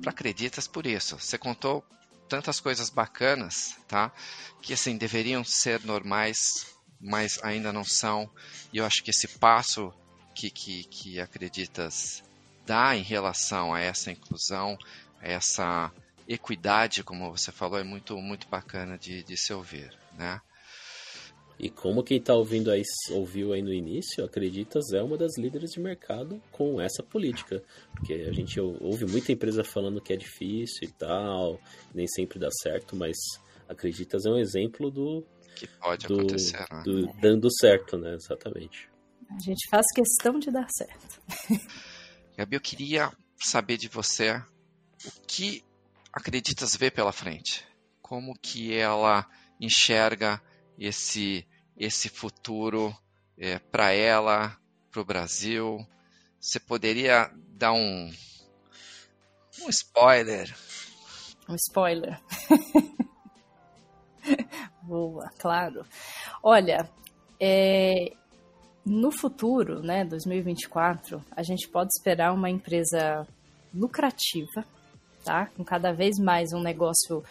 para 0.00 0.10
Acreditas 0.10 0.66
por 0.66 0.86
isso. 0.86 1.18
Você 1.18 1.38
contou 1.38 1.84
tantas 2.28 2.60
coisas 2.60 2.90
bacanas, 2.90 3.76
tá? 3.88 4.12
Que 4.60 4.72
assim 4.72 4.96
deveriam 4.96 5.44
ser 5.44 5.82
normais, 5.84 6.66
mas 7.00 7.38
ainda 7.42 7.72
não 7.72 7.84
são. 7.84 8.30
E 8.72 8.78
eu 8.78 8.84
acho 8.84 9.02
que 9.02 9.10
esse 9.10 9.28
passo 9.38 9.92
que, 10.34 10.50
que, 10.50 10.84
que 10.84 11.20
Acreditas 11.20 12.22
dá 12.66 12.96
em 12.96 13.02
relação 13.02 13.72
a 13.72 13.80
essa 13.80 14.10
inclusão, 14.10 14.76
a 15.20 15.28
essa 15.28 15.92
equidade, 16.26 17.04
como 17.04 17.30
você 17.30 17.52
falou, 17.52 17.78
é 17.78 17.84
muito, 17.84 18.16
muito 18.18 18.48
bacana 18.48 18.98
de, 18.98 19.22
de 19.22 19.36
se 19.36 19.52
ouvir, 19.52 19.96
né? 20.14 20.40
E 21.58 21.70
como 21.70 22.02
quem 22.02 22.18
está 22.18 22.34
ouvindo 22.34 22.70
aí, 22.70 22.82
ouviu 23.10 23.52
aí 23.52 23.62
no 23.62 23.72
início, 23.72 24.24
Acreditas 24.24 24.92
é 24.92 25.02
uma 25.02 25.16
das 25.16 25.38
líderes 25.38 25.70
de 25.70 25.80
mercado 25.80 26.42
com 26.50 26.80
essa 26.80 27.02
política. 27.02 27.62
Porque 27.92 28.12
a 28.12 28.32
gente 28.32 28.58
ouve 28.60 29.06
muita 29.06 29.32
empresa 29.32 29.62
falando 29.62 30.00
que 30.00 30.12
é 30.12 30.16
difícil 30.16 30.88
e 30.88 30.92
tal, 30.92 31.60
nem 31.94 32.06
sempre 32.06 32.38
dá 32.38 32.48
certo, 32.50 32.96
mas 32.96 33.16
Acreditas 33.68 34.26
é 34.26 34.30
um 34.30 34.38
exemplo 34.38 34.90
do. 34.90 35.24
Que 35.54 35.68
pode 35.78 36.06
do, 36.08 36.14
acontecer, 36.14 36.66
né? 36.70 36.82
do, 36.84 37.06
dando 37.20 37.48
certo, 37.52 37.96
né? 37.96 38.14
Exatamente. 38.14 38.90
A 39.30 39.40
gente 39.40 39.68
faz 39.70 39.86
questão 39.94 40.38
de 40.38 40.50
dar 40.50 40.66
certo. 40.70 41.20
Gabi, 42.36 42.56
eu 42.56 42.60
queria 42.60 43.12
saber 43.36 43.76
de 43.76 43.88
você 43.88 44.42
o 45.06 45.26
que 45.26 45.62
Acreditas 46.12 46.76
ver 46.76 46.92
pela 46.92 47.10
frente. 47.10 47.66
Como 48.00 48.38
que 48.38 48.72
ela 48.72 49.26
enxerga 49.60 50.40
esse, 50.78 51.46
esse 51.76 52.08
futuro 52.08 52.96
é, 53.38 53.58
para 53.58 53.92
ela, 53.92 54.56
para 54.90 55.00
o 55.00 55.04
Brasil? 55.04 55.86
Você 56.40 56.60
poderia 56.60 57.30
dar 57.48 57.72
um, 57.72 58.12
um 59.62 59.70
spoiler? 59.70 60.54
Um 61.48 61.54
spoiler. 61.54 62.20
Boa, 64.82 65.30
claro. 65.38 65.86
Olha, 66.42 66.88
é, 67.40 68.12
no 68.84 69.10
futuro, 69.10 69.82
né, 69.82 70.04
2024, 70.04 71.24
a 71.30 71.42
gente 71.42 71.66
pode 71.68 71.88
esperar 71.96 72.34
uma 72.34 72.50
empresa 72.50 73.26
lucrativa, 73.72 74.64
tá? 75.24 75.46
Com 75.56 75.64
cada 75.64 75.92
vez 75.92 76.18
mais 76.18 76.52
um 76.52 76.60
negócio 76.60 77.24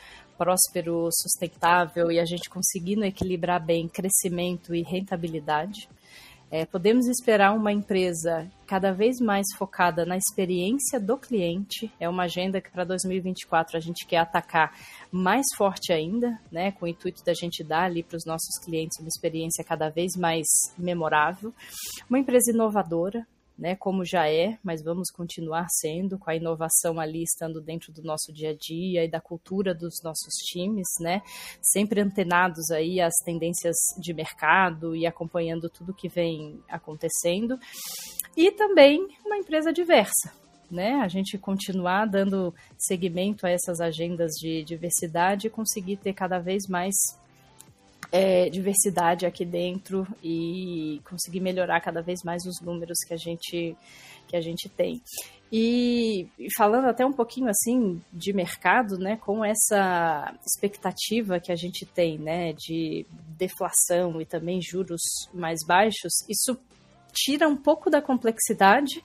próspero, 0.44 1.08
sustentável 1.14 2.12
e 2.12 2.20
a 2.20 2.26
gente 2.26 2.50
conseguindo 2.50 3.06
equilibrar 3.06 3.64
bem 3.64 3.88
crescimento 3.88 4.76
e 4.76 4.82
rentabilidade. 4.82 5.88
É, 6.52 6.66
podemos 6.66 7.08
esperar 7.08 7.56
uma 7.56 7.72
empresa 7.72 8.46
cada 8.68 8.92
vez 8.92 9.20
mais 9.20 9.46
focada 9.58 10.06
na 10.06 10.18
experiência 10.18 11.00
do 11.00 11.18
cliente. 11.18 11.90
É 11.98 12.08
uma 12.10 12.24
agenda 12.24 12.60
que 12.60 12.70
para 12.70 12.84
2024 12.84 13.78
a 13.78 13.80
gente 13.80 14.06
quer 14.06 14.18
atacar 14.18 14.78
mais 15.10 15.46
forte 15.58 15.94
ainda, 15.94 16.38
né, 16.52 16.72
com 16.74 16.86
o 16.86 16.88
intuito 16.88 17.24
da 17.24 17.34
gente 17.34 17.64
dar 17.64 17.86
ali 17.86 18.04
para 18.04 18.18
os 18.18 18.26
nossos 18.26 18.60
clientes 18.64 19.00
uma 19.00 19.08
experiência 19.08 19.64
cada 19.64 19.90
vez 19.90 20.12
mais 20.18 20.46
memorável. 20.78 21.54
Uma 22.10 22.20
empresa 22.20 22.52
inovadora, 22.52 23.26
né, 23.58 23.76
como 23.76 24.04
já 24.04 24.28
é, 24.30 24.58
mas 24.64 24.84
vamos 24.84 25.12
continuar 25.12 25.68
sendo, 25.70 26.18
com 26.18 26.30
a 26.30 26.36
inovação 26.36 27.00
ali 27.00 27.24
estando 27.24 27.62
dentro 27.62 27.92
do 27.92 28.02
nosso 28.02 28.34
dia 28.34 28.50
a 28.50 28.56
dia 28.56 29.04
e 29.06 29.10
da 29.10 29.22
cultura 29.22 29.74
dos 29.74 30.02
nossos 30.04 30.34
times, 30.52 30.88
né, 31.00 31.22
sempre 31.62 32.02
antenados 32.02 32.72
aí 32.72 33.00
às 33.00 33.14
tendências 33.24 33.76
de 34.00 34.14
mercado 34.14 34.96
e 34.96 35.06
acompanhando 35.06 35.70
tudo 35.70 35.94
que 35.94 36.10
vem 36.10 36.60
acontecendo. 36.68 37.58
E 38.36 38.52
também 38.52 39.08
uma 39.26 39.38
empresa 39.38 39.72
diversa, 39.72 40.34
né? 40.70 40.94
A 41.04 41.08
gente 41.08 41.38
continuar 41.38 42.06
dando 42.06 42.54
seguimento 42.78 43.46
a 43.46 43.50
essas 43.50 43.80
agendas 43.80 44.32
de 44.34 44.64
diversidade 44.64 45.48
e 45.48 45.52
conseguir 45.52 45.98
ter 45.98 46.14
cada 46.14 46.40
vez 46.40 46.68
mais 46.68 46.96
é, 48.14 48.48
diversidade 48.48 49.26
aqui 49.26 49.44
dentro 49.44 50.08
e 50.24 51.02
conseguir 51.04 51.40
melhorar 51.40 51.82
cada 51.82 52.00
vez 52.00 52.22
mais 52.24 52.46
os 52.46 52.62
números 52.62 53.00
que 53.08 53.12
a 53.12 53.18
gente, 53.18 53.76
que 54.28 54.36
a 54.36 54.40
gente 54.40 54.70
tem. 54.70 55.02
E, 55.52 56.28
e 56.38 56.48
falando 56.56 56.86
até 56.86 57.04
um 57.04 57.12
pouquinho 57.12 57.50
assim 57.50 58.00
de 58.14 58.32
mercado, 58.32 59.00
né, 59.00 59.18
com 59.18 59.44
essa 59.44 60.32
expectativa 60.46 61.40
que 61.40 61.52
a 61.52 61.56
gente 61.56 61.88
tem, 61.88 62.20
né, 62.20 62.54
de 62.54 63.04
deflação 63.36 64.22
e 64.22 64.26
também 64.26 64.62
juros 64.62 65.02
mais 65.34 65.66
baixos, 65.66 66.14
isso 66.30 66.56
tira 67.12 67.48
um 67.48 67.58
pouco 67.58 67.90
da 67.90 68.02
complexidade 68.02 69.04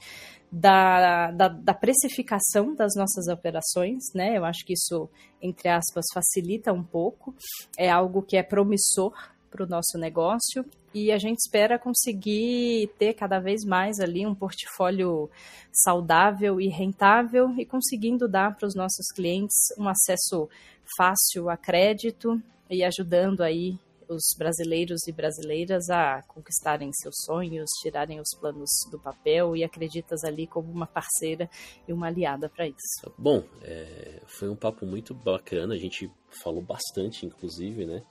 da, 0.50 1.30
da, 1.30 1.48
da, 1.48 1.74
precificação 1.74 2.74
das 2.74 2.94
nossas 2.96 3.28
operações, 3.28 4.04
né? 4.14 4.36
Eu 4.36 4.44
acho 4.44 4.64
que 4.64 4.72
isso, 4.72 5.08
entre 5.42 5.68
aspas, 5.68 6.06
facilita 6.12 6.72
um 6.72 6.82
pouco. 6.82 7.34
É 7.76 7.90
algo 7.90 8.22
que 8.22 8.36
é 8.36 8.42
promissor 8.42 9.12
para 9.50 9.64
o 9.64 9.68
nosso 9.68 9.98
negócio 9.98 10.64
e 10.94 11.12
a 11.12 11.18
gente 11.18 11.38
espera 11.38 11.78
conseguir 11.78 12.88
ter 12.98 13.14
cada 13.14 13.38
vez 13.38 13.64
mais 13.64 14.00
ali 14.00 14.26
um 14.26 14.34
portfólio 14.34 15.30
saudável 15.72 16.60
e 16.60 16.68
rentável 16.68 17.54
e 17.58 17.64
conseguindo 17.64 18.26
dar 18.28 18.56
para 18.56 18.66
os 18.66 18.74
nossos 18.74 19.06
clientes 19.14 19.56
um 19.78 19.88
acesso 19.88 20.48
fácil 20.96 21.50
a 21.50 21.56
crédito 21.56 22.42
e 22.70 22.82
ajudando 22.82 23.42
aí 23.42 23.78
os 24.08 24.34
brasileiros 24.36 25.06
e 25.06 25.12
brasileiras 25.12 25.90
a 25.90 26.22
conquistarem 26.22 26.90
seus 26.92 27.14
sonhos, 27.24 27.68
tirarem 27.82 28.20
os 28.20 28.30
planos 28.38 28.70
do 28.90 28.98
papel 28.98 29.56
e 29.56 29.62
acreditas 29.62 30.24
ali 30.24 30.46
como 30.46 30.70
uma 30.70 30.86
parceira 30.86 31.48
e 31.86 31.92
uma 31.92 32.06
aliada 32.06 32.48
para 32.48 32.66
isso. 32.66 33.12
Bom, 33.16 33.44
é, 33.62 34.20
foi 34.26 34.48
um 34.48 34.56
papo 34.56 34.86
muito 34.86 35.14
bacana, 35.14 35.74
a 35.74 35.78
gente 35.78 36.10
falou 36.42 36.62
bastante, 36.62 37.26
inclusive, 37.26 37.84
né? 37.84 38.02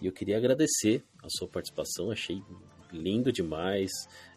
E 0.00 0.06
eu 0.06 0.12
queria 0.12 0.36
agradecer 0.36 1.02
a 1.22 1.28
sua 1.28 1.48
participação, 1.48 2.10
achei 2.10 2.42
lindo 2.92 3.32
demais, 3.32 3.90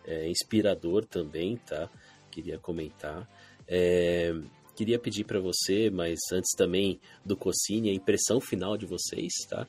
é, 0.06 0.28
inspirador 0.28 1.06
também, 1.06 1.58
tá? 1.58 1.90
Queria 2.32 2.58
comentar. 2.58 3.30
É, 3.68 4.34
queria 4.76 4.98
pedir 4.98 5.26
para 5.26 5.40
você, 5.40 5.90
mas 5.90 6.18
antes 6.32 6.56
também 6.56 7.00
do 7.26 7.36
Cocine, 7.36 7.90
a 7.90 7.94
impressão 7.94 8.40
final 8.40 8.78
de 8.78 8.86
vocês, 8.86 9.34
tá? 9.50 9.68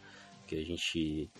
Que 0.51 0.57
a 0.57 0.64
gente 0.64 1.30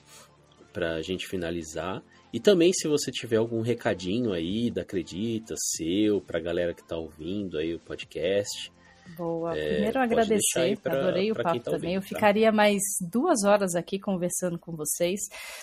para 0.73 0.95
a 0.95 1.03
gente 1.03 1.27
finalizar. 1.27 2.01
E 2.33 2.39
também 2.39 2.73
se 2.73 2.87
você 2.87 3.11
tiver 3.11 3.39
algum 3.39 3.61
recadinho 3.61 4.33
aí 4.33 4.71
da 4.71 4.83
Acredita, 4.83 5.55
seu, 5.59 6.21
para 6.21 6.39
a 6.39 6.43
galera 6.43 6.73
que 6.73 6.81
está 6.81 6.97
ouvindo 6.97 7.59
aí 7.59 7.75
o 7.75 7.81
podcast. 7.81 8.73
Boa, 9.17 9.59
é, 9.59 9.73
primeiro 9.73 9.99
agradecer, 9.99 10.79
pra, 10.79 10.97
adorei 10.97 11.33
o 11.33 11.35
papo 11.35 11.59
tá 11.59 11.73
também. 11.73 11.97
Ouvindo, 11.97 11.97
Eu 11.97 12.01
tá? 12.03 12.07
ficaria 12.07 12.53
mais 12.53 12.81
duas 13.11 13.43
horas 13.45 13.75
aqui 13.75 13.99
conversando 13.99 14.57
com 14.57 14.77
vocês 14.77 15.19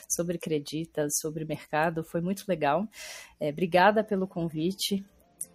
sobre 0.10 0.38
creditas, 0.38 1.14
sobre 1.22 1.46
mercado, 1.46 2.04
foi 2.04 2.20
muito 2.20 2.44
legal. 2.46 2.86
É, 3.40 3.50
obrigada 3.50 4.04
pelo 4.04 4.28
convite. 4.28 5.06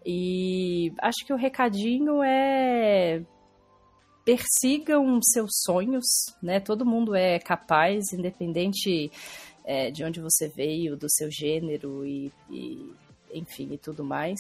E 0.07 0.91
acho 1.03 1.27
que 1.27 1.33
o 1.35 1.37
recadinho 1.37 2.23
é 2.23 3.23
persigam 4.25 5.21
seus 5.23 5.51
sonhos, 5.65 6.05
né? 6.43 6.61
Todo 6.61 6.87
mundo 6.87 7.15
é 7.15 7.39
capaz, 7.39 8.13
independente 8.13 9.11
é, 9.65 9.91
de 9.91 10.05
onde 10.05 10.21
você 10.21 10.49
veio, 10.49 10.97
do 10.97 11.11
seu 11.11 11.31
gênero 11.31 12.07
e, 12.07 12.33
e, 12.51 12.93
enfim, 13.33 13.69
e 13.73 13.79
tudo 13.79 14.05
mais. 14.05 14.39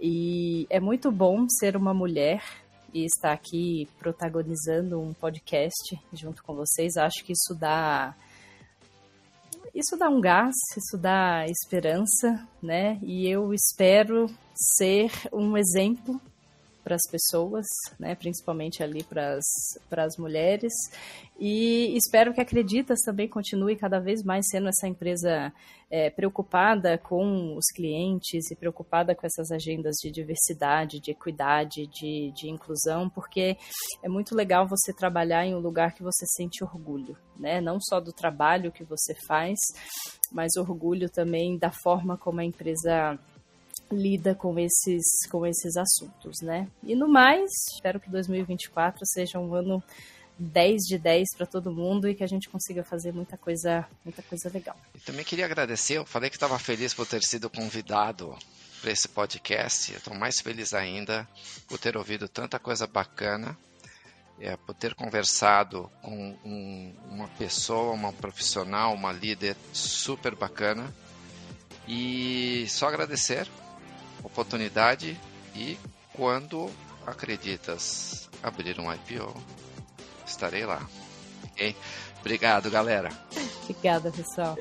E 0.00 0.66
é 0.70 0.78
muito 0.78 1.10
bom 1.10 1.48
ser 1.48 1.76
uma 1.76 1.92
mulher 1.92 2.42
e 2.94 3.04
estar 3.04 3.32
aqui 3.32 3.88
protagonizando 3.98 5.00
um 5.00 5.12
podcast 5.12 5.98
junto 6.12 6.42
com 6.42 6.54
vocês. 6.54 6.96
Acho 6.96 7.24
que 7.24 7.32
isso 7.32 7.54
dá 7.58 8.14
isso 9.74 9.96
dá 9.96 10.08
um 10.08 10.20
gás, 10.20 10.54
isso 10.76 10.96
dá 10.96 11.46
esperança, 11.46 12.48
né? 12.60 12.98
E 13.02 13.28
eu 13.28 13.52
espero 13.52 14.26
ser 14.54 15.10
um 15.32 15.56
exemplo 15.56 16.20
para 16.88 16.96
as 16.96 17.10
pessoas, 17.10 17.66
né, 18.00 18.14
principalmente 18.14 18.82
ali 18.82 19.04
para 19.04 19.36
as 20.04 20.16
mulheres. 20.16 20.72
E 21.38 21.94
espero 21.94 22.32
que 22.32 22.40
Acreditas 22.40 23.00
também 23.04 23.28
continue 23.28 23.76
cada 23.76 24.00
vez 24.00 24.22
mais 24.22 24.46
sendo 24.50 24.70
essa 24.70 24.88
empresa 24.88 25.52
é, 25.90 26.08
preocupada 26.08 26.96
com 26.96 27.54
os 27.56 27.66
clientes 27.74 28.50
e 28.50 28.56
preocupada 28.56 29.14
com 29.14 29.26
essas 29.26 29.50
agendas 29.50 29.96
de 30.02 30.10
diversidade, 30.10 30.98
de 30.98 31.10
equidade, 31.10 31.86
de, 31.86 32.32
de 32.32 32.48
inclusão, 32.48 33.10
porque 33.10 33.58
é 34.02 34.08
muito 34.08 34.34
legal 34.34 34.66
você 34.66 34.90
trabalhar 34.90 35.44
em 35.44 35.54
um 35.54 35.60
lugar 35.60 35.94
que 35.94 36.02
você 36.02 36.24
sente 36.26 36.64
orgulho, 36.64 37.18
né? 37.38 37.60
Não 37.60 37.78
só 37.80 38.00
do 38.00 38.12
trabalho 38.12 38.72
que 38.72 38.84
você 38.84 39.14
faz, 39.26 39.58
mas 40.32 40.56
orgulho 40.56 41.10
também 41.10 41.58
da 41.58 41.70
forma 41.70 42.16
como 42.16 42.40
a 42.40 42.44
empresa 42.44 43.18
lida 43.90 44.34
com 44.34 44.58
esses, 44.58 45.04
com 45.30 45.46
esses 45.46 45.76
assuntos, 45.76 46.40
né? 46.42 46.68
E 46.82 46.94
no 46.94 47.08
mais, 47.08 47.50
espero 47.74 47.98
que 47.98 48.10
2024 48.10 49.00
seja 49.06 49.38
um 49.38 49.54
ano 49.54 49.82
10 50.38 50.82
de 50.82 50.98
10 50.98 51.34
para 51.36 51.46
todo 51.46 51.72
mundo 51.72 52.08
e 52.08 52.14
que 52.14 52.22
a 52.22 52.26
gente 52.26 52.48
consiga 52.48 52.84
fazer 52.84 53.12
muita 53.12 53.36
coisa, 53.36 53.86
muita 54.04 54.22
coisa 54.22 54.50
legal. 54.52 54.76
Eu 54.94 55.00
também 55.00 55.24
queria 55.24 55.44
agradecer, 55.44 55.94
eu 55.94 56.06
falei 56.06 56.30
que 56.30 56.36
estava 56.36 56.58
feliz 56.58 56.94
por 56.94 57.06
ter 57.06 57.22
sido 57.22 57.50
convidado 57.50 58.36
para 58.80 58.92
esse 58.92 59.08
podcast. 59.08 59.92
Estou 59.92 60.14
mais 60.14 60.40
feliz 60.40 60.72
ainda 60.72 61.28
por 61.66 61.78
ter 61.78 61.96
ouvido 61.96 62.28
tanta 62.28 62.58
coisa 62.58 62.86
bacana, 62.86 63.58
é, 64.40 64.56
por 64.56 64.74
ter 64.74 64.94
conversado 64.94 65.90
com 66.00 66.36
um, 66.44 66.94
uma 67.10 67.28
pessoa, 67.28 67.92
uma 67.92 68.12
profissional, 68.12 68.94
uma 68.94 69.12
líder 69.12 69.56
super 69.72 70.36
bacana. 70.36 70.94
E 71.88 72.66
só 72.68 72.86
agradecer 72.86 73.48
oportunidade 74.22 75.18
e 75.54 75.78
quando 76.12 76.70
acreditas 77.06 78.28
abrir 78.42 78.78
um 78.80 78.92
IPO, 78.92 79.34
estarei 80.26 80.64
lá. 80.64 80.86
Okay? 81.52 81.74
Obrigado, 82.20 82.70
galera. 82.70 83.10
Obrigada, 83.62 84.10
pessoal. 84.10 84.56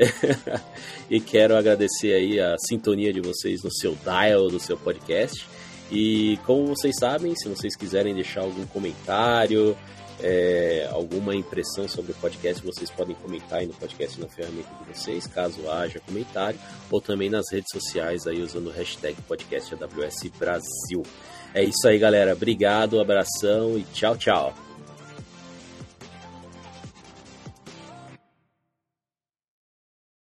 e 1.09 1.19
quero 1.19 1.55
agradecer 1.55 2.13
aí 2.13 2.39
a 2.39 2.55
sintonia 2.59 3.11
de 3.11 3.21
vocês 3.21 3.63
no 3.63 3.71
seu 3.71 3.95
dial 3.95 4.47
do 4.47 4.59
seu 4.59 4.77
podcast. 4.77 5.47
E 5.91 6.37
como 6.45 6.67
vocês 6.67 6.95
sabem, 6.99 7.35
se 7.35 7.47
vocês 7.47 7.75
quiserem 7.75 8.13
deixar 8.13 8.41
algum 8.41 8.65
comentário, 8.67 9.77
é, 10.19 10.87
alguma 10.91 11.35
impressão 11.35 11.87
sobre 11.87 12.11
o 12.11 12.15
podcast, 12.15 12.63
vocês 12.65 12.89
podem 12.89 13.15
comentar 13.15 13.59
aí 13.59 13.67
no 13.67 13.73
podcast 13.73 14.19
na 14.19 14.27
ferramenta 14.27 14.69
de 14.83 14.93
vocês, 14.93 15.27
caso 15.27 15.69
haja 15.69 15.99
comentário, 15.99 16.59
ou 16.89 16.99
também 16.99 17.29
nas 17.29 17.51
redes 17.51 17.69
sociais 17.71 18.25
aí 18.25 18.41
usando 18.41 18.67
o 18.67 18.71
hashtag 18.71 19.15
podcast 19.23 19.73
AWS 19.73 20.31
Brasil. 20.37 21.03
É 21.53 21.63
isso 21.63 21.87
aí, 21.87 21.97
galera. 21.97 22.33
Obrigado, 22.33 22.99
abração 22.99 23.77
e 23.77 23.83
tchau, 23.93 24.17
tchau. 24.17 24.66